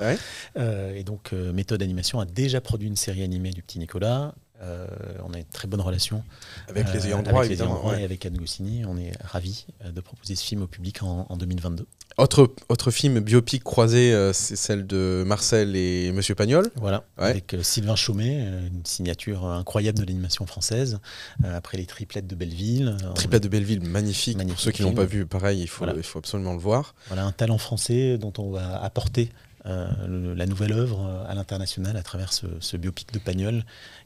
et 0.55 1.03
donc 1.03 1.31
Méthode 1.31 1.81
Animation 1.81 2.19
a 2.19 2.25
déjà 2.25 2.61
produit 2.61 2.87
une 2.87 2.95
série 2.95 3.23
animée 3.23 3.49
du 3.49 3.63
Petit 3.63 3.79
Nicolas 3.79 4.35
on 4.61 5.33
a 5.33 5.37
une 5.39 5.45
très 5.45 5.67
bonne 5.67 5.81
relation. 5.81 6.23
Avec 6.69 6.91
les 6.93 7.07
ayants 7.07 7.23
droit, 7.23 7.45
évidemment. 7.45 7.93
Et 7.93 8.03
avec 8.03 8.25
Anne 8.25 8.37
Goscinny, 8.37 8.85
on 8.85 8.97
est 8.97 9.11
ravis 9.23 9.65
de 9.85 10.01
proposer 10.01 10.35
ce 10.35 10.43
film 10.43 10.61
au 10.63 10.67
public 10.67 11.03
en, 11.03 11.25
en 11.29 11.37
2022. 11.37 11.85
Autre, 12.17 12.53
autre 12.69 12.91
film 12.91 13.19
biopic 13.19 13.63
croisé, 13.63 14.13
euh, 14.13 14.33
c'est 14.33 14.55
celle 14.55 14.85
de 14.85 15.23
Marcel 15.25 15.75
et 15.75 16.11
Monsieur 16.11 16.35
Pagnol. 16.35 16.69
Voilà, 16.75 17.05
avec 17.17 17.55
euh, 17.55 17.63
Sylvain 17.63 17.95
Chaumet, 17.95 18.37
euh, 18.39 18.67
une 18.67 18.85
signature 18.85 19.45
incroyable 19.45 19.97
de 19.97 20.05
l'animation 20.05 20.45
française, 20.45 20.99
après 21.43 21.77
les 21.77 21.87
triplettes 21.87 22.27
de 22.27 22.35
Belleville. 22.35 22.97
Triplettes 23.15 23.43
de 23.43 23.47
Belleville, 23.47 23.81
magnifique. 23.81 24.37
Pour 24.37 24.59
ceux 24.59 24.71
qui 24.71 24.83
n'ont 24.83 24.93
pas 24.93 25.05
vu, 25.05 25.25
pareil, 25.25 25.61
il 25.61 25.67
faut, 25.67 25.85
il 25.95 26.03
faut 26.03 26.19
absolument 26.19 26.53
le 26.53 26.59
voir. 26.59 26.93
Voilà, 27.07 27.25
un 27.25 27.31
talent 27.31 27.57
français 27.57 28.17
dont 28.19 28.33
on 28.37 28.51
va 28.51 28.81
apporter 28.83 29.31
la 29.65 30.45
nouvelle 30.45 30.73
œuvre 30.73 31.25
à 31.27 31.33
l'international 31.33 31.95
à 31.95 32.03
travers 32.03 32.33
ce, 32.33 32.45
ce, 32.59 32.75
biopic 32.75 33.13
de 33.13 33.19
Pagnol 33.19 33.63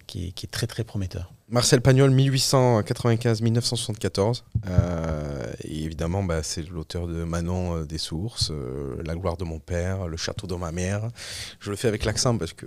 qui 0.08 0.34
est, 0.43 0.52
très 0.52 0.67
très 0.67 0.84
prometteur. 0.84 1.34
Marcel 1.50 1.80
Pagnol, 1.80 2.14
1895-1974. 2.14 4.42
Euh, 4.70 5.46
et 5.64 5.86
évidemment, 5.86 6.22
bah, 6.22 6.42
c'est 6.44 6.70
l'auteur 6.70 7.08
de 7.08 7.24
Manon 7.24 7.78
euh, 7.78 7.86
des 7.86 7.98
Sources, 7.98 8.52
euh, 8.52 9.02
La 9.06 9.16
gloire 9.16 9.38
de 9.38 9.46
mon 9.46 9.60
père, 9.60 10.08
Le 10.08 10.18
château 10.18 10.46
de 10.46 10.56
ma 10.56 10.74
mère. 10.74 11.08
Je 11.62 11.70
le 11.70 11.78
fais 11.78 11.88
avec 11.88 12.04
l'accent 12.04 12.38
parce 12.38 12.52
que. 12.52 12.66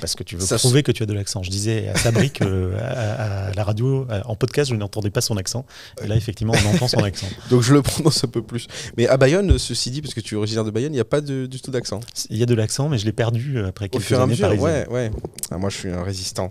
parce, 0.00 0.14
que 0.14 0.22
tu 0.22 0.36
veux 0.36 0.56
prouver 0.60 0.82
que 0.82 0.92
tu 0.92 1.02
as 1.02 1.06
de 1.06 1.12
l'accent. 1.12 1.42
Je 1.42 1.50
disais 1.50 1.88
à 1.88 1.96
Sabri 1.96 2.30
qu'à 2.30 2.46
à, 2.46 3.52
la 3.52 3.64
radio, 3.64 4.06
en 4.24 4.34
podcast, 4.34 4.70
je 4.70 4.76
n'entendais 4.76 5.10
pas 5.10 5.20
son 5.20 5.36
accent. 5.36 5.66
Et 6.02 6.06
là, 6.06 6.16
effectivement, 6.16 6.54
on 6.64 6.68
entend 6.74 6.88
son 6.88 7.04
accent. 7.04 7.28
Donc 7.50 7.60
je 7.60 7.74
le 7.74 7.82
prononce 7.82 8.24
un 8.24 8.28
peu 8.28 8.40
plus. 8.40 8.66
Mais 8.96 9.06
à 9.08 9.18
Bayonne, 9.18 9.58
ceci 9.58 9.90
dit, 9.90 10.00
parce 10.00 10.14
que 10.14 10.20
tu 10.20 10.36
es 10.36 10.38
originaire 10.38 10.64
de 10.64 10.70
Bayonne, 10.70 10.92
il 10.92 10.96
n'y 10.96 11.00
a 11.00 11.04
pas 11.04 11.20
du 11.20 11.60
tout 11.60 11.70
d'accent. 11.70 12.00
Il 12.30 12.38
y 12.38 12.42
a 12.42 12.46
de 12.46 12.54
l'accent, 12.54 12.88
mais 12.88 12.96
je 12.96 13.04
l'ai 13.04 13.12
perdu 13.12 13.58
après 13.58 13.90
quelques 13.90 14.02
Au 14.02 14.06
fur 14.06 14.18
et 14.18 14.22
à 14.22 14.26
mesure, 14.26 14.48
ouais, 14.58 14.88
ouais. 14.88 15.10
Ah, 15.50 15.58
moi, 15.58 15.68
je 15.68 15.76
suis 15.76 15.90
un 15.90 16.02
résistant. 16.02 16.50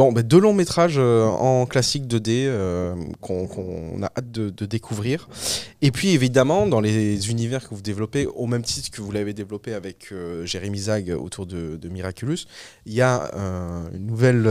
Bon, 0.00 0.12
bah, 0.12 0.22
deux 0.22 0.40
longs 0.40 0.54
métrages 0.54 0.96
euh, 0.96 1.26
en 1.26 1.66
classique 1.66 2.06
2D 2.06 2.46
euh, 2.46 2.94
qu'on 3.20 4.02
a 4.02 4.06
hâte 4.06 4.30
de, 4.30 4.64
découvrir. 4.64 5.28
Et 5.82 5.90
puis 5.90 6.10
évidemment, 6.10 6.66
dans 6.66 6.80
les 6.80 7.30
univers 7.30 7.68
que 7.68 7.74
vous 7.74 7.80
développez, 7.80 8.26
au 8.26 8.46
même 8.46 8.62
titre 8.62 8.90
que 8.90 9.00
vous 9.00 9.12
l'avez 9.12 9.32
développé 9.32 9.72
avec 9.72 10.08
euh, 10.12 10.44
Jérémy 10.44 10.78
Zag 10.78 11.10
autour 11.10 11.46
de, 11.46 11.78
Miraculous, 11.88 12.46
il 12.86 12.92
y 12.92 13.00
a 13.00 13.30
un 13.34 13.90
nouvel 13.98 14.46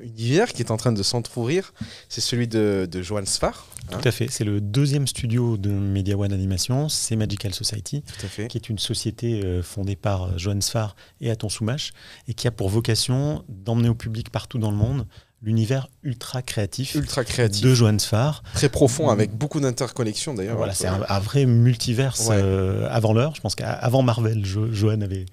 univers 0.00 0.52
qui 0.52 0.62
est 0.62 0.70
en 0.70 0.76
train 0.76 0.92
de 0.92 1.02
s'entrouvrir. 1.02 1.72
C'est 2.08 2.20
celui 2.20 2.48
de, 2.48 2.88
de 2.90 3.02
Johan 3.02 3.26
Sfar. 3.26 3.68
Hein. 3.92 3.98
Tout 3.98 4.08
à 4.08 4.10
fait. 4.10 4.28
C'est 4.30 4.44
le 4.44 4.60
deuxième 4.60 5.06
studio 5.06 5.56
de 5.56 5.70
Media 5.70 6.16
One 6.16 6.32
Animation, 6.32 6.88
c'est 6.88 7.16
Magical 7.16 7.54
Society, 7.54 8.02
qui 8.48 8.58
est 8.58 8.68
une 8.68 8.78
société 8.78 9.60
fondée 9.62 9.96
par 9.96 10.38
Johan 10.38 10.60
Sfar 10.60 10.96
et 11.20 11.30
Aton 11.30 11.48
Soumache, 11.48 11.92
et 12.28 12.34
qui 12.34 12.48
a 12.48 12.50
pour 12.50 12.68
vocation 12.68 13.44
d'emmener 13.48 13.88
au 13.88 13.94
public 13.94 14.30
partout 14.30 14.58
dans 14.58 14.70
le 14.70 14.76
monde 14.76 15.06
l'univers 15.42 15.88
ultra 16.02 16.42
créatif, 16.42 16.94
ultra 16.94 17.24
créatif 17.24 17.62
de 17.62 17.74
Johan 17.74 17.98
Sfar. 17.98 18.42
Très 18.54 18.68
profond, 18.68 19.08
avec 19.08 19.32
beaucoup 19.32 19.60
d'interconnexions 19.60 20.34
d'ailleurs. 20.34 20.56
Voilà, 20.56 20.74
c'est 20.74 20.86
un, 20.86 21.18
vrai 21.20 21.46
multiverse 21.46 22.28
euh, 22.30 22.86
avant 22.90 23.14
l'heure. 23.14 23.34
Je 23.34 23.40
pense 23.40 23.54
qu'avant 23.54 24.02
Marvel, 24.02 24.44
Johan 24.44 25.00
avait, 25.00 25.24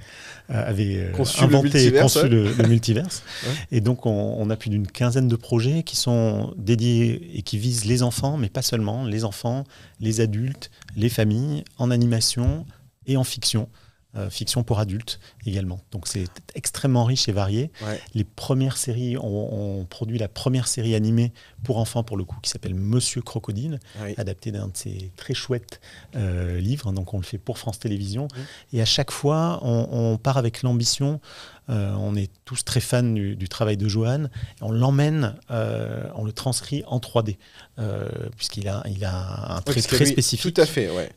euh, 0.49 0.69
avait 0.69 0.95
euh, 0.97 1.11
conçu 1.11 1.43
inventé 1.43 1.89
le 1.89 2.01
conçu 2.01 2.27
le, 2.29 2.53
multiverse. 2.67 3.23
Et 3.71 3.81
donc, 3.81 4.05
on, 4.05 4.49
a 4.49 4.55
plus 4.55 4.69
d'une 4.69 4.87
quinzaine 4.87 5.27
de 5.27 5.35
projets 5.35 5.83
qui 5.83 5.97
sont 5.97 6.53
dédiés 6.57 7.37
et 7.37 7.41
qui 7.41 7.57
visent 7.57 7.85
les 7.85 8.01
enfants, 8.01 8.37
mais 8.37 8.49
pas 8.49 8.61
seulement, 8.61 9.05
les 9.05 9.25
enfants, 9.25 9.65
les 9.99 10.21
adultes, 10.21 10.71
les 10.95 11.09
familles, 11.09 11.65
en 11.77 11.91
animation 11.91 12.65
et 13.07 13.17
en 13.17 13.25
fiction. 13.25 13.67
Euh, 14.15 14.29
fiction 14.29 14.63
pour 14.63 14.79
adultes 14.79 15.19
également. 15.45 15.81
Donc 15.91 16.07
c'est 16.07 16.29
extrêmement 16.55 17.03
riche 17.03 17.27
et 17.27 17.33
varié. 17.33 17.71
Les 18.15 18.23
premières 18.23 18.77
séries, 18.77 19.17
on, 19.17 19.85
produit 19.89 20.17
la 20.17 20.29
première 20.29 20.67
série 20.67 20.95
animée 20.95 21.33
pour 21.63 21.77
enfants 21.77 22.03
pour 22.03 22.15
le 22.15 22.23
coup 22.23 22.37
qui 22.41 22.49
s'appelle 22.49 22.73
Monsieur 22.73 23.21
Crocodile, 23.21 23.79
adapté 24.15 24.51
d'un 24.51 24.69
de 24.69 24.77
ces 24.77 25.11
très 25.17 25.33
chouettes 25.33 25.81
euh, 26.15 26.57
livres. 26.59 26.93
Donc 26.93 27.13
on 27.13 27.17
le 27.17 27.23
fait 27.23 27.37
pour 27.37 27.57
France 27.57 27.79
Télévisions. 27.79 28.29
Et 28.71 28.81
à 28.81 28.85
chaque 28.85 29.11
fois, 29.11 29.59
on 29.61 30.17
part 30.17 30.37
avec 30.37 30.63
l'ambition 30.63 31.19
euh, 31.69 31.93
on 31.99 32.15
est 32.15 32.31
tous 32.45 32.63
très 32.63 32.79
fans 32.79 33.03
du, 33.03 33.49
travail 33.49 33.77
de 33.77 33.87
Johan. 33.87 34.27
On 34.61 34.71
l'emmène, 34.71 35.35
euh, 35.51 36.03
on 36.15 36.23
le 36.23 36.31
transcrit 36.31 36.83
en 36.87 36.99
3D, 36.99 37.37
euh, 37.79 38.07
puisqu'il 38.35 38.67
a, 38.69 38.83
il 38.89 39.03
a 39.03 39.55
un 39.55 39.61
trait 39.61 39.81
très 39.81 40.05
spécifique. 40.05 40.53
Tout 40.53 40.61
à 40.61 40.65
fait, 40.65 40.89
ouais. 40.89 41.09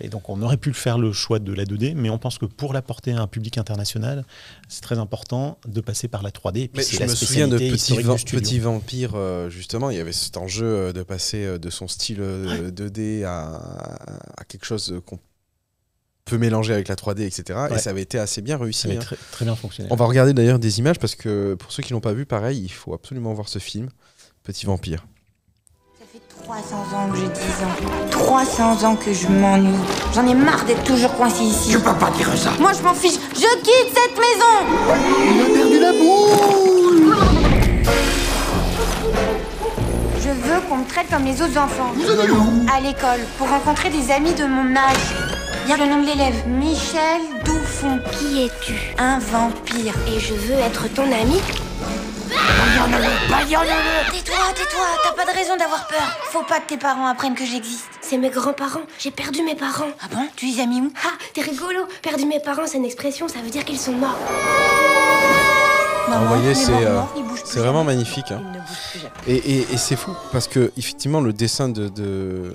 et 0.00 0.08
donc 0.08 0.28
on 0.28 0.40
aurait 0.42 0.56
pu 0.56 0.68
le 0.68 0.74
faire 0.74 0.98
le 0.98 1.12
choix 1.12 1.38
de 1.38 1.52
la 1.52 1.64
2D, 1.64 1.94
mais 1.94 2.10
on 2.10 2.18
pense 2.18 2.38
que 2.38 2.46
pour 2.46 2.72
l'apporter 2.72 3.12
à 3.12 3.20
un 3.20 3.26
public 3.26 3.58
international, 3.58 4.24
c'est 4.68 4.82
très 4.82 4.98
important 4.98 5.58
de 5.66 5.80
passer 5.80 6.08
par 6.08 6.22
la 6.22 6.30
3D. 6.30 6.70
mais 6.74 6.82
je 6.82 7.02
me 7.02 7.08
souviens 7.08 7.48
de 7.48 7.58
Petit, 8.32 8.58
Vampire, 8.58 9.16
justement, 9.50 9.90
il 9.90 9.96
y 9.96 10.00
avait 10.00 10.12
cet 10.12 10.36
enjeu 10.36 10.92
de 10.92 11.02
passer 11.02 11.58
de 11.58 11.70
son 11.70 11.88
style 11.88 12.20
2D 12.20 13.24
à, 13.24 13.56
à 14.36 14.44
quelque 14.44 14.64
chose 14.64 15.00
qu'on 15.06 15.18
peut 16.24 16.38
mélanger 16.38 16.72
avec 16.72 16.88
la 16.88 16.94
3D, 16.94 17.22
etc. 17.22 17.58
Et 17.74 17.78
ça 17.78 17.90
avait 17.90 18.02
été 18.02 18.18
assez 18.18 18.42
bien 18.42 18.56
réussi. 18.56 18.88
Ça 18.88 18.94
hein. 18.94 19.16
très, 19.32 19.44
bien 19.44 19.56
fonctionné. 19.56 19.88
On 19.92 19.96
va 19.96 20.06
regarder 20.06 20.32
d'ailleurs 20.32 20.58
des 20.58 20.78
images 20.78 20.98
parce 20.98 21.14
que 21.14 21.54
pour 21.54 21.72
ceux 21.72 21.82
qui 21.82 21.92
l'ont 21.92 22.00
pas 22.00 22.12
vu, 22.12 22.26
pareil, 22.26 22.60
il 22.62 22.72
faut 22.72 22.94
absolument 22.94 23.32
voir 23.34 23.48
ce 23.48 23.58
film, 23.58 23.88
Petit 24.42 24.66
Vampire. 24.66 25.04
Ça 25.98 26.04
fait 26.12 26.22
300 26.44 26.76
ans 26.94 27.10
que 27.10 27.18
j'ai 27.18 27.28
10 27.28 27.28
ans. 27.28 28.08
300 28.10 28.84
ans 28.84 28.96
que 28.96 29.12
je 29.12 29.26
m'ennuie. 29.28 29.74
J'en 30.14 30.26
ai 30.26 30.34
marre 30.34 30.64
d'être 30.64 30.84
toujours 30.84 31.12
coincé 31.14 31.42
ici. 31.42 31.70
Tu 31.70 31.78
peux 31.78 31.94
pas 31.94 32.10
dire 32.16 32.36
ça. 32.36 32.52
Moi 32.60 32.72
je 32.72 32.82
m'en 32.82 32.94
fiche. 32.94 33.18
Je 33.34 33.58
quitte 33.58 33.92
cette 33.92 34.16
maison. 34.16 34.54
Il 35.34 35.40
a 35.40 35.54
perdu 35.54 35.80
la 35.80 35.92
boule. 35.92 37.16
Je 40.20 40.28
veux 40.28 40.60
qu'on 40.68 40.78
me 40.78 40.88
traite 40.88 41.08
comme 41.10 41.24
les 41.24 41.42
autres 41.42 41.58
enfants. 41.58 41.92
Vous 41.94 42.08
allez 42.08 42.30
où? 42.30 42.66
À 42.72 42.80
l'école, 42.80 43.20
pour 43.38 43.48
rencontrer 43.48 43.90
des 43.90 44.10
amis 44.12 44.34
de 44.34 44.44
mon 44.44 44.76
âge. 44.76 45.41
Bien 45.66 45.76
le 45.76 45.86
nom 45.86 46.02
de 46.02 46.06
l'élève. 46.06 46.46
Michel 46.48 47.20
Douffon. 47.44 48.00
Qui 48.12 48.44
es-tu 48.44 48.74
Un 48.98 49.18
vampire. 49.20 49.94
Et 50.08 50.18
je 50.18 50.34
veux 50.34 50.58
être 50.58 50.88
ton 50.92 51.04
ami 51.04 51.40
Tais-toi, 54.10 54.36
tais-toi, 54.54 54.86
t'as 55.04 55.12
pas 55.12 55.30
de 55.30 55.36
raison 55.36 55.56
d'avoir 55.56 55.86
peur. 55.86 56.18
Faut 56.30 56.42
pas 56.42 56.60
que 56.60 56.68
tes 56.68 56.76
parents 56.76 57.06
apprennent 57.06 57.34
que 57.34 57.44
j'existe. 57.44 57.88
C'est 58.00 58.18
mes 58.18 58.30
grands-parents, 58.30 58.82
j'ai 58.98 59.10
perdu 59.10 59.42
mes 59.42 59.54
parents. 59.54 59.90
Ah 60.02 60.06
bon? 60.12 60.26
Tu 60.36 60.46
les 60.46 60.60
as 60.60 60.66
mis 60.66 60.80
où? 60.80 60.92
Ah, 61.04 61.12
t'es 61.34 61.42
rigolo. 61.42 61.86
Perdu 62.02 62.24
mes 62.26 62.40
parents, 62.40 62.66
c'est 62.66 62.78
une 62.78 62.84
expression, 62.84 63.28
ça 63.28 63.40
veut 63.40 63.50
dire 63.50 63.64
qu'ils 63.64 63.78
sont 63.78 63.92
morts. 63.92 64.18
vous 66.08 66.26
voyez, 66.26 66.54
c'est 66.54 66.72
euh, 66.72 67.02
vraiment 67.56 67.84
magnifique. 67.84 68.32
Hein. 68.32 68.42
Et, 69.26 69.60
et, 69.60 69.76
c'est 69.76 69.96
fou, 69.96 70.12
parce 70.32 70.48
que 70.48 70.72
effectivement, 70.76 71.20
le 71.20 71.32
dessin 71.32 71.68
de, 71.68 71.88
de, 71.88 72.54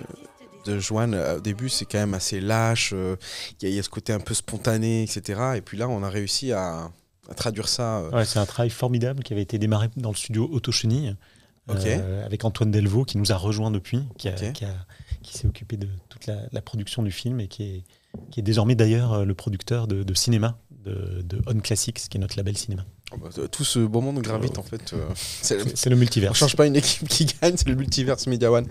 de 0.68 0.80
Joanne, 0.80 1.14
euh, 1.14 1.38
au 1.38 1.40
début, 1.40 1.70
c'est 1.70 1.86
quand 1.86 1.98
même 1.98 2.14
assez 2.14 2.40
lâche. 2.40 2.92
Euh, 2.94 3.16
il 3.62 3.70
y, 3.70 3.80
a 3.80 3.84
ce 3.84 3.90
côté 3.90 4.14
un 4.14 4.20
peu 4.20 4.34
spontané, 4.34 5.04
etc. 5.04 5.42
Et 5.56 5.62
puis 5.62 5.78
là, 5.78 5.90
on 5.90 6.04
a 6.04 6.10
réussi 6.10 6.52
à, 6.52 6.92
traduire 7.36 7.68
ça. 7.68 8.00
Euh. 8.00 8.24
c'est 8.24 8.40
un 8.40 8.46
travail 8.46 8.70
formidable 8.70 9.24
qui 9.24 9.34
avait 9.34 9.42
été 9.42 9.58
démarré 9.58 9.90
dans 9.98 10.12
le 10.12 10.16
studio 10.16 10.48
Auto 10.52 10.72
Chenille. 10.72 11.16
avec 11.68 12.46
Antoine 12.46 12.72
Delvaux 12.72 13.04
qui 13.04 13.18
nous 13.18 13.32
a 13.32 13.36
rejoint 13.36 13.72
depuis, 13.72 14.00
qui, 14.18 14.30
s'est 15.38 15.48
occupé 15.48 15.76
de 15.76 15.90
toute 16.08 16.28
la, 16.28 16.62
production 16.62 17.04
du 17.04 17.12
film 17.12 17.42
et 17.42 17.48
qui 17.50 17.64
est, 17.64 17.84
qui 18.32 18.40
est 18.40 18.44
désormais 18.44 18.76
d'ailleurs 18.76 19.26
le 19.26 19.34
producteur 19.34 19.88
de, 19.88 20.14
cinéma 20.14 20.58
de, 20.72 21.22
de 21.24 21.42
On 21.48 21.60
Classics, 21.60 22.08
qui 22.10 22.18
est 22.18 22.22
notre 22.22 22.38
label 22.38 22.58
cinéma. 22.58 22.86
Oh, 23.14 23.18
bah, 23.18 23.30
tout 23.50 23.64
ce 23.64 23.80
beau 23.80 24.02
monde 24.02 24.20
gravite 24.20 24.58
en 24.58 24.64
fait. 24.64 24.94
Euh, 24.94 25.08
c'est 25.16 25.90
le 25.90 25.96
multivers. 25.96 26.32
On 26.32 26.34
change 26.34 26.56
pas 26.56 26.66
une 26.66 26.76
équipe 26.76 27.08
qui 27.08 27.26
gagne, 27.26 27.56
c'est 27.56 27.68
le 27.68 27.76
multivers 27.76 28.18
Media 28.28 28.52
One. 28.52 28.68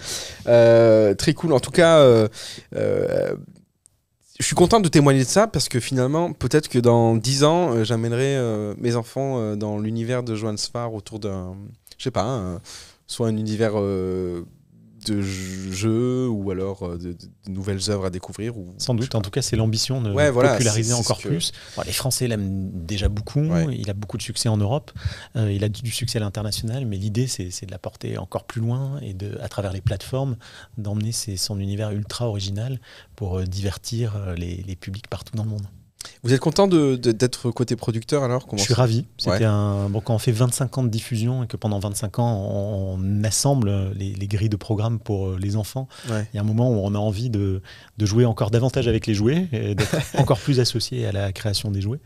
Euh, 0.47 1.15
très 1.15 1.33
cool. 1.33 1.53
En 1.53 1.61
tout 1.61 1.71
cas, 1.71 2.01
euh, 2.01 2.29
je 2.73 4.45
suis 4.45 4.55
content 4.55 4.81
de 4.81 4.89
témoigner 4.89 5.21
de 5.25 5.29
ça 5.29 5.47
parce 5.47 5.69
que 5.69 5.81
finalement, 5.81 6.33
peut-être 6.33 6.69
que 6.69 6.79
dans 6.79 7.17
10 7.17 7.45
ans, 7.45 7.85
j'amènerai 7.85 8.75
mes 8.79 8.95
enfants 8.97 9.57
dans 9.57 9.79
l'univers 9.79 10.23
de 10.23 10.35
Joan 10.35 10.59
Sfar 10.59 10.93
autour 10.93 11.19
d'un, 11.19 11.57
je 11.97 12.05
sais 12.05 12.11
pas, 12.11 12.61
soit 13.07 13.29
un 13.29 13.37
univers 13.39 13.73
de 15.07 15.23
jeux 15.23 16.29
ou 16.29 16.51
alors 16.51 16.83
euh, 16.83 16.99
de, 16.99 17.17
nouvelles 17.49 17.91
œuvres 17.91 18.07
à 18.07 18.11
découvrir 18.11 18.57
ou, 18.57 18.75
Sans 18.79 18.95
doute, 18.95 19.15
en 19.15 19.21
tout 19.21 19.31
cas, 19.31 19.43
c'est 19.43 19.57
l'ambition 19.57 20.01
de 20.01 20.13
populariser 20.13 20.93
encore 20.93 21.19
plus. 21.19 21.53
les 21.85 21.93
Français 21.93 22.29
l'aiment 22.29 22.71
déjà 22.73 23.09
beaucoup, 23.09 23.45
il 23.71 23.89
a 23.91 23.95
beaucoup 23.95 24.17
de 24.17 24.23
succès 24.23 24.49
en 24.49 24.57
Europe, 24.57 24.93
euh, 25.37 25.53
il 25.53 25.65
a 25.65 25.69
du 25.69 25.91
succès 25.91 26.19
à 26.19 26.21
l'international, 26.21 26.87
mais 26.87 26.97
l'idée, 26.97 27.27
c'est 27.27 27.67
de 27.67 27.71
la 27.71 27.79
porter 27.79 28.19
encore 28.19 28.45
plus 28.45 28.61
loin 28.61 28.99
et 29.01 29.15
de, 29.15 29.39
à 29.41 29.49
travers 29.49 29.73
les 29.73 29.81
plateformes, 29.81 30.37
d'emmener 30.79 31.13
son 31.13 31.59
univers 31.61 31.91
ultra 31.91 32.29
original 32.29 32.81
pour 33.15 33.39
euh, 33.39 33.45
divertir 33.45 34.35
les 34.37 34.77
publics 34.77 35.09
partout 35.09 35.37
dans 35.37 35.45
le 35.45 35.51
monde. 35.51 35.67
Vous 36.27 36.33
êtes 36.33 36.41
content 36.41 36.67
d'être 36.67 37.53
côté 37.53 37.77
producteur 37.77 38.25
alors 38.25 38.49
Je 38.53 38.61
suis 38.61 38.75
ravi. 38.75 39.05
C'était 39.17 39.45
un 39.45 39.89
bon 39.89 40.01
quand 40.01 40.13
on 40.13 40.19
fait 40.19 40.33
25 40.33 40.79
ans 40.79 40.83
de 40.83 40.89
diffusion 40.89 41.45
et 41.45 41.47
que 41.47 41.57
pendant 41.57 41.79
25 41.79 42.19
ans 42.19 42.97
on, 42.99 43.23
assemble 43.23 43.93
les, 43.95 44.27
grilles 44.27 44.49
de 44.49 44.57
programmes 44.57 44.99
pour 44.99 45.29
euh, 45.29 45.39
les 45.41 45.57
enfants. 45.57 45.87
Il 46.09 46.27
y 46.35 46.39
a 46.39 46.41
un 46.41 46.45
moment 46.45 46.71
où 46.71 46.81
on 46.85 46.95
a 46.97 46.99
envie 46.99 47.31
de, 47.31 47.63
jouer 48.01 48.25
encore 48.25 48.51
davantage 48.51 48.89
avec 48.89 49.07
les 49.07 49.15
jouets 49.15 49.49
et 49.53 49.77
d'être 49.77 49.97
encore 50.19 50.39
plus 50.39 50.59
associé 50.59 51.07
à 51.07 51.13
la 51.13 51.33
création 51.33 51.71
des 51.71 51.81
jouets. 51.81 52.01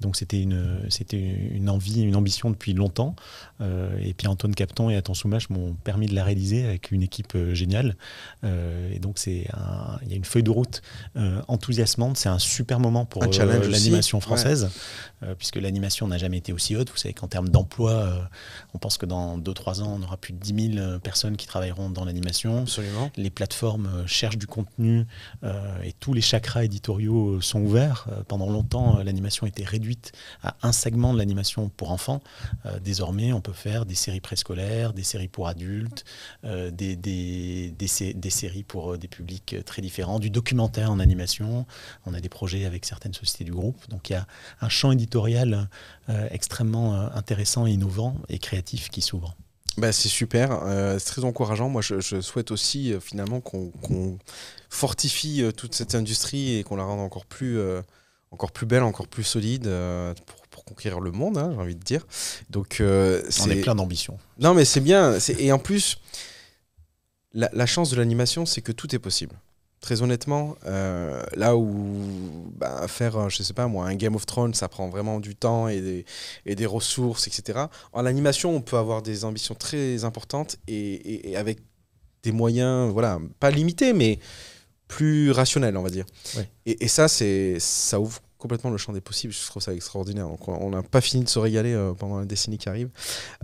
Donc 0.00 0.16
c'était 0.16 0.40
une 0.40 0.80
une 1.20 1.68
envie, 1.68 2.02
une 2.02 2.16
ambition 2.16 2.50
depuis 2.50 2.72
longtemps. 2.72 3.14
Euh, 3.60 3.90
et 4.02 4.14
puis 4.14 4.26
Antoine 4.26 4.54
Capton 4.54 4.88
et 4.88 4.96
Atton 4.96 5.14
Soumache 5.14 5.50
m'ont 5.50 5.74
permis 5.84 6.06
de 6.06 6.14
la 6.14 6.24
réaliser 6.24 6.64
avec 6.64 6.92
une 6.92 7.02
équipe 7.02 7.34
euh, 7.34 7.54
géniale. 7.54 7.96
et 8.42 8.98
donc 9.00 9.18
c'est 9.18 9.46
il 10.02 10.08
y 10.10 10.12
a 10.14 10.16
une 10.16 10.24
feuille 10.24 10.42
de 10.42 10.50
route 10.50 10.80
enthousiasmante. 11.48 12.16
C'est 12.16 12.30
un 12.30 12.38
super 12.38 12.80
moment 12.80 13.04
pour 13.04 13.22
l'animation 13.66 14.20
française, 14.20 14.70
euh, 15.22 15.34
puisque 15.34 15.56
l'animation 15.56 16.08
n'a 16.08 16.18
jamais 16.18 16.36
été 16.38 16.52
aussi 16.52 16.76
haute. 16.76 16.90
Vous 16.90 16.96
savez 16.96 17.14
qu'en 17.14 17.28
termes 17.28 17.48
d'emploi, 17.48 17.92
euh, 17.92 18.18
on 18.74 18.78
pense 18.78 18.98
que 18.98 19.06
dans 19.06 19.38
2-3 19.38 19.82
ans, 19.82 19.98
on 19.98 20.02
aura 20.02 20.16
plus 20.16 20.32
de 20.32 20.38
10 20.38 20.74
000 20.74 20.78
euh, 20.78 20.98
personnes 20.98 21.36
qui 21.36 21.46
travailleront 21.46 21.88
dans 21.90 22.04
l'animation. 22.04 22.62
Absolument. 22.62 23.10
Les 23.16 23.30
plateformes 23.30 24.06
cherchent 24.06 24.36
du 24.36 24.46
contenu 24.46 25.06
et 25.84 25.92
tous 26.00 26.12
les 26.12 26.20
chakras 26.20 26.64
éditoriaux 26.64 27.40
sont 27.40 27.60
ouverts. 27.60 28.08
pendant 28.28 28.50
longtemps, 28.50 28.98
l'animation 29.02 29.46
était 29.46 29.64
réduite 29.64 30.12
à 30.42 30.56
un 30.62 30.72
segment 30.72 31.12
de 31.12 31.18
l'animation 31.18 31.68
pour 31.68 31.90
enfants. 31.90 32.20
désormais, 32.82 33.32
on 33.32 33.40
peut 33.40 33.52
faire 33.52 33.86
des 33.86 33.94
séries 33.94 34.20
préscolaires, 34.20 34.92
des 34.92 35.02
séries 35.02 35.28
pour 35.28 35.48
adultes, 35.48 36.04
des, 36.44 36.96
des, 36.96 37.74
des, 37.76 38.30
séries 38.30 38.64
pour 38.64 38.98
des 38.98 39.08
publics 39.08 39.56
très 39.64 39.82
différents, 39.82 40.18
du 40.18 40.30
documentaire 40.30 40.90
en 40.90 40.98
animation. 40.98 41.66
On 42.06 42.14
a 42.14 42.20
des 42.20 42.28
projets 42.28 42.64
avec 42.64 42.84
certaines 42.84 43.14
sociétés 43.14 43.44
du 43.46 43.52
groupe. 43.52 43.88
Donc 43.88 44.10
il 44.10 44.12
y 44.12 44.16
a 44.16 44.26
un 44.60 44.68
champ 44.68 44.92
éditorial 44.92 45.70
euh, 46.10 46.28
extrêmement 46.30 46.94
euh, 46.94 47.08
intéressant, 47.14 47.64
innovant 47.66 48.16
et 48.28 48.38
créatif 48.38 48.90
qui 48.90 49.00
s'ouvre. 49.00 49.34
Bah, 49.78 49.92
c'est 49.92 50.08
super, 50.08 50.60
euh, 50.64 50.98
c'est 50.98 51.06
très 51.06 51.24
encourageant. 51.24 51.68
Moi, 51.68 51.82
je, 51.82 52.20
souhaite 52.20 52.50
aussi 52.50 52.94
finalement 53.00 53.40
qu'on 53.40 54.18
fortifie 54.68 55.44
toute 55.56 55.74
cette 55.74 55.94
industrie 55.94 56.56
et 56.56 56.64
qu'on 56.64 56.76
la 56.76 56.84
rende 56.84 57.00
encore 57.00 57.26
plus, 57.26 57.58
encore 58.30 58.52
plus 58.52 58.66
belle, 58.66 58.82
encore 58.82 59.08
plus 59.08 59.24
solide 59.24 59.70
pour, 60.50 60.64
conquérir 60.64 60.98
le 60.98 61.12
monde, 61.12 61.38
hein, 61.38 61.50
j'ai 61.52 61.60
envie 61.60 61.76
de 61.76 61.84
dire. 61.84 62.06
Donc, 62.50 62.78
On 62.80 63.50
est 63.50 63.60
plein 63.60 63.74
d'ambition. 63.74 64.18
Non, 64.40 64.52
mais 64.54 64.64
c'est 64.64 64.80
bien. 64.80 65.18
Et 65.38 65.52
en 65.52 65.58
plus, 65.58 65.98
la 67.34 67.66
chance 67.66 67.90
de 67.90 67.96
l'animation, 67.96 68.46
c'est 68.46 68.62
que 68.62 68.72
tout 68.72 68.94
est 68.94 68.98
possible. 68.98 69.36
Très 69.80 70.02
honnêtement, 70.02 70.56
euh, 70.64 71.22
là 71.34 71.56
où 71.56 72.00
bah, 72.56 72.88
faire, 72.88 73.28
je 73.28 73.42
sais 73.42 73.52
pas 73.52 73.66
moi, 73.68 73.86
un 73.86 73.94
Game 73.94 74.16
of 74.16 74.26
Thrones, 74.26 74.54
ça 74.54 74.68
prend 74.68 74.88
vraiment 74.88 75.20
du 75.20 75.36
temps 75.36 75.68
et 75.68 75.80
des, 75.80 76.04
et 76.46 76.54
des 76.54 76.66
ressources, 76.66 77.28
etc. 77.28 77.66
En 77.92 78.06
animation, 78.06 78.56
on 78.56 78.62
peut 78.62 78.78
avoir 78.78 79.02
des 79.02 79.24
ambitions 79.24 79.54
très 79.54 80.04
importantes 80.04 80.56
et, 80.66 81.36
avec 81.36 81.58
des 82.22 82.32
moyens, 82.32 82.90
voilà, 82.92 83.18
pas 83.38 83.50
limités, 83.50 83.92
mais 83.92 84.18
plus 84.88 85.30
rationnels, 85.30 85.76
on 85.76 85.82
va 85.82 85.90
dire. 85.90 86.06
Et, 86.64 86.84
et, 86.84 86.88
ça, 86.88 87.06
c'est, 87.06 87.58
ça 87.60 88.00
ouvre 88.00 88.20
complètement 88.46 88.70
le 88.70 88.78
champ 88.78 88.92
des 88.92 89.00
possibles. 89.00 89.32
Je 89.32 89.44
trouve 89.46 89.60
ça 89.60 89.74
extraordinaire. 89.74 90.28
Donc, 90.28 90.46
on 90.46 90.70
n'a 90.70 90.84
pas 90.84 91.00
fini 91.00 91.24
de 91.24 91.28
se 91.28 91.40
régaler 91.40 91.72
euh, 91.72 91.94
pendant 91.94 92.18
la 92.20 92.24
décennie 92.24 92.58
qui 92.58 92.68
arrive. 92.68 92.90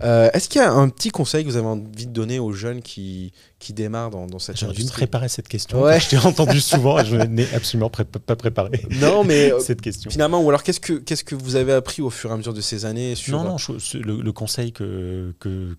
Euh, 0.01 0.29
est-ce 0.33 0.47
qu'il 0.47 0.61
y 0.61 0.63
a 0.63 0.71
un 0.71 0.87
petit 0.87 1.09
conseil 1.09 1.43
que 1.43 1.49
vous 1.49 1.57
avez 1.57 1.67
envie 1.67 2.07
de 2.07 2.11
donner 2.11 2.39
aux 2.39 2.53
jeunes 2.53 2.81
qui, 2.81 3.33
qui 3.59 3.73
démarrent 3.73 4.11
dans, 4.11 4.27
dans 4.27 4.39
cette 4.39 4.57
J'aurais 4.57 4.73
dû 4.73 4.85
me 4.85 4.89
préparer 4.89 5.27
cette 5.27 5.49
question. 5.49 5.81
Ouais. 5.81 5.99
Je 5.99 6.09
t'ai 6.09 6.17
entendu 6.17 6.61
souvent 6.61 6.99
et 6.99 7.05
je 7.05 7.17
n'ai 7.17 7.53
absolument 7.53 7.89
pas 7.89 8.35
préparé 8.37 8.81
non, 9.01 9.25
mais, 9.25 9.51
euh, 9.51 9.59
cette 9.59 9.81
question. 9.81 10.09
Finalement, 10.09 10.41
ou 10.41 10.47
alors 10.47 10.63
qu'est-ce 10.63 10.79
que, 10.79 10.93
qu'est-ce 10.93 11.25
que 11.25 11.35
vous 11.35 11.57
avez 11.57 11.73
appris 11.73 12.01
au 12.01 12.09
fur 12.09 12.29
et 12.29 12.33
à 12.33 12.37
mesure 12.37 12.53
de 12.53 12.61
ces 12.61 12.85
années 12.85 13.15
sur... 13.15 13.37
Non, 13.37 13.43
non, 13.43 13.57
le, 13.93 14.31
conseil 14.31 14.71
que, 14.71 15.35
que, 15.39 15.75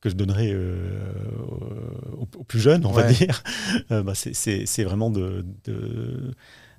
que 0.00 0.10
je 0.10 0.16
donnerais 0.16 0.52
aux, 2.18 2.26
plus 2.48 2.58
jeunes, 2.58 2.84
on 2.84 2.92
va 2.92 3.04
dire, 3.12 3.44
bah, 3.90 4.14
c'est 4.14 4.84
vraiment 4.84 5.10
de, 5.10 5.44
de 5.64 6.34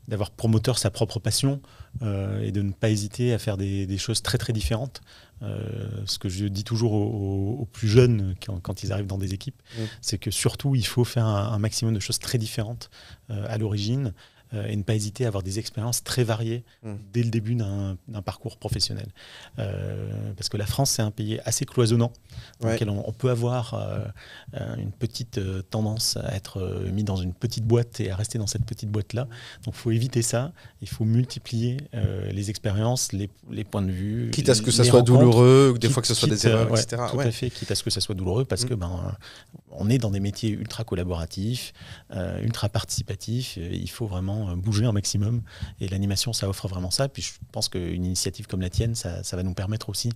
d'avoir 0.08 0.32
promoteur 0.32 0.78
sa 0.78 0.90
propre 0.90 1.20
passion 1.20 1.62
euh, 2.02 2.42
et 2.42 2.52
de 2.52 2.62
ne 2.62 2.72
pas 2.72 2.90
hésiter 2.90 3.34
à 3.34 3.40
faire 3.40 3.58
des, 3.58 3.98
choses 3.98 4.22
très 4.22 4.38
très 4.38 4.54
différentes. 4.54 5.02
Euh, 5.42 5.90
ce 6.06 6.18
que 6.18 6.30
je 6.30 6.46
dis 6.46 6.64
toujours 6.64 6.94
aux, 6.94 7.68
plus 7.72 7.88
jeunes 7.88 8.36
quand, 8.64 8.84
ils 8.84 8.94
arrivent 8.94 9.08
dans 9.08 9.18
des 9.18 9.34
équipes, 9.34 9.62
mmh. 9.78 9.82
c'est 10.02 10.18
que 10.18 10.32
surtout 10.32 10.76
il 10.76 10.86
faut 10.86 11.04
faire 11.04 11.26
un, 11.26 11.60
maximum 11.60 11.94
de 11.94 12.00
choses 12.00 12.20
très 12.20 12.38
différentes 12.38 12.90
euh, 13.30 13.46
à 13.50 13.58
l'origine 13.58 14.14
euh, 14.56 14.66
et 14.68 14.76
ne 14.76 14.84
pas 14.84 14.96
hésiter 14.96 15.26
à 15.26 15.28
avoir 15.28 15.44
des 15.44 15.60
expériences 15.60 16.04
très 16.04 16.24
variées 16.24 16.64
mmh. 16.84 16.94
dès 17.14 17.24
le 17.24 17.30
début 17.30 17.56
d'un 17.56 17.98
parcours 18.24 18.58
professionnel. 18.58 19.08
Euh, 19.60 20.10
parce 20.36 20.50
que 20.50 20.58
la 20.58 20.66
France, 20.66 20.92
c'est 20.92 21.02
un 21.02 21.12
pays 21.12 21.40
assez 21.46 21.66
cloisonnant, 21.66 22.12
dans 22.60 22.70
lequel 22.70 22.90
on, 22.90 23.12
peut 23.12 23.30
avoir 23.30 23.74
euh, 23.74 24.76
une 24.78 24.92
petite 24.92 25.40
tendance 25.70 26.18
à 26.18 26.36
être 26.36 26.86
mis 26.92 27.04
dans 27.04 27.16
une 27.16 27.34
petite 27.34 27.66
boîte 27.66 28.00
et 28.00 28.12
à 28.12 28.16
rester 28.16 28.38
dans 28.38 28.48
cette 28.48 28.66
petite 28.66 28.90
boîte-là. 28.90 29.28
Donc 29.64 29.74
il 29.76 29.80
faut 29.80 29.92
éviter 29.92 30.22
ça, 30.22 30.52
il 30.82 30.90
faut 30.90 31.06
multiplier 31.06 31.78
les 32.32 32.50
expériences, 32.50 33.12
les, 33.14 33.30
points 33.64 33.82
de 33.82 33.92
vue. 33.92 34.32
Quitte 34.32 34.50
à 34.50 34.56
ce 34.56 34.62
que 34.62 34.72
ça 34.72 34.84
soit 34.84 35.02
douloureux, 35.02 35.72
ou 35.74 35.78
des 35.78 35.90
fois 35.90 36.02
que 36.02 36.08
ce 36.08 36.14
soit 36.14 36.30
des 36.30 36.48
erreurs, 36.48 36.68
etc. 36.78 37.04
Tout 37.12 37.20
à 37.20 37.32
fait, 37.32 37.50
quitte 37.50 37.72
à 37.72 37.76
ce 37.76 37.84
que 37.84 37.90
ça 37.90 38.02
soit 38.02 38.16
douloureux, 38.16 38.46
parce 38.46 38.66
mmh. 38.66 38.70
que 38.70 38.74
ben, 38.74 39.16
on 39.72 39.90
est 39.90 39.98
dans 39.98 40.12
des 40.12 40.20
métiers 40.20 40.50
ultra 40.50 40.84
collaboratifs, 40.84 41.74
ultra 42.44 42.70
participatifs, 42.70 43.58
il 43.58 43.90
faut 43.90 44.08
vraiment 44.08 44.45
euh, 44.50 44.56
bouger 44.56 44.86
un 44.86 44.92
maximum. 44.92 45.42
Et 45.80 45.88
l'animation, 45.88 46.34
ça 46.34 46.50
offre 46.50 46.68
vraiment 46.68 46.92
ça. 46.92 47.10
Puis 47.10 47.22
je 47.22 47.32
pense 47.52 47.70
qu'une 47.70 48.06
initiative 48.06 48.48
comme 48.48 48.62
la 48.62 48.70
tienne, 48.70 48.96
ça, 48.96 49.22
va 49.32 49.44
nous 49.44 49.54
permettre 49.54 49.90
aussi 49.90 50.12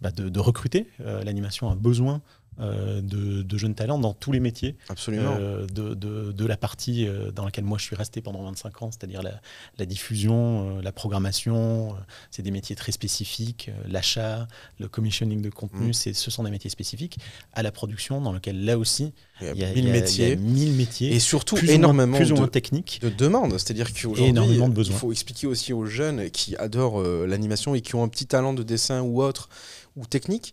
bah, 0.00 0.10
de, 0.10 0.40
recruter. 0.40 0.88
Euh, 1.00 1.22
l'animation 1.24 1.70
a 1.70 1.74
besoin 1.74 2.22
euh, 2.60 3.00
de, 3.02 3.58
jeunes 3.58 3.74
talents 3.74 3.98
dans 3.98 4.14
tous 4.14 4.32
les 4.32 4.40
métiers. 4.40 4.76
Absolument. 4.88 5.36
de, 5.36 6.46
la 6.46 6.56
partie 6.56 7.06
dans 7.34 7.44
laquelle 7.44 7.64
moi 7.64 7.78
je 7.78 7.84
suis 7.84 7.96
resté 7.96 8.20
pendant 8.20 8.42
25 8.42 8.82
ans, 8.82 8.90
c'est-à-dire 8.90 9.22
la, 9.22 9.86
diffusion, 9.86 10.80
la 10.80 10.92
programmation. 10.92 11.94
c'est 12.30 12.42
des 12.42 12.50
métiers 12.50 12.76
très 12.76 12.92
spécifiques. 12.92 13.70
L'achat, 13.86 14.48
le 14.78 14.88
commissioning 14.88 15.42
de 15.42 15.50
contenu, 15.50 15.90
mm. 15.90 15.92
c'est 15.92 16.12
ce 16.12 16.30
sont 16.30 16.44
des 16.44 16.50
métiers 16.50 16.70
spécifiques. 16.70 17.18
À 17.52 17.62
la 17.62 17.72
production, 17.72 18.20
dans 18.20 18.32
lequel 18.32 18.64
là 18.64 18.78
aussi, 18.78 19.12
il 19.40 19.56
y 19.56 19.64
a, 19.64 19.72
mille 19.72 19.90
métiers. 19.90 20.36
métiers. 20.36 21.12
Et 21.14 21.18
surtout 21.18 21.56
énormément 21.56 22.16
plus 22.16 22.32
ou 22.32 22.36
moins 22.36 22.46
de, 22.46 22.50
techniques. 22.50 23.00
De 23.02 23.08
demandes. 23.08 23.52
C'est-à-dire 23.52 23.92
qu'aujourd'hui, 23.92 24.86
il 24.86 24.92
faut 24.92 25.12
expliquer 25.12 25.46
aussi 25.46 25.72
aux 25.72 25.86
jeunes 25.86 26.30
qui 26.30 26.56
adorent 26.56 27.00
euh, 27.00 27.26
l'animation 27.26 27.74
et 27.74 27.80
qui 27.80 27.94
ont 27.94 28.02
un 28.02 28.08
petit 28.08 28.26
talent 28.26 28.52
de 28.52 28.62
dessin 28.62 29.02
ou 29.02 29.22
autre, 29.22 29.48
ou 29.96 30.06
technique, 30.06 30.52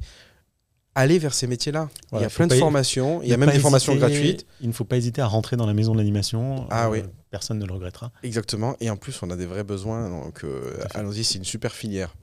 aller 0.98 1.20
vers 1.20 1.34
ces 1.34 1.46
métiers-là. 1.46 1.90
il 2.14 2.22
y 2.22 2.24
a 2.24 2.30
plein 2.30 2.48
de 2.48 2.56
formations, 2.56 3.22
il 3.22 3.30
y 3.30 3.34
a 3.34 3.38
même 3.38 3.52
des 3.52 3.60
formations 3.60 3.96
gratuites. 3.96 4.46
Il 4.62 4.68
ne 4.68 4.74
faut 4.74 4.84
pas 4.84 4.98
hésiter 4.98 5.22
à 5.22 5.28
rentrer 5.28 5.56
dans 5.56 5.68
la 5.68 5.74
maison 5.74 5.94
de 5.94 5.98
l'animation. 5.98 6.66
Ah 6.72 6.90
oui. 6.90 7.00
Euh, 7.00 7.08
personne 7.30 7.60
ne 7.60 7.66
le 7.66 7.74
regrettera. 7.74 8.12
Exactement. 8.24 8.76
Et 8.80 8.90
en 8.90 8.98
plus, 8.98 9.22
on 9.22 9.30
a 9.30 9.36
des 9.36 9.46
vrais 9.46 9.64
besoins. 9.64 10.10
Donc, 10.10 10.44
euh, 10.44 10.74
allons-y, 10.96 11.24
c'est 11.24 11.38
une 11.38 11.46
super 11.46 11.72
filière. 11.72 12.16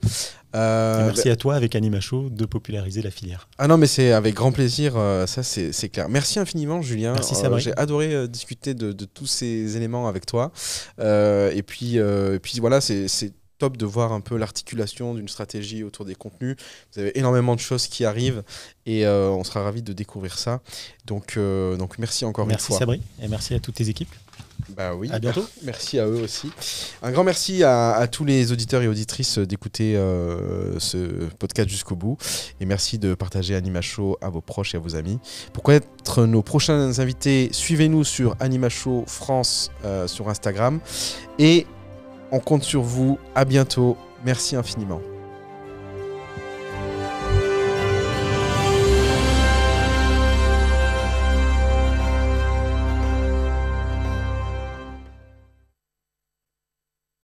Euh, 0.55 1.05
merci 1.05 1.29
à 1.29 1.35
toi, 1.37 1.55
avec 1.55 1.75
Animacho, 1.75 2.29
de 2.29 2.45
populariser 2.45 3.01
la 3.01 3.11
filière. 3.11 3.47
Ah 3.57 3.67
non, 3.67 3.77
mais 3.77 3.87
c'est 3.87 4.11
avec 4.11 4.35
grand 4.35 4.51
plaisir. 4.51 4.93
ça, 5.25 5.41
c'est 5.43 5.89
clair. 5.89 6.09
Merci 6.09 6.39
infiniment, 6.39 6.81
Julien. 6.81 7.13
Merci, 7.13 7.35
J'ai 7.57 7.77
adoré 7.77 8.27
discuter 8.27 8.73
de, 8.73 8.91
de, 8.91 9.05
tous 9.05 9.27
ces 9.27 9.77
éléments 9.77 10.07
avec 10.07 10.25
toi. 10.25 10.51
et, 10.99 11.63
puis, 11.65 11.95
et 11.95 12.39
puis, 12.41 12.59
voilà, 12.59 12.81
c'est 12.81 13.07
top 13.57 13.77
de 13.77 13.85
voir 13.85 14.11
un 14.11 14.21
peu 14.21 14.37
l'articulation 14.37 15.13
d'une 15.13 15.27
stratégie 15.27 15.83
autour 15.83 16.05
des 16.05 16.15
contenus. 16.15 16.55
Vous 16.93 17.01
avez 17.01 17.17
énormément 17.17 17.55
de 17.55 17.59
choses 17.59 17.87
qui 17.87 18.05
arrivent 18.05 18.43
et 18.85 19.05
euh, 19.05 19.29
on 19.29 19.43
sera 19.43 19.63
ravis 19.63 19.81
de 19.81 19.93
découvrir 19.93 20.37
ça. 20.37 20.61
Donc, 21.05 21.37
euh, 21.37 21.77
donc 21.77 21.97
merci 21.99 22.25
encore 22.25 22.45
une 22.45 22.57
fois. 22.57 22.67
Merci 22.69 22.79
Sabri 22.79 23.01
et 23.21 23.27
merci 23.27 23.53
à 23.53 23.59
toutes 23.59 23.75
tes 23.75 23.89
équipes. 23.89 24.13
Bah 24.69 24.95
oui. 24.95 25.09
À 25.11 25.19
bientôt. 25.19 25.45
Merci 25.63 25.99
à 25.99 26.07
eux 26.07 26.21
aussi. 26.23 26.49
Un 27.03 27.11
grand 27.11 27.23
merci 27.23 27.63
à, 27.63 28.07
tous 28.11 28.25
les 28.25 28.51
auditeurs 28.51 28.81
et 28.81 28.87
auditrices 28.87 29.37
d'écouter 29.37 29.95
euh, 29.95 30.79
ce 30.79 31.27
podcast 31.37 31.69
jusqu'au 31.69 31.95
bout. 31.95 32.17
Et 32.59 32.65
merci 32.65 32.97
de 32.97 33.13
partager 33.13 33.53
Anima 33.53 33.81
Show 33.81 34.17
à 34.21 34.29
vos 34.29 34.41
proches 34.41 34.73
et 34.73 34.77
à 34.77 34.79
vos 34.79 34.95
amis. 34.95 35.19
Pour 35.53 35.61
connaître 35.61 36.25
nos 36.25 36.41
prochains 36.41 36.97
invités, 36.99 37.49
suivez-nous 37.51 38.03
sur 38.03 38.35
Anima 38.39 38.69
Show 38.69 39.03
France 39.07 39.71
sur 40.07 40.29
Instagram. 40.29 40.79
Et 41.37 41.67
on 42.31 42.39
compte 42.39 42.63
sur 42.63 42.81
vous. 42.81 43.17
À 43.35 43.45
bientôt. 43.45 43.97
Merci 44.23 44.55
infiniment. 44.55 45.01